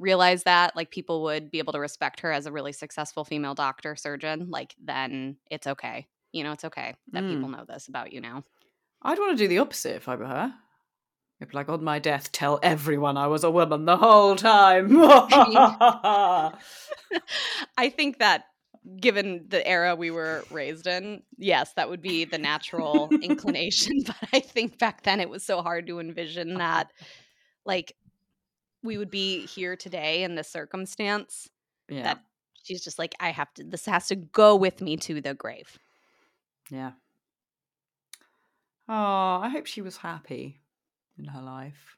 realize 0.00 0.42
that 0.42 0.74
like 0.74 0.90
people 0.90 1.22
would 1.22 1.50
be 1.50 1.58
able 1.58 1.72
to 1.72 1.78
respect 1.78 2.20
her 2.20 2.32
as 2.32 2.46
a 2.46 2.52
really 2.52 2.72
successful 2.72 3.24
female 3.24 3.54
doctor 3.54 3.94
surgeon 3.94 4.48
like 4.50 4.74
then 4.82 5.36
it's 5.50 5.66
okay 5.66 6.08
you 6.32 6.42
know 6.42 6.52
it's 6.52 6.64
okay 6.64 6.94
that 7.12 7.22
people 7.22 7.48
mm. 7.48 7.52
know 7.52 7.64
this 7.68 7.86
about 7.86 8.12
you 8.12 8.20
now 8.20 8.42
I'd 9.02 9.18
want 9.18 9.36
to 9.36 9.44
do 9.44 9.48
the 9.48 9.58
opposite 9.58 9.96
if 9.96 10.08
I 10.08 10.16
were 10.16 10.26
her. 10.26 10.54
I'd 11.40 11.48
be 11.48 11.56
like, 11.56 11.70
on 11.70 11.82
my 11.82 11.98
death, 11.98 12.32
tell 12.32 12.60
everyone 12.62 13.16
I 13.16 13.28
was 13.28 13.44
a 13.44 13.50
woman 13.50 13.86
the 13.86 13.96
whole 13.96 14.36
time. 14.36 15.00
I 17.78 17.88
think 17.88 18.18
that 18.18 18.44
given 18.98 19.46
the 19.48 19.66
era 19.66 19.96
we 19.96 20.10
were 20.10 20.44
raised 20.50 20.86
in, 20.86 21.22
yes, 21.38 21.72
that 21.74 21.88
would 21.88 22.02
be 22.02 22.26
the 22.26 22.36
natural 22.36 23.08
inclination. 23.22 24.00
But 24.06 24.16
I 24.34 24.40
think 24.40 24.78
back 24.78 25.02
then 25.02 25.18
it 25.20 25.30
was 25.30 25.42
so 25.42 25.62
hard 25.62 25.86
to 25.86 25.98
envision 25.98 26.54
that, 26.54 26.92
like, 27.64 27.94
we 28.82 28.98
would 28.98 29.10
be 29.10 29.46
here 29.46 29.76
today 29.76 30.22
in 30.22 30.34
this 30.34 30.48
circumstance 30.48 31.48
Yeah. 31.88 32.02
that 32.02 32.24
she's 32.62 32.82
just 32.82 32.98
like, 32.98 33.14
I 33.20 33.30
have 33.30 33.52
to, 33.54 33.64
this 33.64 33.86
has 33.86 34.08
to 34.08 34.16
go 34.16 34.56
with 34.56 34.80
me 34.80 34.96
to 34.98 35.20
the 35.20 35.34
grave. 35.34 35.78
Yeah. 36.70 36.92
Oh, 38.88 39.40
I 39.42 39.48
hope 39.50 39.66
she 39.66 39.82
was 39.82 39.98
happy 39.98 40.60
in 41.18 41.26
her 41.26 41.40
life. 41.40 41.96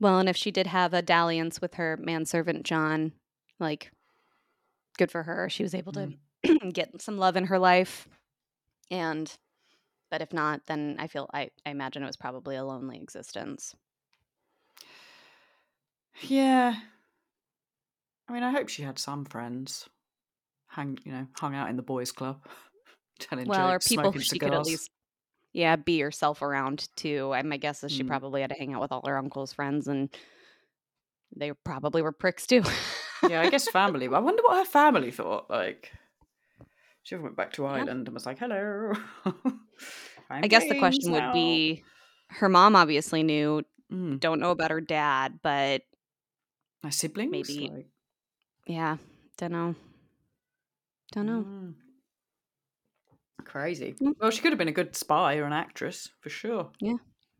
Well, 0.00 0.18
and 0.18 0.28
if 0.28 0.36
she 0.36 0.50
did 0.50 0.66
have 0.66 0.94
a 0.94 1.02
dalliance 1.02 1.60
with 1.60 1.74
her 1.74 1.96
manservant 2.00 2.64
John, 2.64 3.12
like, 3.60 3.90
good 4.98 5.10
for 5.10 5.22
her. 5.24 5.48
She 5.48 5.62
was 5.62 5.74
able 5.74 5.92
to 5.92 6.14
Mm. 6.44 6.72
get 6.74 7.00
some 7.00 7.18
love 7.18 7.36
in 7.36 7.46
her 7.46 7.58
life. 7.58 8.06
And, 8.90 9.32
but 10.10 10.20
if 10.22 10.32
not, 10.32 10.66
then 10.66 10.96
I 10.98 11.06
feel, 11.06 11.28
I, 11.32 11.50
I 11.64 11.70
imagine 11.70 12.02
it 12.02 12.06
was 12.06 12.16
probably 12.16 12.56
a 12.56 12.64
lonely 12.64 12.98
existence. 12.98 13.74
Yeah. 16.22 16.74
I 18.28 18.32
mean, 18.32 18.42
I 18.42 18.50
hope 18.52 18.68
she 18.68 18.82
had 18.82 18.98
some 18.98 19.24
friends. 19.24 19.88
Hang, 20.68 20.98
you 21.04 21.12
know, 21.12 21.26
hung 21.36 21.54
out 21.54 21.68
in 21.70 21.76
the 21.76 21.82
boys' 21.82 22.10
club, 22.12 22.44
telling 23.18 23.46
Well, 23.46 23.68
or 23.68 23.74
jokes, 23.74 23.88
people 23.88 24.04
smoking 24.04 24.20
she 24.22 24.38
could 24.38 24.48
at 24.54 24.64
cigars. 24.64 24.66
least, 24.66 24.90
yeah, 25.52 25.76
be 25.76 26.00
herself 26.00 26.42
around 26.42 26.88
too. 26.96 27.30
I 27.32 27.42
my 27.42 27.58
guess 27.58 27.84
is 27.84 27.92
she 27.92 28.02
Mm. 28.02 28.08
probably 28.08 28.40
had 28.40 28.50
to 28.50 28.56
hang 28.56 28.74
out 28.74 28.80
with 28.80 28.90
all 28.92 29.02
her 29.06 29.16
uncle's 29.16 29.52
friends, 29.52 29.86
and 29.86 30.08
they 31.36 31.52
probably 31.64 32.02
were 32.02 32.10
pricks 32.12 32.46
too. 32.46 32.62
yeah, 33.28 33.40
I 33.40 33.50
guess 33.50 33.68
family. 33.68 34.08
But 34.08 34.16
I 34.16 34.20
wonder 34.20 34.42
what 34.44 34.58
her 34.58 34.64
family 34.70 35.10
thought. 35.12 35.48
Like, 35.48 35.92
she 37.04 37.14
went 37.16 37.36
back 37.36 37.52
to 37.54 37.66
Ireland 37.66 38.08
and 38.08 38.14
was 38.14 38.26
like, 38.26 38.38
"Hello." 38.38 38.94
I 40.30 40.48
guess 40.48 40.66
the 40.68 40.78
question 40.78 41.12
would 41.12 41.32
be, 41.32 41.84
her 42.30 42.48
mom 42.48 42.74
obviously 42.74 43.22
knew. 43.22 43.62
mm. 43.92 44.18
Don't 44.18 44.40
know 44.40 44.50
about 44.50 44.70
her 44.72 44.80
dad, 44.80 45.38
but 45.42 45.82
my 46.84 46.90
siblings. 46.90 47.32
maybe- 47.32 47.68
Like, 47.70 47.86
yeah, 48.66 48.98
don't 49.38 49.52
know. 49.52 49.74
Don't 51.12 51.26
know. 51.26 51.42
mm. 51.42 51.74
Crazy. 53.44 53.94
Mm. 54.00 54.14
Well, 54.20 54.30
she 54.30 54.40
could 54.40 54.52
have 54.52 54.58
been 54.58 54.68
a 54.68 54.72
good 54.72 54.94
spy 54.96 55.36
or 55.36 55.44
an 55.44 55.52
actress 55.52 56.10
for 56.20 56.28
sure. 56.30 56.70
Yeah. 56.80 56.96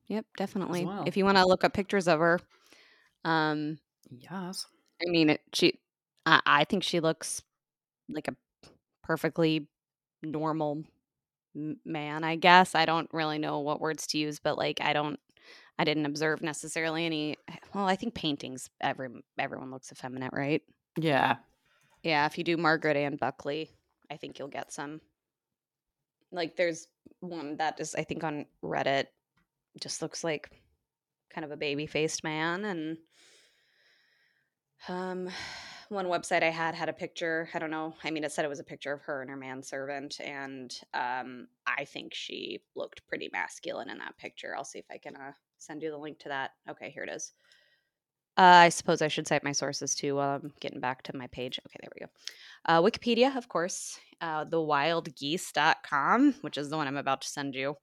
Yep, 0.09 0.27
definitely. 0.37 0.85
well. 0.85 1.05
If 1.07 1.17
you 1.17 1.25
want 1.25 1.39
to 1.39 1.47
look 1.47 1.65
up 1.65 1.73
pictures 1.73 2.09
of 2.09 2.19
her, 2.21 2.41
um, 3.25 3.79
Yes. 4.11 4.67
I 5.01 5.11
mean, 5.11 5.31
it, 5.31 5.41
she, 5.55 5.81
I, 6.27 6.41
I 6.45 6.65
think 6.65 6.83
she 6.83 7.01
looks 7.01 7.43
like 8.09 8.29
a 8.29 8.37
perfectly 9.03 9.67
normal 10.23 10.85
man. 11.85 12.23
I 12.23 12.37
guess 12.37 12.75
I 12.75 12.85
don't 12.85 13.09
really 13.13 13.39
know 13.39 13.61
what 13.61 13.81
words 13.81 14.07
to 14.09 14.19
use, 14.19 14.39
but 14.41 14.59
like 14.59 14.81
I 14.83 14.93
don't, 14.93 15.19
I 15.79 15.85
didn't 15.85 16.07
observe 16.07 16.43
necessarily 16.43 17.05
any. 17.07 17.37
Well, 17.75 17.87
I 17.87 17.97
think 17.97 18.15
paintings. 18.15 18.71
Every 18.81 19.09
everyone 19.39 19.71
looks 19.71 19.91
effeminate, 19.91 20.33
right? 20.33 20.63
Yeah. 20.97 21.37
Yeah. 22.03 22.27
If 22.27 22.39
you 22.39 22.45
do 22.45 22.57
Margaret 22.57 22.97
Ann 22.97 23.17
Bulkley, 23.17 23.71
I 24.11 24.17
think 24.17 24.39
you'll 24.39 24.49
get 24.49 24.73
some. 24.73 25.01
Like, 26.31 26.57
there's 26.57 26.89
one 27.21 27.57
that 27.59 27.81
is, 27.81 27.95
I 27.95 28.05
think, 28.05 28.25
on 28.25 28.47
Reddit. 28.63 29.07
Just 29.81 30.03
looks 30.03 30.23
like 30.23 30.51
kind 31.31 31.45
of 31.45 31.51
a 31.51 31.57
baby 31.57 31.87
faced 31.87 32.23
man, 32.23 32.65
and 32.65 32.99
um, 34.89 35.29
one 35.89 36.07
website 36.07 36.45
I 36.45 36.51
had 36.51 36.77
had 36.77 36.89
a 36.89 36.93
picture. 36.93 37.49
I 37.53 37.59
don't 37.59 37.71
know. 37.71 37.95
I 38.05 38.13
mean, 38.13 38.23
it 38.23 38.31
said 38.31 38.45
it 38.45 38.49
was 38.49 38.61
a 38.61 38.65
picture 38.65 38.93
of 38.93 39.03
her 39.03 39.23
and 39.23 39.31
her 39.31 39.37
manservant, 39.37 40.21
and 40.21 40.73
um, 40.93 41.49
I 41.67 41.85
think 41.85 42.15
she 42.15 42.61
looked 42.77 43.07
pretty 43.09 43.29
masculine 43.33 43.91
in 43.91 43.99
that 43.99 44.17
picture. 44.19 44.55
I'll 44.57 44.65
see 44.65 44.79
if 44.79 44.87
I 44.91 44.99
can 44.99 45.17
uh, 45.17 45.33
send 45.65 45.83
you 45.83 45.91
the 45.91 45.99
link 45.99 46.19
to 46.21 46.29
that. 46.29 46.53
Okay, 46.69 46.91
here 46.91 47.05
it 47.05 47.11
is. 47.11 47.33
Uh, 48.37 48.67
I 48.67 48.69
suppose 48.69 49.01
I 49.01 49.09
should 49.09 49.29
cite 49.29 49.45
my 49.45 49.53
sources 49.53 49.95
too 49.95 50.17
while 50.17 50.37
I'm 50.37 50.53
getting 50.61 50.81
back 50.81 51.03
to 51.05 51.17
my 51.17 51.29
page. 51.29 51.61
Okay, 51.67 51.79
there 51.81 51.91
we 51.95 52.01
go. 52.01 52.11
Uh, 52.67 52.83
Wikipedia, 52.83 53.37
of 53.37 53.49
course, 53.49 53.99
uh, 54.21 54.45
thewildgeese.com, 54.45 56.35
which 56.41 56.59
is 56.59 56.69
the 56.69 56.77
one 56.77 56.89
I'm 56.89 56.97
about 56.97 57.21
to 57.23 57.29
send 57.29 57.55
you, 57.55 57.77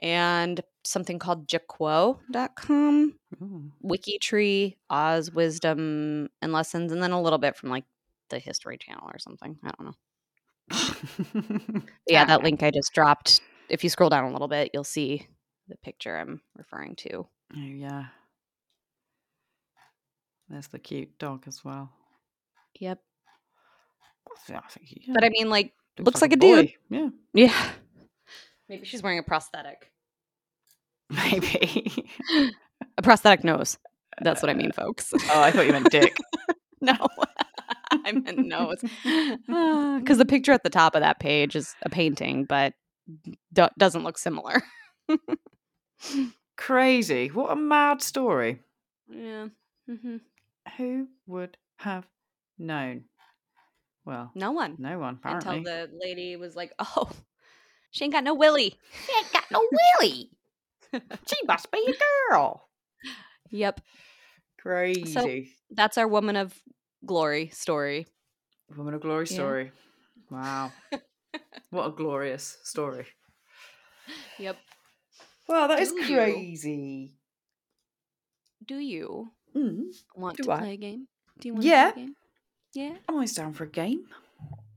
and 0.00 0.60
something 0.84 1.20
called 1.20 1.46
jaquo.com, 1.46 3.14
Ooh. 3.40 3.72
Wikitree, 3.84 4.76
Oz 4.88 5.30
Wisdom 5.30 6.28
and 6.42 6.52
Lessons, 6.52 6.90
and 6.90 7.00
then 7.00 7.12
a 7.12 7.22
little 7.22 7.38
bit 7.38 7.56
from 7.56 7.70
like 7.70 7.84
the 8.30 8.40
History 8.40 8.78
Channel 8.78 9.08
or 9.12 9.18
something. 9.18 9.58
I 9.62 9.70
don't 9.78 9.86
know. 9.86 11.82
Yeah, 12.08 12.24
that 12.24 12.42
link 12.42 12.64
I 12.64 12.72
just 12.72 12.92
dropped. 12.92 13.40
If 13.68 13.84
you 13.84 13.90
scroll 13.90 14.10
down 14.10 14.24
a 14.24 14.32
little 14.32 14.48
bit, 14.48 14.70
you'll 14.74 14.82
see 14.82 15.28
the 15.70 15.76
picture 15.78 16.16
I'm 16.16 16.40
referring 16.56 16.96
to. 16.96 17.26
Oh 17.56 17.58
yeah. 17.58 18.06
There's 20.48 20.68
the 20.68 20.78
cute 20.78 21.18
dog 21.18 21.44
as 21.46 21.64
well. 21.64 21.90
Yep. 22.80 22.98
Yeah, 24.48 24.58
I 24.58 24.62
he- 24.82 25.10
But 25.12 25.24
I 25.24 25.28
mean, 25.28 25.48
like, 25.48 25.72
looks 25.98 26.06
looks 26.06 26.22
like 26.22 26.32
a 26.32 26.36
boy. 26.36 26.62
dude. 26.62 26.72
Yeah, 26.90 27.08
yeah. 27.34 27.70
Maybe 28.68 28.84
she's 28.84 29.02
wearing 29.02 29.18
a 29.18 29.22
prosthetic. 29.22 29.90
maybe. 31.10 32.08
A 32.96 33.02
prosthetic 33.02 33.44
nose. 33.44 33.78
That's 34.22 34.42
what 34.42 34.50
I 34.50 34.54
mean, 34.54 34.72
folks. 34.72 35.12
oh, 35.14 35.42
I 35.42 35.50
thought 35.50 35.66
you 35.66 35.72
meant 35.72 35.90
dick. 35.90 36.16
no. 36.80 36.94
I 37.90 38.12
meant 38.12 38.38
nose. 38.46 38.78
Ah, 39.48 39.98
because 40.00 40.16
the 40.18 40.24
picture 40.24 40.52
at 40.52 40.62
the 40.62 40.70
top 40.70 40.94
of 40.94 41.02
that 41.02 41.18
page 41.20 41.56
is 41.56 41.74
a 41.82 41.90
painting, 41.90 42.44
but 42.44 42.72
do- 43.52 43.68
doesn't 43.78 44.02
look 44.04 44.16
similar. 44.18 44.62
Crazy. 46.56 47.28
What 47.28 47.50
a 47.52 47.56
mad 47.56 48.02
story. 48.02 48.60
Yeah. 49.08 49.48
hmm 49.86 50.18
Who 50.76 51.08
would 51.26 51.56
have 51.78 52.06
known? 52.58 53.04
Well, 54.04 54.30
No 54.34 54.52
one. 54.52 54.76
no 54.78 54.98
one, 54.98 55.16
apparently. 55.22 55.58
Until 55.58 55.86
the 55.86 55.98
lady 55.98 56.36
was 56.36 56.56
like, 56.56 56.72
oh, 56.78 57.10
she 57.90 58.04
ain't 58.04 58.12
got 58.12 58.24
no 58.24 58.34
willy. 58.34 58.76
She 59.06 59.12
ain't 59.18 59.32
got 59.32 59.44
no 59.50 59.66
willy. 60.00 60.30
she 60.92 61.36
must 61.46 61.70
be 61.70 61.78
a 61.78 62.32
girl. 62.32 62.68
Yep. 63.50 63.80
Crazy. 64.60 65.52
That's 65.70 65.98
our 65.98 66.08
woman 66.08 66.36
of 66.36 66.54
glory 67.04 67.48
story. 67.48 68.06
Woman 68.76 68.94
of 68.94 69.00
Glory 69.00 69.26
Yeah. 69.28 69.34
story. 69.34 69.72
Wow. 70.30 70.72
what 71.70 71.86
a 71.86 71.90
glorious 71.90 72.58
story. 72.62 73.06
Yep. 74.38 74.56
Well, 75.50 75.66
that 75.68 75.80
is 75.80 75.90
Do 75.92 75.96
you? 75.98 76.04
crazy. 76.16 77.14
Do 78.64 78.76
you 78.78 79.32
Mm. 79.56 79.90
want 80.14 80.36
Do 80.36 80.44
to 80.44 80.52
I? 80.52 80.58
play 80.58 80.72
a 80.74 80.76
game? 80.76 81.08
Do 81.40 81.48
you 81.48 81.54
want 81.54 81.66
Yeah. 81.66 81.88
to 81.88 81.92
play 81.94 82.02
a 82.02 82.06
game? 82.06 82.16
Yeah. 82.72 82.96
I'm 83.08 83.14
always 83.16 83.34
down 83.34 83.52
for 83.52 83.64
a 83.64 83.68
game. 83.68 84.06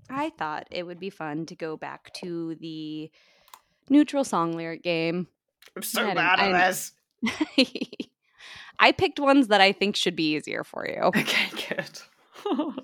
I 0.10 0.32
thought 0.32 0.68
it 0.72 0.84
would 0.84 1.00
be 1.00 1.12
fun 1.12 1.46
to 1.46 1.56
go 1.56 1.78
back 1.78 2.12
to 2.16 2.56
the 2.56 3.12
neutral 3.90 4.24
song 4.24 4.54
lyric 4.54 4.82
game. 4.82 5.28
I'm 5.76 5.84
so 5.84 6.12
bad 6.14 6.40
at 6.40 6.72
this. 6.74 6.92
I 8.80 8.92
picked 8.92 9.20
ones 9.20 9.50
that 9.50 9.62
I 9.62 9.72
think 9.74 9.96
should 9.96 10.16
be 10.16 10.34
easier 10.34 10.64
for 10.64 10.88
you. 10.88 11.02
Okay, 11.04 11.50
good. 11.70 12.00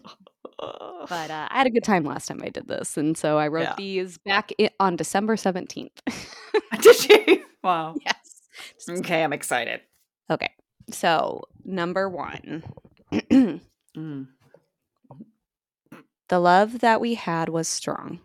But 0.62 1.32
uh, 1.32 1.48
I 1.50 1.58
had 1.58 1.66
a 1.68 1.70
good 1.72 1.84
time 1.86 2.04
last 2.04 2.28
time 2.28 2.42
I 2.44 2.50
did 2.50 2.68
this. 2.68 2.98
And 2.98 3.18
so 3.18 3.38
I 3.38 3.48
wrote 3.48 3.64
Yeah. 3.64 3.76
these 3.78 4.18
back 4.20 4.52
on 4.80 4.96
December 4.98 5.38
17th. 5.38 5.90
Did 6.82 7.10
you? 7.28 7.46
Wow. 7.64 7.96
yes. 8.06 8.42
Okay, 8.90 9.24
I'm 9.24 9.34
excited. 9.34 9.82
Okay. 10.30 10.52
So, 10.92 11.44
number 11.64 12.10
one 12.10 12.64
Mm. 13.12 13.62
The 16.30 16.40
love 16.40 16.80
that 16.82 17.02
we 17.02 17.16
had 17.16 17.50
was 17.50 17.68
strong. 17.68 18.20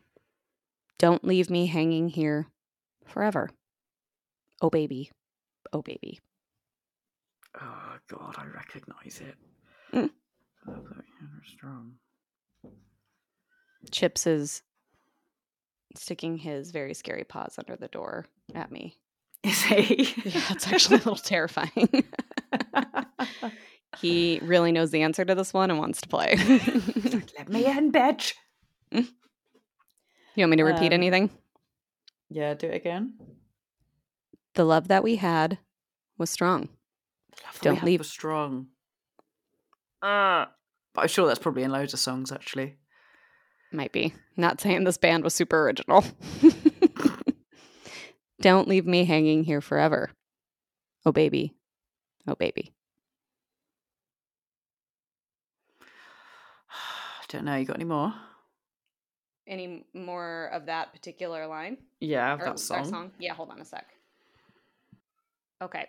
Don't 0.98 1.24
leave 1.24 1.48
me 1.48 1.66
hanging 1.66 2.08
here 2.10 2.48
forever. 3.06 3.48
Oh, 4.60 4.68
baby. 4.68 5.10
Oh, 5.72 5.80
baby. 5.80 6.20
Oh 7.60 7.96
God, 8.08 8.34
I 8.36 8.44
recognise 8.46 9.20
it. 9.20 9.36
Mm. 9.92 10.10
Love 10.66 10.84
that 10.96 11.04
you're 11.20 11.44
strong. 11.46 11.94
Chips 13.90 14.26
is 14.26 14.62
sticking 15.96 16.36
his 16.36 16.72
very 16.72 16.92
scary 16.94 17.24
paws 17.24 17.54
under 17.58 17.76
the 17.76 17.88
door 17.88 18.26
at 18.54 18.70
me. 18.72 18.98
Is 19.44 19.62
he? 19.62 20.12
Yeah, 20.24 20.40
it's 20.50 20.66
actually 20.66 20.96
a 20.96 20.98
little 20.98 21.16
terrifying. 21.16 21.88
he 23.98 24.40
really 24.42 24.72
knows 24.72 24.90
the 24.90 25.02
answer 25.02 25.24
to 25.24 25.34
this 25.34 25.52
one 25.54 25.70
and 25.70 25.78
wants 25.78 26.00
to 26.00 26.08
play. 26.08 26.34
Let 27.38 27.48
me 27.48 27.66
in, 27.66 27.92
bitch. 27.92 28.32
You 28.90 29.04
want 30.38 30.50
me 30.50 30.56
to 30.56 30.64
repeat 30.64 30.88
Um, 30.88 30.92
anything? 30.94 31.30
Yeah, 32.30 32.54
do 32.54 32.66
it 32.68 32.74
again. 32.74 33.14
The 34.54 34.64
love 34.64 34.88
that 34.88 35.04
we 35.04 35.16
had 35.16 35.58
was 36.18 36.30
strong. 36.30 36.68
Love 37.44 37.60
Don't 37.60 37.84
leave- 37.84 38.00
for 38.00 38.04
strong. 38.04 38.68
Uh, 40.02 40.46
but 40.94 41.02
I'm 41.02 41.08
sure 41.08 41.26
that's 41.26 41.38
probably 41.38 41.62
in 41.62 41.70
loads 41.70 41.94
of 41.94 42.00
songs 42.00 42.32
actually. 42.32 42.76
Might 43.72 43.92
be. 43.92 44.14
Not 44.36 44.60
saying 44.60 44.84
this 44.84 44.98
band 44.98 45.24
was 45.24 45.34
super 45.34 45.62
original. 45.64 46.04
Don't 48.44 48.68
leave 48.68 48.84
me 48.84 49.04
hanging 49.06 49.42
here 49.44 49.62
forever. 49.62 50.10
Oh, 51.06 51.12
baby. 51.12 51.54
Oh, 52.28 52.34
baby. 52.34 52.74
Don't 57.28 57.46
know. 57.46 57.56
You 57.56 57.64
got 57.64 57.76
any 57.76 57.86
more? 57.86 58.12
Any 59.46 59.86
more 59.94 60.50
of 60.52 60.66
that 60.66 60.92
particular 60.92 61.46
line? 61.46 61.78
Yeah, 62.00 62.34
Or 62.34 62.44
that 62.44 62.58
song. 62.58 63.12
Yeah, 63.18 63.32
hold 63.32 63.48
on 63.48 63.62
a 63.62 63.64
sec. 63.64 63.86
Okay. 65.62 65.88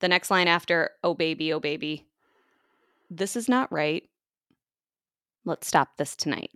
The 0.00 0.08
next 0.08 0.28
line 0.28 0.48
after, 0.48 0.90
oh, 1.04 1.14
baby, 1.14 1.52
oh, 1.52 1.60
baby. 1.60 2.08
This 3.08 3.36
is 3.36 3.48
not 3.48 3.70
right. 3.70 4.02
Let's 5.44 5.68
stop 5.68 5.98
this 5.98 6.16
tonight. 6.16 6.50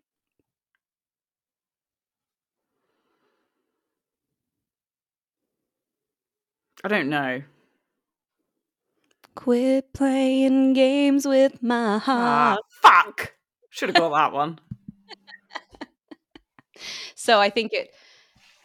I 6.85 6.89
don't 6.89 7.09
know. 7.09 7.43
Quit 9.35 9.93
playing 9.95 10.73
games 10.75 11.27
with 11.27 11.63
my 11.63 11.95
Ah, 11.97 11.99
heart. 11.99 12.61
fuck. 12.83 13.33
Should 13.71 13.89
have 13.91 13.97
got 13.97 14.11
that 14.11 14.33
one. 14.33 14.59
So 17.15 17.39
I 17.41 17.51
think 17.51 17.73
it 17.73 17.91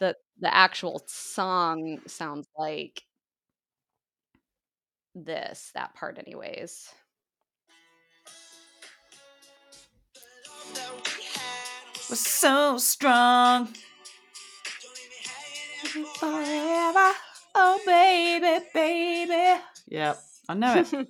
the 0.00 0.16
the 0.40 0.52
actual 0.52 1.00
song 1.06 2.00
sounds 2.08 2.48
like 2.58 3.02
this, 5.14 5.70
that 5.74 5.94
part 5.94 6.18
anyways. 6.18 6.88
Was 12.10 12.18
so 12.20 12.78
strong. 12.78 13.68
Forever. 16.18 17.12
Oh, 17.54 17.80
baby, 17.84 18.64
baby. 18.72 19.60
Yep. 19.88 20.18
I 20.48 20.54
know 20.54 20.74
it. 20.76 20.92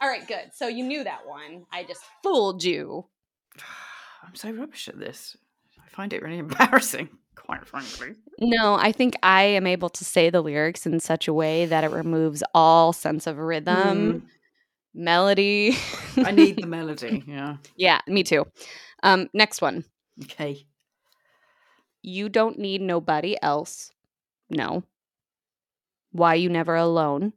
All 0.00 0.08
right, 0.08 0.26
good. 0.26 0.50
So 0.54 0.68
you 0.68 0.84
knew 0.84 1.04
that 1.04 1.26
one. 1.26 1.64
I 1.72 1.84
just 1.84 2.02
fooled 2.22 2.62
you. 2.62 3.06
I'm 4.22 4.34
so 4.34 4.50
rubbish 4.50 4.88
at 4.88 4.98
this. 4.98 5.36
I 5.82 5.88
find 5.88 6.12
it 6.12 6.22
really 6.22 6.38
embarrassing, 6.40 7.08
quite 7.34 7.66
frankly. 7.66 8.14
No, 8.40 8.74
I 8.74 8.92
think 8.92 9.14
I 9.22 9.42
am 9.42 9.66
able 9.66 9.90
to 9.90 10.04
say 10.04 10.30
the 10.30 10.42
lyrics 10.42 10.86
in 10.86 11.00
such 11.00 11.28
a 11.28 11.32
way 11.32 11.66
that 11.66 11.84
it 11.84 11.90
removes 11.90 12.42
all 12.54 12.92
sense 12.92 13.26
of 13.26 13.38
rhythm, 13.38 14.26
melody. 14.94 15.72
Mm, 16.14 16.26
I 16.26 16.30
need 16.32 16.56
the 16.56 16.66
melody. 16.66 17.24
Yeah. 17.26 17.56
yeah, 17.76 18.00
me 18.06 18.22
too. 18.24 18.46
Um, 19.02 19.28
next 19.34 19.60
one. 19.62 19.84
Okay. 20.22 20.66
You 22.02 22.28
don't 22.28 22.58
need 22.58 22.80
nobody 22.80 23.36
else. 23.42 23.90
No. 24.50 24.82
Why 26.14 26.34
you 26.36 26.48
never 26.48 26.76
alone? 26.76 27.32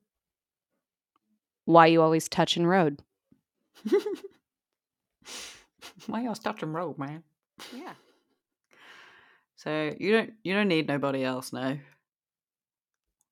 Why 1.65 1.88
you 1.88 2.03
always 2.03 2.30
touch 2.30 2.55
and 2.57 2.69
road? 2.69 3.01
Why 6.05 6.25
else 6.25 6.38
touch 6.38 6.61
and 6.61 6.75
road, 6.75 6.99
man? 6.99 7.23
Yeah. 7.73 7.95
So 9.55 9.95
you 9.99 10.11
don't 10.11 10.34
you 10.43 10.53
don't 10.53 10.67
need 10.67 10.88
nobody 10.88 11.23
else, 11.23 11.51
no. 11.51 11.80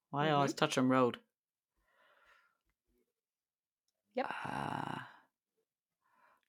Why 0.10 0.26
Mhm. 0.30 0.34
always 0.34 0.56
touch 0.56 0.78
and 0.78 0.90
road? 0.90 1.20
Yep. 4.16 4.26
Uh, 4.46 4.98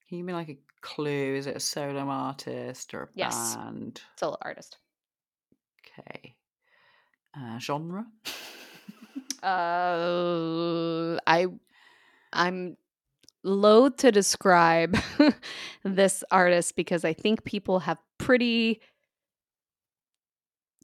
can 0.07 0.09
you 0.09 0.17
give 0.17 0.25
me 0.25 0.33
like 0.33 0.49
a 0.49 0.57
clue? 0.81 1.35
Is 1.35 1.45
it 1.45 1.55
a 1.55 1.59
solo 1.59 1.99
artist 2.09 2.95
or 2.95 3.03
a 3.03 3.09
Yes. 3.13 3.55
band? 3.57 4.01
Solo 4.15 4.37
artist. 4.41 4.79
Okay. 5.99 6.35
Uh, 7.35 7.59
genre? 7.59 8.07
Uh, 9.43 11.17
I, 11.27 11.47
I'm 12.33 12.77
loath 13.43 13.97
to 13.97 14.11
describe 14.11 14.97
this 15.83 16.23
artist 16.31 16.75
because 16.75 17.05
I 17.05 17.13
think 17.13 17.43
people 17.43 17.79
have 17.79 17.97
pretty 18.17 18.81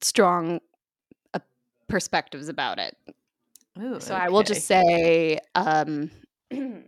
strong 0.02 0.60
uh, 1.34 1.40
perspectives 1.88 2.50
about 2.50 2.80
it. 2.80 2.96
Ooh, 3.80 4.00
So 4.00 4.14
I 4.16 4.30
will 4.30 4.44
just 4.44 4.66
say 4.68 5.40
um, 5.56 6.12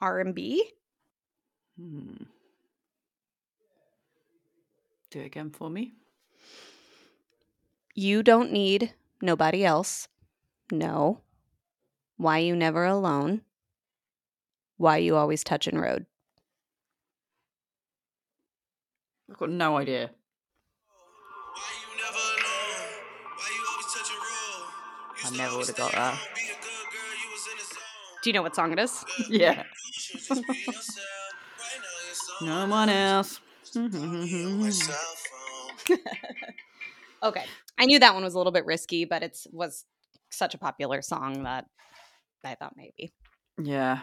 R 0.00 0.20
and 0.20 0.34
B. 0.34 0.70
Hmm. 1.78 2.14
Do 5.10 5.20
it 5.20 5.26
again 5.26 5.50
for 5.50 5.68
me. 5.70 5.94
You 7.94 8.22
don't 8.22 8.50
need 8.50 8.94
nobody 9.24 9.64
else. 9.64 10.08
No. 10.70 11.20
Why 12.16 12.38
you 12.38 12.54
never 12.56 12.84
alone? 12.84 13.42
Why 14.76 14.98
you 14.98 15.16
always 15.16 15.42
touch 15.44 15.66
and 15.66 15.80
road? 15.80 16.06
I've 19.30 19.38
got 19.38 19.50
no 19.50 19.76
idea. 19.78 20.10
Why 21.54 21.70
you 21.80 21.96
never 21.96 22.18
alone? 22.18 22.90
Why 23.36 23.48
you 23.56 23.64
always 23.70 23.86
touching 23.94 24.16
road? 24.16 25.24
I 25.24 25.36
never 25.36 25.56
would've 25.58 25.76
got 25.76 25.92
that. 25.92 26.14
home, 26.14 26.28
Be 26.34 26.42
a 26.42 26.44
good 26.46 26.86
girl, 26.92 27.14
you 27.22 27.30
was 27.32 27.46
in 27.50 27.56
the 27.58 27.64
zone. 27.64 27.82
Do 28.22 28.30
you 28.30 28.34
know 28.34 28.42
what 28.42 28.54
song 28.54 28.72
it 28.72 28.78
is? 28.78 29.04
Yeah. 29.30 29.62
You 29.64 29.92
should 29.92 30.20
just 30.20 30.46
be 30.46 30.58
yourself. 30.58 31.06
Right 31.58 31.80
now, 31.80 32.46
you're 32.46 32.66
No 32.66 32.70
one 32.70 32.88
else. 32.88 33.40
on 33.76 34.72
cell 34.72 34.94
phone. 35.86 35.98
Okay. 37.22 37.44
I 37.78 37.86
knew 37.86 37.98
that 37.98 38.14
one 38.14 38.22
was 38.24 38.34
a 38.34 38.38
little 38.38 38.52
bit 38.52 38.66
risky, 38.66 39.04
but 39.04 39.22
it's 39.22 39.46
was 39.52 39.84
such 40.30 40.54
a 40.54 40.58
popular 40.58 41.02
song 41.02 41.42
that 41.44 41.66
I 42.44 42.54
thought 42.54 42.74
maybe. 42.76 43.12
yeah. 43.62 44.00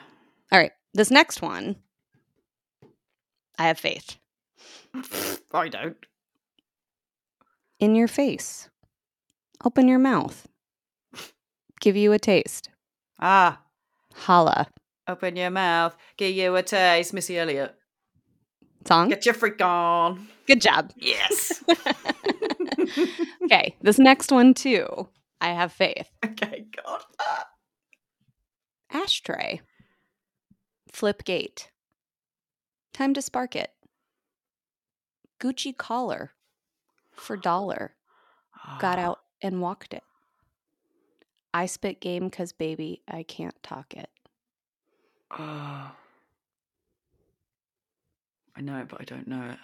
All 0.52 0.60
right. 0.60 0.72
This 0.94 1.10
next 1.12 1.42
one, 1.42 1.78
I 3.58 3.68
have 3.68 3.80
faith. 3.80 4.18
I 5.54 5.70
don't. 5.70 5.96
In 7.80 7.96
your 7.96 8.08
face. 8.10 8.70
Open 9.64 9.88
your 9.88 10.00
mouth. 10.00 10.48
Give 11.80 11.96
you 11.96 12.12
a 12.12 12.20
taste. 12.20 12.70
Ah, 13.20 13.62
Holla. 14.14 14.68
open 15.08 15.36
your 15.36 15.50
mouth. 15.52 15.96
Give 16.18 16.36
you 16.36 16.56
a 16.56 16.64
taste, 16.64 17.14
Missy 17.14 17.38
Elliott. 17.40 17.74
Song? 18.86 19.10
Get 19.10 19.26
your 19.26 19.34
freak 19.36 19.62
on. 19.62 20.28
Good 20.48 20.60
job. 20.62 20.92
Yes. 20.98 21.64
okay. 23.44 23.76
This 23.82 24.00
next 24.00 24.32
one, 24.32 24.54
too. 24.54 25.08
I 25.40 25.50
have 25.50 25.72
faith. 25.72 26.10
okay, 26.26 26.66
God. 26.86 27.02
Ashtray. 28.92 29.62
Flip 30.92 31.24
gate. 31.24 31.70
Time 32.94 33.14
to 33.14 33.22
spark 33.22 33.56
it. 33.56 33.72
Gucci 35.40 35.76
collar. 35.76 36.32
For 37.12 37.36
dollar. 37.38 37.96
Got 38.80 39.00
Ah. 39.00 39.02
out 39.02 39.20
and 39.42 39.62
walked 39.62 39.94
it. 39.94 40.04
I 41.54 41.66
spit 41.66 42.00
game 42.00 42.30
cause 42.30 42.52
baby, 42.52 43.02
I 43.08 43.24
can't 43.24 43.62
talk 43.64 43.94
it. 43.94 44.10
Ah. 45.32 45.96
I 48.56 48.62
know 48.62 48.78
it, 48.80 48.88
but 48.90 49.02
I 49.02 49.06
don't 49.06 49.28
know 49.28 49.50
it. 49.50 49.58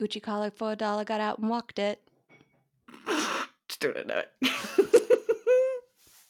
Gucci 0.00 0.22
collar 0.22 0.50
for 0.50 0.72
a 0.72 0.76
dollar, 0.76 1.04
got 1.04 1.20
out 1.20 1.38
and 1.38 1.50
walked 1.50 1.78
it. 1.78 2.00
Just 3.68 3.80
do 3.80 3.90
it, 3.90 4.10
it. 4.10 4.50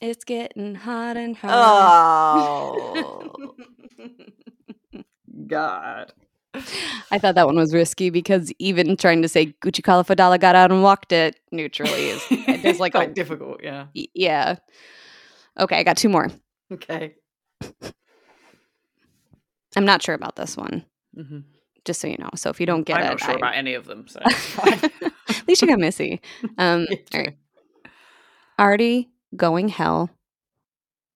It's 0.01 0.25
getting 0.25 0.77
hot 0.77 1.19
and 1.19 1.37
hard. 1.37 1.53
oh, 1.55 3.37
God. 5.47 6.11
I 7.11 7.19
thought 7.19 7.35
that 7.35 7.47
one 7.47 7.57
was 7.57 7.75
risky 7.75 8.09
because 8.09 8.51
even 8.59 8.97
trying 8.97 9.21
to 9.21 9.29
say 9.29 9.55
Gucci 9.63 9.85
collar 9.85 10.03
for 10.03 10.15
a 10.15 10.17
dollar, 10.17 10.39
got 10.39 10.57
out 10.57 10.73
and 10.73 10.83
walked 10.83 11.13
it 11.13 11.39
neutrally 11.53 12.09
is 12.09 12.23
there's 12.63 12.81
like 12.81 12.93
quite 12.93 13.11
a 13.11 13.15
difficult, 13.15 13.63
yeah. 13.63 13.89
yeah. 13.93 14.57
Okay, 15.59 15.77
I 15.77 15.83
got 15.83 15.99
two 15.99 16.09
more. 16.09 16.31
Okay. 16.73 17.17
I'm 19.77 19.85
not 19.85 20.03
sure 20.03 20.15
about 20.15 20.37
this 20.37 20.57
one, 20.57 20.87
hmm 21.15 21.41
just 21.85 22.01
so 22.01 22.07
you 22.09 22.17
know. 22.19 22.31
So 22.35 22.51
if 22.51 22.61
you 22.61 22.67
don't 22.67 22.85
get 22.85 22.99
I'm 22.99 23.05
it, 23.05 23.09
not 23.11 23.21
sure 23.21 23.31
I- 23.33 23.35
about 23.35 23.55
any 23.55 23.75
of 23.75 23.87
them, 23.87 24.07
so 24.09 24.21
at 24.25 25.43
least 25.49 25.63
you 25.63 25.69
got 25.69 25.79
Missy. 25.79 26.21
Um, 26.59 26.87
all 27.15 27.21
right. 27.21 27.37
Already 28.59 29.09
going 29.37 29.69
hell, 29.69 30.11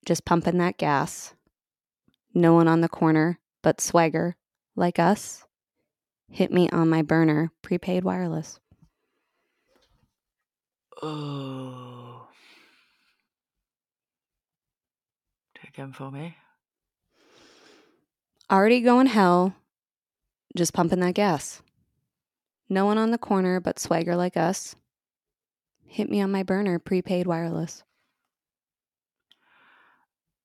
just 0.05 0.25
pumping 0.25 0.57
that 0.57 0.77
gas. 0.77 1.33
No 2.33 2.53
one 2.53 2.67
on 2.67 2.81
the 2.81 2.89
corner 2.89 3.39
but 3.61 3.79
swagger 3.81 4.35
like 4.75 4.99
us. 4.99 5.43
Hit 6.29 6.51
me 6.51 6.69
on 6.71 6.89
my 6.89 7.01
burner, 7.01 7.51
prepaid 7.61 8.03
wireless. 8.03 8.59
Oh. 11.01 12.27
Do 15.55 15.61
it 15.63 15.69
again 15.69 15.93
for 15.93 16.11
me. 16.11 16.35
Already 18.51 18.81
going 18.81 19.07
hell, 19.07 19.55
just 20.55 20.73
pumping 20.73 20.99
that 21.01 21.13
gas. 21.13 21.61
No 22.69 22.85
one 22.85 22.97
on 22.97 23.11
the 23.11 23.17
corner 23.17 23.59
but 23.59 23.79
swagger 23.79 24.15
like 24.15 24.37
us. 24.37 24.75
Hit 25.85 26.09
me 26.09 26.21
on 26.21 26.31
my 26.31 26.43
burner, 26.43 26.79
prepaid 26.79 27.27
wireless. 27.27 27.83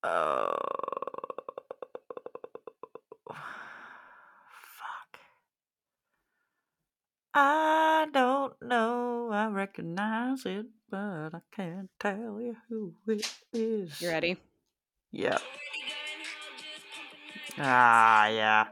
Oh. 0.02 0.54
Fuck. 3.28 5.18
I 7.34 8.06
don't 8.12 8.54
know. 8.62 9.30
I 9.32 9.46
recognize 9.48 10.44
it, 10.46 10.66
but 10.90 11.34
I 11.34 11.40
can't 11.54 11.90
tell 11.98 12.40
you 12.40 12.56
who 12.68 12.94
it 13.06 13.32
is. 13.52 14.00
You 14.00 14.08
ready? 14.08 14.36
Yeah. 15.12 15.38
Ah, 17.58 18.28
yeah. 18.28 18.66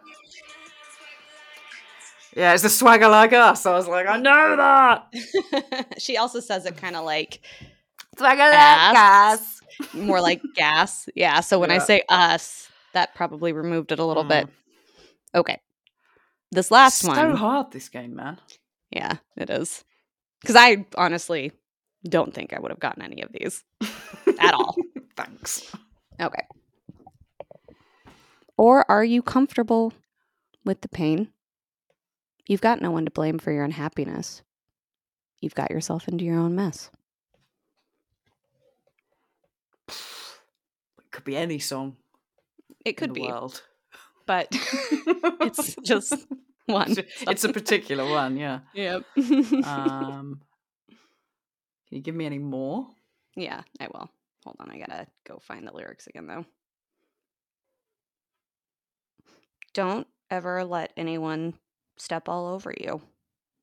Yeah, 2.39 2.55
it's 2.55 2.63
a 2.63 2.69
swagger 2.71 3.09
like 3.09 3.33
us. 3.33 3.67
I 3.67 3.73
was 3.73 3.89
like, 3.89 4.07
I 4.07 4.17
know 4.17 4.57
that. 4.57 5.95
she 5.99 6.17
also 6.17 6.39
says 6.39 6.67
it 6.67 6.77
kind 6.77 6.95
of 6.95 7.05
like 7.05 7.41
Swagger 8.17 8.43
Ass. 8.43 9.41
us. 9.41 9.93
more 9.93 10.21
like 10.21 10.41
gas. 10.55 11.09
Yeah. 11.17 11.41
So 11.41 11.59
when 11.59 11.73
I 11.73 11.79
say 11.79 12.03
us, 12.09 12.69
that 12.95 13.15
probably 13.17 13.53
removed 13.53 13.91
it 13.91 13.99
a 13.99 14.05
little 14.05 14.25
Mm. 14.25 14.29
bit. 14.29 14.49
Okay. 15.35 15.61
This 16.53 16.71
last 16.71 17.01
so 17.01 17.09
one. 17.09 17.17
So 17.17 17.35
hard, 17.37 17.73
this 17.73 17.89
game, 17.89 18.15
man. 18.15 18.39
Yeah, 18.91 19.17
it 19.37 19.51
is. 19.51 19.85
Because 20.41 20.55
I 20.57 20.87
honestly 20.97 21.51
don't 22.09 22.33
think 22.33 22.53
I 22.53 22.61
would 22.61 22.71
have 22.71 22.79
gotten 22.81 23.03
any 23.03 23.21
of 23.23 23.31
these. 23.33 23.65
At 24.39 24.55
all. 24.55 24.77
Thanks. 25.17 25.71
Okay. 26.21 26.47
Or 28.57 28.89
are 28.91 29.05
you 29.05 29.23
comfortable 29.23 29.93
with 30.65 30.81
the 30.83 30.89
pain? 30.89 31.31
You've 32.49 32.61
got 32.63 32.81
no 32.81 32.91
one 32.91 33.05
to 33.05 33.11
blame 33.11 33.39
for 33.39 33.53
your 33.53 33.63
unhappiness. 33.63 34.43
You've 35.41 35.55
got 35.55 35.71
yourself 35.71 36.09
into 36.09 36.25
your 36.25 36.39
own 36.39 36.57
mess. 36.57 36.91
It 39.89 41.11
could 41.13 41.25
be 41.25 41.37
any 41.37 41.59
song 41.59 41.97
It 42.85 42.95
could 42.97 43.11
the 43.11 43.21
be, 43.21 43.29
world. 43.29 43.63
but 44.27 44.49
it's 44.53 45.77
just 45.85 46.15
one. 46.67 46.95
it's 47.23 47.45
a 47.45 47.53
particular 47.53 48.05
one, 48.09 48.37
yeah. 48.37 48.61
Yep. 48.75 49.03
Um, 49.65 50.41
can 51.89 51.97
you 51.97 52.01
give 52.01 52.15
me 52.15 52.27
any 52.27 52.39
more? 52.39 52.87
yeah, 53.37 53.63
I 53.81 53.87
will. 53.93 54.11
Hold 54.45 54.57
on, 54.61 54.71
I 54.71 54.79
gotta 54.79 55.07
go 55.27 55.39
find 55.41 55.67
the 55.67 55.73
lyrics 55.73 56.07
again 56.07 56.27
though. 56.27 56.45
Don't 59.75 60.07
ever 60.31 60.65
let 60.65 60.93
anyone 60.97 61.55
step 62.01 62.29
all 62.29 62.47
over 62.47 62.75
you. 62.79 63.03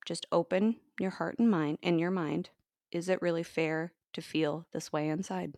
Just 0.05 0.25
open 0.31 0.77
your 0.99 1.11
heart 1.11 1.39
and 1.39 1.49
mind 1.49 1.79
and 1.81 1.99
your 1.99 2.11
mind. 2.11 2.49
Is 2.91 3.09
it 3.09 3.21
really 3.21 3.43
fair 3.43 3.93
to 4.13 4.21
feel 4.21 4.65
this 4.71 4.93
way 4.93 5.09
inside? 5.09 5.55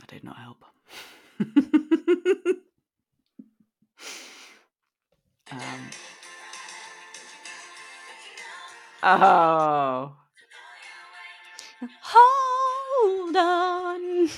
That 0.00 0.08
did 0.08 0.24
not 0.24 0.38
help. 0.38 0.64
um, 5.52 5.90
oh, 9.02 10.16
Hold 12.02 13.36
on. 13.36 14.28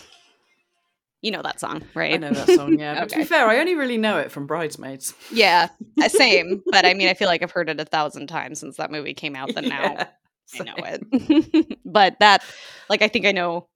You 1.23 1.31
know 1.33 1.43
that 1.43 1.61
song, 1.61 1.83
right? 1.95 2.15
I 2.15 2.17
know 2.17 2.31
that 2.33 2.49
song. 2.49 2.79
Yeah, 2.79 2.99
but 3.01 3.11
to 3.11 3.17
be 3.17 3.25
fair, 3.25 3.47
I 3.47 3.59
only 3.59 3.75
really 3.75 3.99
know 3.99 4.19
it 4.19 4.31
from 4.33 4.47
Bridesmaids. 4.47 5.13
Yeah, 5.31 5.69
uh, 6.03 6.09
same. 6.09 6.63
But 6.71 6.87
I 6.87 6.95
mean, 6.95 7.09
I 7.09 7.15
feel 7.15 7.29
like 7.29 7.43
I've 7.43 7.51
heard 7.51 7.69
it 7.69 7.79
a 7.79 7.85
thousand 7.85 8.29
times 8.29 8.59
since 8.61 8.77
that 8.79 8.91
movie 8.91 9.13
came 9.15 9.37
out. 9.37 9.55
That 9.55 9.65
now 9.65 9.83
Yeah, 9.99 10.07
I 10.59 10.65
know 10.65 10.75
it. 10.79 11.79
but 11.85 12.19
that, 12.21 12.43
like, 12.89 13.03
I 13.03 13.09
think 13.09 13.27
I 13.27 13.33
know 13.33 13.69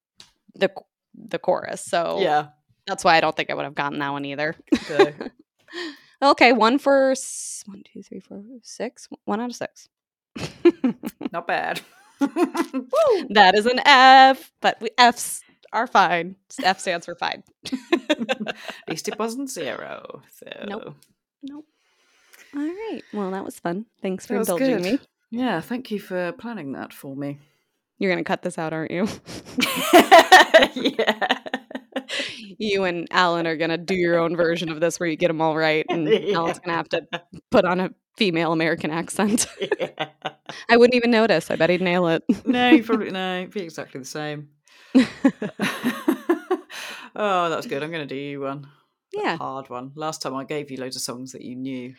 the 0.54 0.70
the 1.14 1.38
chorus, 1.38 1.84
so 1.84 2.18
Yeah. 2.20 2.46
that's 2.86 3.04
why 3.04 3.16
I 3.16 3.20
don't 3.20 3.36
think 3.36 3.50
I 3.50 3.54
would 3.54 3.64
have 3.64 3.74
gotten 3.74 3.98
that 3.98 4.10
one 4.10 4.24
either. 4.24 4.54
So, 4.86 5.12
Okay, 6.22 6.52
one 6.52 6.78
for 6.78 7.10
s- 7.10 7.62
one, 7.66 7.82
two, 7.92 8.02
three, 8.02 8.20
four, 8.20 8.42
six. 8.62 9.08
One 9.26 9.40
out 9.40 9.50
of 9.50 9.56
six. 9.56 9.88
not 11.30 11.46
bad. 11.46 11.82
that 12.20 13.52
is 13.54 13.66
an 13.66 13.80
F, 13.84 14.50
but 14.62 14.78
we, 14.80 14.88
Fs 14.96 15.42
are 15.74 15.86
fine. 15.86 16.36
F 16.62 16.80
stands 16.80 17.04
for 17.06 17.14
fine. 17.14 17.42
At 18.08 18.56
least 18.88 19.08
it 19.08 19.18
wasn't 19.18 19.50
zero. 19.50 20.22
So 20.32 20.46
Nope. 20.66 20.94
Nope. 21.42 21.66
All 22.56 22.62
right. 22.62 23.02
Well, 23.12 23.30
that 23.32 23.44
was 23.44 23.58
fun. 23.58 23.86
Thanks 24.00 24.26
for 24.26 24.36
indulging 24.36 24.78
good. 24.78 24.82
me. 24.82 24.98
Yeah, 25.30 25.60
thank 25.60 25.90
you 25.90 25.98
for 25.98 26.32
planning 26.32 26.72
that 26.72 26.92
for 26.92 27.16
me. 27.16 27.38
You're 27.98 28.10
gonna 28.12 28.24
cut 28.24 28.42
this 28.42 28.58
out, 28.58 28.72
aren't 28.72 28.90
you? 28.92 29.08
yeah. 30.74 31.38
you 32.58 32.84
and 32.84 33.08
Alan 33.10 33.46
are 33.46 33.56
gonna 33.56 33.78
do 33.78 33.94
your 33.94 34.18
own 34.18 34.36
version 34.36 34.68
of 34.70 34.80
this 34.80 35.00
where 35.00 35.08
you 35.08 35.16
get 35.16 35.28
them 35.28 35.40
all 35.40 35.56
right, 35.56 35.84
and 35.88 36.08
Alan's 36.34 36.60
gonna 36.60 36.76
have 36.76 36.88
to 36.90 37.06
put 37.50 37.64
on 37.64 37.80
a 37.80 37.90
female 38.16 38.52
American 38.52 38.90
accent. 38.90 39.46
yeah. 39.60 40.08
I 40.68 40.76
wouldn't 40.76 40.94
even 40.94 41.10
notice. 41.10 41.50
I 41.50 41.56
bet 41.56 41.70
he'd 41.70 41.80
nail 41.80 42.06
it. 42.08 42.22
No, 42.46 42.70
you 42.70 42.84
probably 42.84 43.10
no, 43.10 43.38
it'd 43.40 43.52
be 43.52 43.62
exactly 43.62 43.98
the 44.00 44.06
same. 44.06 44.48
oh, 47.16 47.50
that's 47.50 47.66
good. 47.66 47.82
I'm 47.82 47.90
going 47.90 48.06
to 48.06 48.14
do 48.14 48.14
you 48.14 48.40
one. 48.40 48.66
A 49.16 49.20
yeah. 49.20 49.36
hard 49.36 49.68
one. 49.70 49.92
Last 49.94 50.22
time 50.22 50.34
I 50.34 50.44
gave 50.44 50.70
you 50.70 50.76
loads 50.76 50.96
of 50.96 51.02
songs 51.02 51.32
that 51.32 51.42
you 51.42 51.56
knew. 51.56 51.94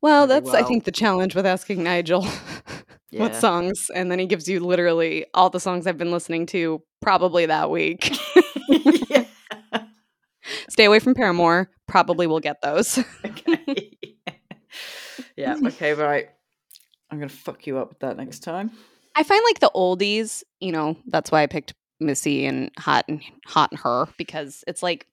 Well, 0.00 0.26
that's 0.26 0.50
I 0.50 0.62
think 0.62 0.84
the 0.84 0.92
challenge 0.92 1.34
with 1.34 1.46
asking 1.46 1.82
Nigel 1.82 2.26
Yeah. 3.10 3.20
what 3.20 3.34
songs, 3.34 3.90
and 3.94 4.12
then 4.12 4.18
he 4.18 4.26
gives 4.26 4.46
you 4.48 4.60
literally 4.60 5.24
all 5.32 5.48
the 5.48 5.60
songs 5.60 5.86
I've 5.86 5.96
been 5.96 6.10
listening 6.10 6.44
to 6.46 6.82
probably 7.00 7.46
that 7.46 7.70
week. 7.70 8.14
yeah. 8.68 9.24
Stay 10.68 10.84
away 10.84 10.98
from 10.98 11.14
Paramore. 11.14 11.70
Probably 11.86 12.26
we'll 12.26 12.40
get 12.40 12.60
those. 12.60 12.98
Okay. 13.24 13.96
yeah. 15.36 15.56
Okay. 15.64 15.94
Right. 15.94 16.28
I'm 17.10 17.18
going 17.18 17.30
to 17.30 17.34
fuck 17.34 17.66
you 17.66 17.78
up 17.78 17.88
with 17.88 18.00
that 18.00 18.18
next 18.18 18.40
time. 18.40 18.72
I 19.16 19.22
find 19.22 19.42
like 19.44 19.60
the 19.60 19.70
oldies, 19.74 20.44
you 20.60 20.70
know, 20.70 20.96
that's 21.06 21.32
why 21.32 21.42
I 21.42 21.46
picked 21.46 21.74
Missy 22.00 22.46
and 22.46 22.70
Hot 22.78 23.04
and 23.08 23.22
Hot 23.46 23.72
in 23.72 23.78
Herre 23.78 24.06
because 24.16 24.64
it's 24.66 24.82
like 24.82 25.06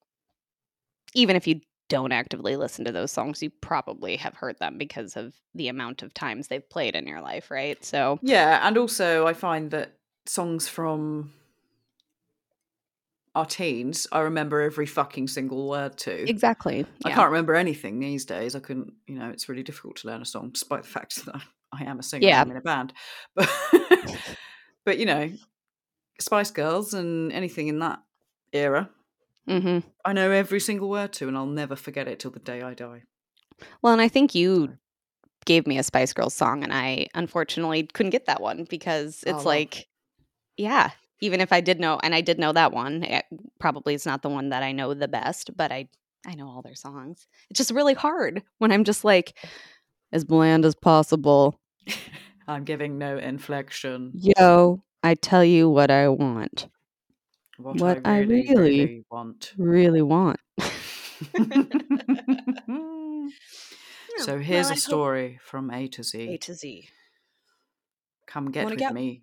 even 1.13 1.35
if 1.35 1.47
you 1.47 1.61
don't 1.87 2.11
actively 2.11 2.55
listen 2.55 2.83
to 2.85 2.91
those 2.91 3.11
songs, 3.11 3.41
you 3.43 3.49
probably 3.49 4.17
have 4.17 4.35
heard 4.35 4.57
them 4.59 4.77
because 4.77 5.15
of 5.15 5.35
the 5.53 5.67
amount 5.67 6.01
of 6.01 6.13
times 6.13 6.47
they've 6.47 6.67
played 6.69 6.95
in 6.95 7.07
your 7.07 7.21
life, 7.21 7.51
right? 7.51 7.83
So 7.85 8.19
Yeah, 8.21 8.59
and 8.67 8.77
also 8.77 9.27
I 9.27 9.33
find 9.33 9.71
that 9.71 9.93
songs 10.25 10.67
from 10.67 11.31
our 13.35 13.45
teens, 13.45 14.07
I 14.11 14.21
remember 14.21 14.61
every 14.61 14.85
fucking 14.85 15.27
single 15.27 15.67
word 15.67 15.97
to. 15.99 16.27
exactly. 16.27 16.85
I 17.03 17.09
yeah. 17.09 17.15
can't 17.15 17.29
remember 17.29 17.53
anything 17.53 17.99
these 17.99 18.23
days. 18.25 18.55
I 18.55 18.59
couldn't, 18.59 18.93
you 19.07 19.19
know, 19.19 19.29
it's 19.29 19.49
really 19.49 19.63
difficult 19.63 19.97
to 19.97 20.07
learn 20.07 20.21
a 20.21 20.25
song, 20.25 20.51
despite 20.53 20.83
the 20.83 20.89
fact 20.89 21.25
that 21.25 21.41
I 21.73 21.83
am 21.83 21.99
a 21.99 22.03
singer. 22.03 22.27
Yeah. 22.27 22.41
I'm 22.41 22.51
in 22.51 22.57
a 22.57 22.61
band, 22.61 22.93
but 23.35 23.49
but 24.85 24.97
you 24.97 25.05
know, 25.05 25.29
Spice 26.19 26.51
Girls 26.51 26.93
and 26.93 27.31
anything 27.31 27.67
in 27.67 27.79
that 27.79 27.99
era, 28.53 28.89
hmm 29.47 29.79
I 30.03 30.13
know 30.13 30.31
every 30.31 30.59
single 30.59 30.89
word 30.89 31.13
to, 31.13 31.27
and 31.27 31.35
I'll 31.37 31.45
never 31.45 31.75
forget 31.75 32.07
it 32.07 32.19
till 32.19 32.31
the 32.31 32.39
day 32.39 32.61
I 32.61 32.73
die. 32.73 33.03
Well, 33.81 33.93
and 33.93 34.01
I 34.01 34.07
think 34.07 34.35
you 34.35 34.77
gave 35.45 35.65
me 35.67 35.77
a 35.77 35.83
Spice 35.83 36.13
Girls 36.13 36.33
song, 36.33 36.63
and 36.63 36.73
I 36.73 37.07
unfortunately 37.15 37.83
couldn't 37.83 38.11
get 38.11 38.25
that 38.25 38.41
one 38.41 38.65
because 38.69 39.23
Oh, 39.25 39.29
it's 39.31 39.45
well. 39.45 39.55
like, 39.55 39.87
yeah, 40.57 40.91
even 41.21 41.41
if 41.41 41.51
I 41.53 41.61
did 41.61 41.79
know, 41.79 41.99
and 42.03 42.13
I 42.15 42.21
did 42.21 42.39
know 42.39 42.53
that 42.53 42.71
one, 42.71 43.03
it 43.03 43.25
probably 43.59 43.93
is 43.93 44.05
not 44.05 44.21
the 44.21 44.29
one 44.29 44.49
that 44.49 44.63
I 44.63 44.71
know 44.71 44.93
the 44.93 45.07
best, 45.07 45.55
but 45.57 45.71
I 45.71 45.87
I 46.27 46.35
know 46.35 46.47
all 46.47 46.61
their 46.63 46.75
songs. 46.75 47.27
It's 47.49 47.57
just 47.59 47.71
really 47.71 47.93
hard 47.93 48.41
when 48.57 48.71
I'm 48.71 48.83
just 48.83 49.03
like 49.03 49.37
as 50.11 50.23
bland 50.25 50.65
as 50.65 50.75
possible. 50.75 51.59
I'm 52.47 52.63
giving 52.63 52.97
no 52.97 53.17
inflection. 53.17 54.13
Yo, 54.37 54.83
I 55.05 55.13
tell 55.15 55.43
you 55.43 55.69
what 55.69 55.91
I 55.91 56.07
want, 56.09 56.67
What, 57.57 57.79
What 57.79 58.01
I 58.05 58.15
I 58.15 58.19
really, 58.19 58.47
really- 58.49 58.79
really 58.85 59.05
want. 59.11 59.53
really 59.57 60.01
want. 60.01 60.39
so 64.17 64.39
here's 64.39 64.69
a 64.71 64.75
story 64.75 65.39
from 65.43 65.69
A 65.71 65.87
to 65.89 66.03
Z. 66.03 66.27
A 66.33 66.37
to 66.37 66.53
Z. 66.53 66.87
Come 68.27 68.51
get 68.51 68.65
with 68.65 68.77
get- 68.79 68.93
me. 68.93 69.21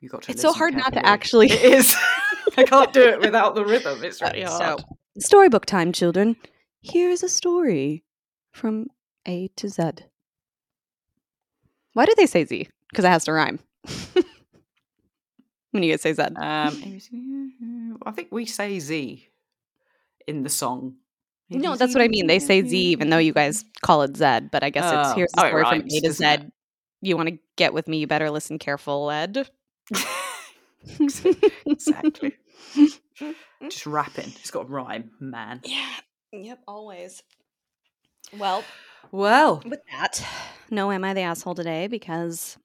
You 0.00 0.08
got 0.08 0.22
to. 0.22 0.32
It's 0.32 0.42
so 0.42 0.52
hard 0.52 0.74
not 0.74 0.92
to 0.94 1.06
actually- 1.06 1.50
It 1.50 1.62
is. 1.62 1.96
I 2.56 2.64
can't 2.64 2.92
do 2.92 3.00
it 3.02 3.20
without 3.20 3.54
the 3.54 3.64
rhythm. 3.64 4.04
It's 4.04 4.20
uh, 4.22 4.26
really 4.26 4.44
Okay, 4.44 4.52
hard. 4.52 4.80
so 4.80 4.86
storybook 5.18 5.66
time, 5.66 5.92
children. 5.92 6.36
Here's 6.82 7.22
a 7.22 7.28
story 7.28 8.04
from 8.52 8.88
A 9.26 9.48
to 9.56 9.68
Z. 9.68 9.82
Why 11.94 12.04
do 12.06 12.14
they 12.16 12.26
say 12.26 12.44
Z? 12.44 12.68
Because 12.90 13.04
it 13.04 13.08
has 13.08 13.24
to 13.24 13.32
rhyme. 13.32 13.60
When 15.74 15.82
you 15.82 15.92
guys 15.92 16.02
say 16.02 16.12
Z. 16.14 16.22
Um, 16.22 17.98
I 18.06 18.10
think 18.12 18.28
we 18.30 18.46
say 18.46 18.78
Z 18.78 19.28
in 20.26 20.42
the 20.42 20.48
song. 20.48 20.94
No, 21.50 21.76
that's 21.76 21.94
what 21.94 22.02
I 22.02 22.08
mean. 22.08 22.26
They 22.26 22.38
say 22.38 22.62
Z, 22.66 22.76
even 22.76 23.10
though 23.10 23.18
you 23.18 23.32
guys 23.32 23.64
call 23.82 24.02
it 24.02 24.16
Zed. 24.16 24.50
But 24.50 24.64
I 24.64 24.70
guess 24.70 24.84
it's 24.86 25.10
Oh. 25.10 25.14
here's 25.14 25.32
the 25.32 25.40
from 25.42 25.80
A 25.80 25.82
to 25.82 26.00
doesn't 26.00 26.26
it? 26.26 26.40
Z. 26.42 26.46
You 27.02 27.16
want 27.16 27.28
to 27.28 27.38
get 27.56 27.74
with 27.74 27.86
me? 27.86 27.98
You 27.98 28.06
better 28.06 28.30
listen 28.30 28.58
careful, 28.58 29.10
Ed. 29.10 29.48
exactly. 31.66 32.34
Just 33.68 33.86
rapping. 33.86 34.32
It's 34.40 34.50
got 34.50 34.62
a 34.66 34.68
rhyme, 34.68 35.10
man. 35.20 35.60
Yeah. 35.64 35.90
Yep. 36.32 36.60
Always. 36.66 37.22
Well, 38.38 38.64
Well, 39.12 39.62
with 39.66 39.80
that, 39.92 40.26
no, 40.70 40.90
am 40.90 41.04
I 41.04 41.12
the 41.14 41.20
asshole 41.20 41.54
today? 41.54 41.86
Because 41.86 42.56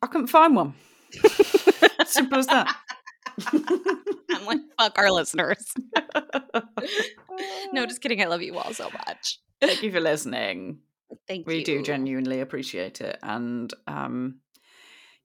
I 0.00 0.06
couldn't 0.06 0.28
find 0.28 0.54
one. 0.56 0.74
Simple 2.08 2.38
as 2.38 2.46
that. 2.46 2.74
I'm 3.52 4.46
like, 4.46 4.60
fuck 4.78 4.98
our 4.98 5.10
listeners. 5.10 5.72
no, 7.72 7.86
just 7.86 8.00
kidding. 8.00 8.22
I 8.22 8.26
love 8.26 8.42
you 8.42 8.56
all 8.56 8.72
so 8.72 8.90
much. 8.90 9.40
Thank 9.60 9.82
you 9.82 9.92
for 9.92 10.00
listening. 10.00 10.78
Thank 11.26 11.46
We 11.46 11.54
you. 11.54 11.58
We 11.60 11.64
do 11.64 11.82
genuinely 11.82 12.40
appreciate 12.40 13.00
it. 13.00 13.18
And 13.22 13.72
um, 13.86 14.40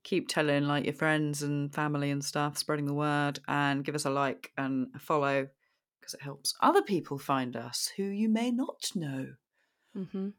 keep 0.04 0.28
telling 0.28 0.66
like 0.66 0.86
your 0.86 0.94
friends 0.94 1.42
and 1.42 1.74
family 1.74 2.12
and 2.12 2.24
stuff, 2.24 2.58
spreading 2.58 2.86
the 2.86 2.94
word, 2.94 3.40
and 3.48 3.84
give 3.84 3.96
us 3.96 4.06
a 4.06 4.10
like 4.10 4.52
and 4.58 4.88
a 4.96 5.00
follow 5.00 5.48
because 6.00 6.14
it 6.14 6.22
helps 6.22 6.54
other 6.62 6.82
people 6.82 7.18
find 7.18 7.56
us 7.56 7.92
who 7.96 8.04
you 8.04 8.28
may 8.28 8.52
not 8.52 8.92
know. 8.94 9.28
Mm-hmm. 9.98 10.30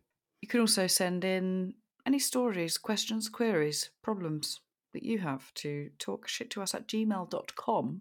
You 0.43 0.49
can 0.49 0.61
also 0.61 0.87
send 0.87 1.25
in 1.25 1.75
any 2.07 2.19
stories, 2.19 2.77
questions, 2.77 3.31
queries, 3.31 3.89
problems 4.03 4.61
that 4.95 5.03
you 5.03 5.19
have 5.19 5.53
to 5.55 5.91
talk 5.99 6.27
shit 6.27 6.49
to 6.51 6.63
us 6.63 6.75
at 6.75 6.89
gmail.com 6.89 8.01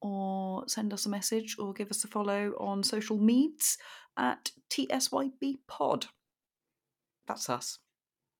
or 0.00 0.64
send 0.68 0.92
us 0.92 1.06
a 1.06 1.08
message 1.08 1.56
or 1.58 1.72
give 1.72 1.90
us 1.90 2.04
a 2.04 2.08
follow 2.08 2.52
on 2.60 2.82
social 2.84 3.18
meds 3.18 3.76
at 4.16 4.52
TSYB 4.70 5.58
Pod. 5.66 6.06
That's 7.26 7.50
us. 7.50 7.78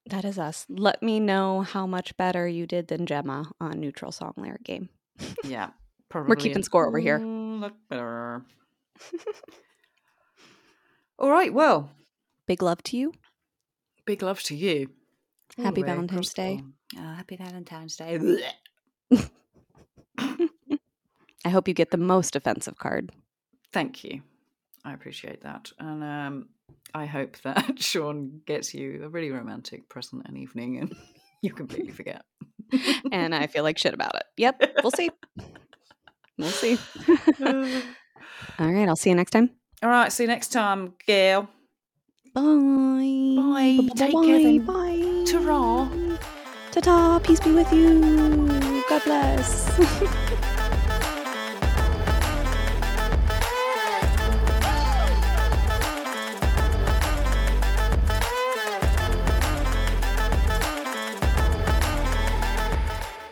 That 0.06 0.24
is 0.24 0.38
us. 0.38 0.64
Let 0.68 1.02
me 1.02 1.18
know 1.20 1.62
how 1.62 1.86
much 1.86 2.16
better 2.16 2.46
you 2.48 2.66
did 2.66 2.88
than 2.88 3.06
Gemma 3.06 3.50
on 3.60 3.80
Neutral 3.80 4.12
Song 4.12 4.32
Lyric 4.36 4.64
Game. 4.64 4.88
Yeah. 5.44 5.70
Probably 6.08 6.30
We're 6.30 6.36
keeping 6.36 6.62
score 6.62 6.86
over 6.86 6.98
here. 6.98 7.18
lot 7.18 7.74
better. 7.90 8.42
All 11.18 11.30
right, 11.30 11.52
well, 11.52 11.90
Big 12.46 12.62
love 12.62 12.82
to 12.84 12.96
you. 12.96 13.12
big 14.06 14.22
love 14.22 14.42
to 14.44 14.56
you. 14.56 14.88
All 15.58 15.64
Happy 15.64 15.82
Valentine's 15.82 16.32
Day. 16.32 16.62
Uh, 16.96 17.14
happy 17.14 17.36
Valentine's 17.36 17.96
Day. 17.98 18.18
I 21.44 21.50
hope 21.50 21.68
you 21.68 21.74
get 21.74 21.90
the 21.90 21.96
most 21.98 22.36
offensive 22.36 22.76
card. 22.78 23.12
Thank 23.72 24.04
you. 24.04 24.22
I 24.84 24.92
appreciate 24.92 25.42
that. 25.42 25.70
And 25.78 26.02
um, 26.02 26.48
I 26.94 27.06
hope 27.06 27.38
that 27.42 27.78
Sean 27.82 28.40
gets 28.46 28.74
you 28.74 29.02
a 29.04 29.08
really 29.08 29.30
romantic 29.30 29.88
present 29.88 30.22
and 30.26 30.36
evening 30.36 30.78
and 30.78 30.96
you 31.42 31.52
completely 31.52 31.92
forget. 31.92 32.22
and 33.12 33.34
I 33.34 33.46
feel 33.46 33.62
like 33.64 33.78
shit 33.78 33.94
about 33.94 34.14
it. 34.16 34.24
Yep, 34.36 34.62
we'll 34.82 34.90
see. 34.90 35.10
We'll 36.36 36.50
see. 36.50 36.78
All 37.40 38.72
right, 38.72 38.88
I'll 38.88 38.96
see 38.96 39.10
you 39.10 39.16
next 39.16 39.30
time. 39.30 39.50
All 39.82 39.88
right, 39.90 40.12
see 40.12 40.24
you 40.24 40.28
next 40.28 40.48
time, 40.48 40.94
Gail. 41.06 41.48
Bye. 42.38 43.34
Bye. 43.34 43.78
Bye. 43.82 43.88
Take 43.96 44.14
Bye. 44.14 44.24
care 44.24 44.38
then. 44.38 44.58
Bye. 44.64 45.24
Ta-ra. 45.26 45.88
Ta-ta. 46.70 47.18
Peace 47.18 47.40
be 47.40 47.50
with 47.50 47.72
you. 47.72 48.46
God 48.88 49.02
bless. 49.04 49.66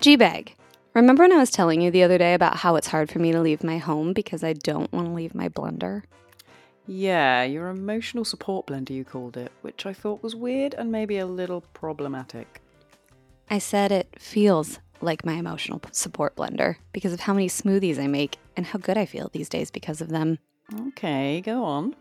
G-Bag. 0.01 0.55
Remember 0.95 1.23
when 1.23 1.33
I 1.33 1.37
was 1.37 1.51
telling 1.51 1.81
you 1.81 1.93
the 1.93 2.03
other 2.03 2.19
day 2.19 2.35
about 2.35 2.57
how 2.57 2.75
it's 2.75 2.89
hard 2.89 3.09
for 3.11 3.21
me 3.21 3.31
to 3.31 3.41
leave 3.41 3.63
my 3.63 3.79
home 3.79 4.13
because 4.13 4.43
I 4.43 4.53
don't 4.55 4.93
want 4.93 5.07
to 5.07 5.13
leave 5.13 5.35
my 5.35 5.49
blender? 5.49 6.03
Yeah, 6.87 7.43
your 7.43 7.69
emotional 7.69 8.25
support 8.25 8.67
blender, 8.67 8.91
you 8.91 9.05
called 9.05 9.37
it, 9.37 9.51
which 9.63 9.87
I 9.87 9.93
thought 9.93 10.23
was 10.23 10.37
weird 10.37 10.75
and 10.75 10.93
maybe 10.93 11.19
a 11.19 11.27
little 11.27 11.63
problematic. 11.75 12.61
I 13.51 13.59
said 13.59 13.93
it 13.93 14.15
feels 14.19 14.79
like 15.01 15.25
my 15.25 15.35
emotional 15.35 15.81
support 15.93 16.37
blender 16.37 16.77
because 16.93 17.13
of 17.13 17.21
how 17.21 17.35
many 17.35 17.49
smoothies 17.49 17.99
I 17.99 18.07
make 18.07 18.39
and 18.57 18.67
how 18.67 18.79
good 18.79 18.97
I 18.97 19.07
feel 19.07 19.31
these 19.33 19.49
days 19.49 19.71
because 19.71 20.01
of 20.01 20.09
them. 20.09 20.39
Okay, 20.89 21.41
go 21.41 21.65
on. 21.65 21.95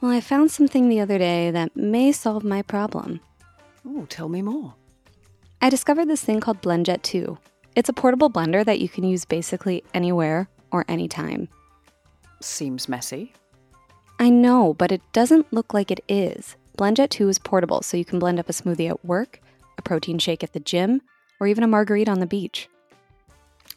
Well, 0.00 0.10
I 0.10 0.20
found 0.20 0.50
something 0.50 0.88
the 0.88 1.00
other 1.00 1.18
day 1.18 1.50
that 1.50 1.76
may 1.76 2.12
solve 2.12 2.44
my 2.44 2.62
problem. 2.62 3.20
Oh, 3.86 4.06
tell 4.08 4.28
me 4.28 4.42
more. 4.42 4.74
I 5.60 5.70
discovered 5.70 6.08
this 6.08 6.22
thing 6.22 6.40
called 6.40 6.60
BlendJet 6.60 7.02
2. 7.02 7.38
It's 7.76 7.88
a 7.88 7.92
portable 7.92 8.30
blender 8.30 8.64
that 8.64 8.80
you 8.80 8.88
can 8.88 9.04
use 9.04 9.24
basically 9.24 9.84
anywhere 9.94 10.48
or 10.72 10.84
anytime. 10.88 11.48
Seems 12.40 12.88
messy. 12.88 13.32
I 14.22 14.28
know, 14.28 14.72
but 14.72 14.92
it 14.92 15.02
doesn't 15.12 15.52
look 15.52 15.74
like 15.74 15.90
it 15.90 15.98
is. 16.08 16.54
BlendJet 16.78 17.08
2 17.08 17.28
is 17.28 17.40
portable, 17.40 17.82
so 17.82 17.96
you 17.96 18.04
can 18.04 18.20
blend 18.20 18.38
up 18.38 18.48
a 18.48 18.52
smoothie 18.52 18.88
at 18.88 19.04
work, 19.04 19.40
a 19.76 19.82
protein 19.82 20.16
shake 20.20 20.44
at 20.44 20.52
the 20.52 20.60
gym, 20.60 21.02
or 21.40 21.48
even 21.48 21.64
a 21.64 21.66
margarita 21.66 22.08
on 22.08 22.20
the 22.20 22.26
beach. 22.26 22.68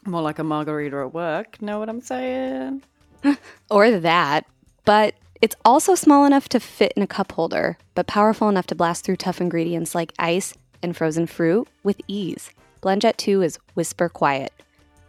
More 0.06 0.22
like 0.22 0.38
a 0.38 0.44
margarita 0.44 0.98
at 0.98 1.16
work, 1.16 1.60
know 1.64 1.80
what 1.80 1.90
I'm 1.90 2.00
saying? 2.00 2.84
Or 3.72 3.90
that, 3.90 4.46
but 4.86 5.16
it's 5.42 5.56
also 5.66 5.96
small 5.96 6.26
enough 6.26 6.48
to 6.50 6.60
fit 6.60 6.94
in 6.96 7.02
a 7.02 7.08
cup 7.08 7.32
holder, 7.32 7.80
but 7.96 8.06
powerful 8.06 8.48
enough 8.48 8.68
to 8.68 8.76
blast 8.76 9.04
through 9.04 9.16
tough 9.16 9.42
ingredients 9.42 9.96
like 9.96 10.14
ice 10.20 10.54
and 10.84 10.96
frozen 10.96 11.26
fruit 11.26 11.68
with 11.82 12.00
ease. 12.08 12.52
BlendJet 12.84 13.18
2 13.18 13.42
is 13.42 13.58
whisper 13.74 14.10
quiet, 14.10 14.54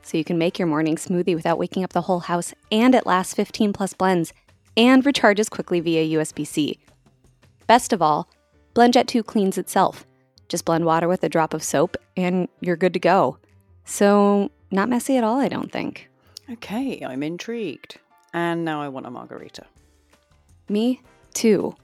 so 0.00 0.16
you 0.16 0.24
can 0.24 0.38
make 0.38 0.58
your 0.58 0.66
morning 0.66 0.96
smoothie 0.96 1.34
without 1.34 1.58
waking 1.58 1.84
up 1.84 1.92
the 1.92 2.08
whole 2.08 2.20
house, 2.20 2.54
and 2.72 2.94
it 2.94 3.04
lasts 3.04 3.34
15 3.34 3.74
plus 3.74 3.92
blends 3.92 4.32
and 4.76 5.04
recharges 5.04 5.50
quickly 5.50 5.80
via 5.80 6.18
USB 6.18 6.46
C. 6.46 6.78
Best 7.66 7.92
of 7.92 8.02
all, 8.02 8.28
BlendJet 8.74 9.06
2 9.06 9.22
cleans 9.22 9.58
itself. 9.58 10.06
Just 10.48 10.64
blend 10.64 10.84
water 10.84 11.08
with 11.08 11.24
a 11.24 11.28
drop 11.28 11.54
of 11.54 11.62
soap, 11.62 11.96
and 12.16 12.48
you're 12.60 12.76
good 12.76 12.92
to 12.92 13.00
go. 13.00 13.38
So, 13.84 14.50
not 14.70 14.88
messy 14.88 15.16
at 15.16 15.24
all, 15.24 15.40
I 15.40 15.48
don't 15.48 15.72
think. 15.72 16.08
Okay, 16.50 17.00
I'm 17.04 17.22
intrigued. 17.22 17.98
And 18.32 18.64
now 18.64 18.82
I 18.82 18.88
want 18.88 19.06
a 19.06 19.10
margarita. 19.10 19.64
Me 20.68 21.00
too. 21.34 21.74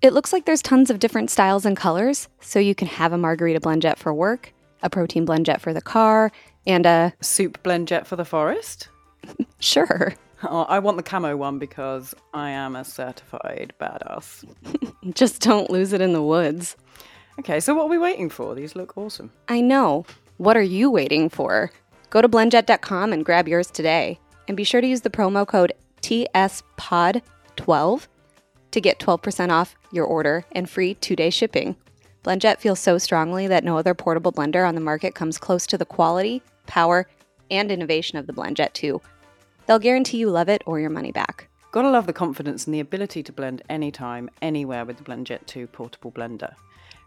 It 0.00 0.12
looks 0.12 0.32
like 0.32 0.44
there's 0.44 0.62
tons 0.62 0.90
of 0.90 1.00
different 1.00 1.30
styles 1.30 1.66
and 1.66 1.76
colors, 1.76 2.28
so 2.40 2.58
you 2.58 2.74
can 2.74 2.88
have 2.88 3.12
a 3.12 3.18
margarita 3.18 3.60
BlendJet 3.60 3.98
for 3.98 4.14
work, 4.14 4.52
a 4.82 4.88
protein 4.88 5.26
BlendJet 5.26 5.60
for 5.60 5.74
the 5.74 5.82
car, 5.82 6.30
and 6.66 6.86
a 6.86 7.12
Soup 7.20 7.60
BlendJet 7.62 8.06
for 8.06 8.16
the 8.16 8.24
forest? 8.24 8.88
sure, 9.60 10.14
Oh, 10.44 10.62
I 10.68 10.78
want 10.78 10.96
the 10.96 11.02
camo 11.02 11.36
one 11.36 11.58
because 11.58 12.14
I 12.32 12.50
am 12.50 12.76
a 12.76 12.84
certified 12.84 13.72
badass. 13.80 14.44
just 15.14 15.42
don't 15.42 15.68
lose 15.68 15.92
it 15.92 16.00
in 16.00 16.12
the 16.12 16.22
woods. 16.22 16.76
Okay, 17.40 17.58
so 17.58 17.74
what 17.74 17.86
are 17.86 17.88
we 17.88 17.98
waiting 17.98 18.30
for? 18.30 18.54
These 18.54 18.76
look 18.76 18.96
awesome. 18.96 19.32
I 19.48 19.60
know. 19.60 20.06
What 20.36 20.56
are 20.56 20.62
you 20.62 20.90
waiting 20.90 21.28
for? 21.28 21.72
Go 22.10 22.22
to 22.22 22.28
blendjet.com 22.28 23.12
and 23.12 23.24
grab 23.24 23.48
yours 23.48 23.68
today. 23.68 24.20
And 24.46 24.56
be 24.56 24.62
sure 24.62 24.80
to 24.80 24.86
use 24.86 25.00
the 25.00 25.10
promo 25.10 25.44
code 25.46 25.72
TSPOD12 26.02 28.06
to 28.70 28.80
get 28.80 29.00
12% 29.00 29.50
off 29.50 29.74
your 29.90 30.06
order 30.06 30.44
and 30.52 30.70
free 30.70 30.94
two 30.94 31.16
day 31.16 31.30
shipping. 31.30 31.74
Blendjet 32.22 32.58
feels 32.58 32.78
so 32.78 32.96
strongly 32.98 33.48
that 33.48 33.64
no 33.64 33.76
other 33.76 33.94
portable 33.94 34.32
blender 34.32 34.64
on 34.66 34.76
the 34.76 34.80
market 34.80 35.16
comes 35.16 35.38
close 35.38 35.66
to 35.66 35.76
the 35.76 35.84
quality, 35.84 36.42
power, 36.66 37.08
and 37.50 37.72
innovation 37.72 38.18
of 38.18 38.26
the 38.26 38.32
Blendjet 38.32 38.72
2. 38.74 39.00
They'll 39.68 39.78
guarantee 39.78 40.16
you 40.16 40.30
love 40.30 40.48
it 40.48 40.62
or 40.64 40.80
your 40.80 40.90
money 40.90 41.12
back. 41.12 41.48
Gotta 41.70 41.90
love 41.90 42.06
the 42.06 42.14
confidence 42.14 42.66
and 42.66 42.74
the 42.74 42.80
ability 42.80 43.22
to 43.22 43.32
blend 43.32 43.62
anytime, 43.68 44.30
anywhere 44.40 44.86
with 44.86 44.96
the 44.96 45.04
BlendJet 45.04 45.44
2 45.44 45.66
portable 45.66 46.10
blender. 46.10 46.54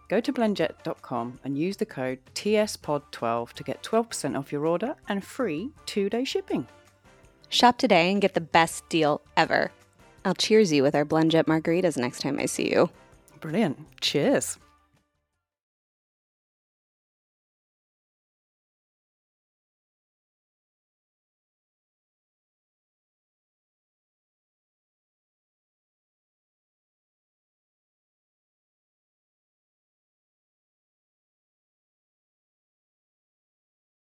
Go 0.07 0.22
to 0.22 0.32
blendjet.com 0.32 1.39
and 1.43 1.57
use 1.57 1.78
the 1.78 1.86
code 1.88 2.20
TSPOD12 2.36 3.53
to 3.53 3.64
get 3.64 3.82
12% 3.82 4.38
off 4.38 4.51
your 4.51 4.68
order 4.68 4.95
and 5.09 5.24
free 5.24 5.72
two 5.88 6.09
day 6.09 6.24
shipping. 6.24 6.68
Shop 7.49 7.78
today 7.78 8.12
and 8.12 8.22
get 8.22 8.36
the 8.36 8.41
best 8.41 8.88
deal 8.89 9.22
ever. 9.36 9.72
I'll 10.24 10.36
cheers 10.36 10.72
you 10.72 10.84
with 10.84 10.93
our 10.93 11.05
Blendjet 11.05 11.45
margaritas 11.45 11.97
next 11.97 12.20
time 12.20 12.38
I 12.39 12.45
see 12.45 12.70
you. 12.70 12.91
Brilliant. 13.39 13.80
Cheers. 14.01 14.59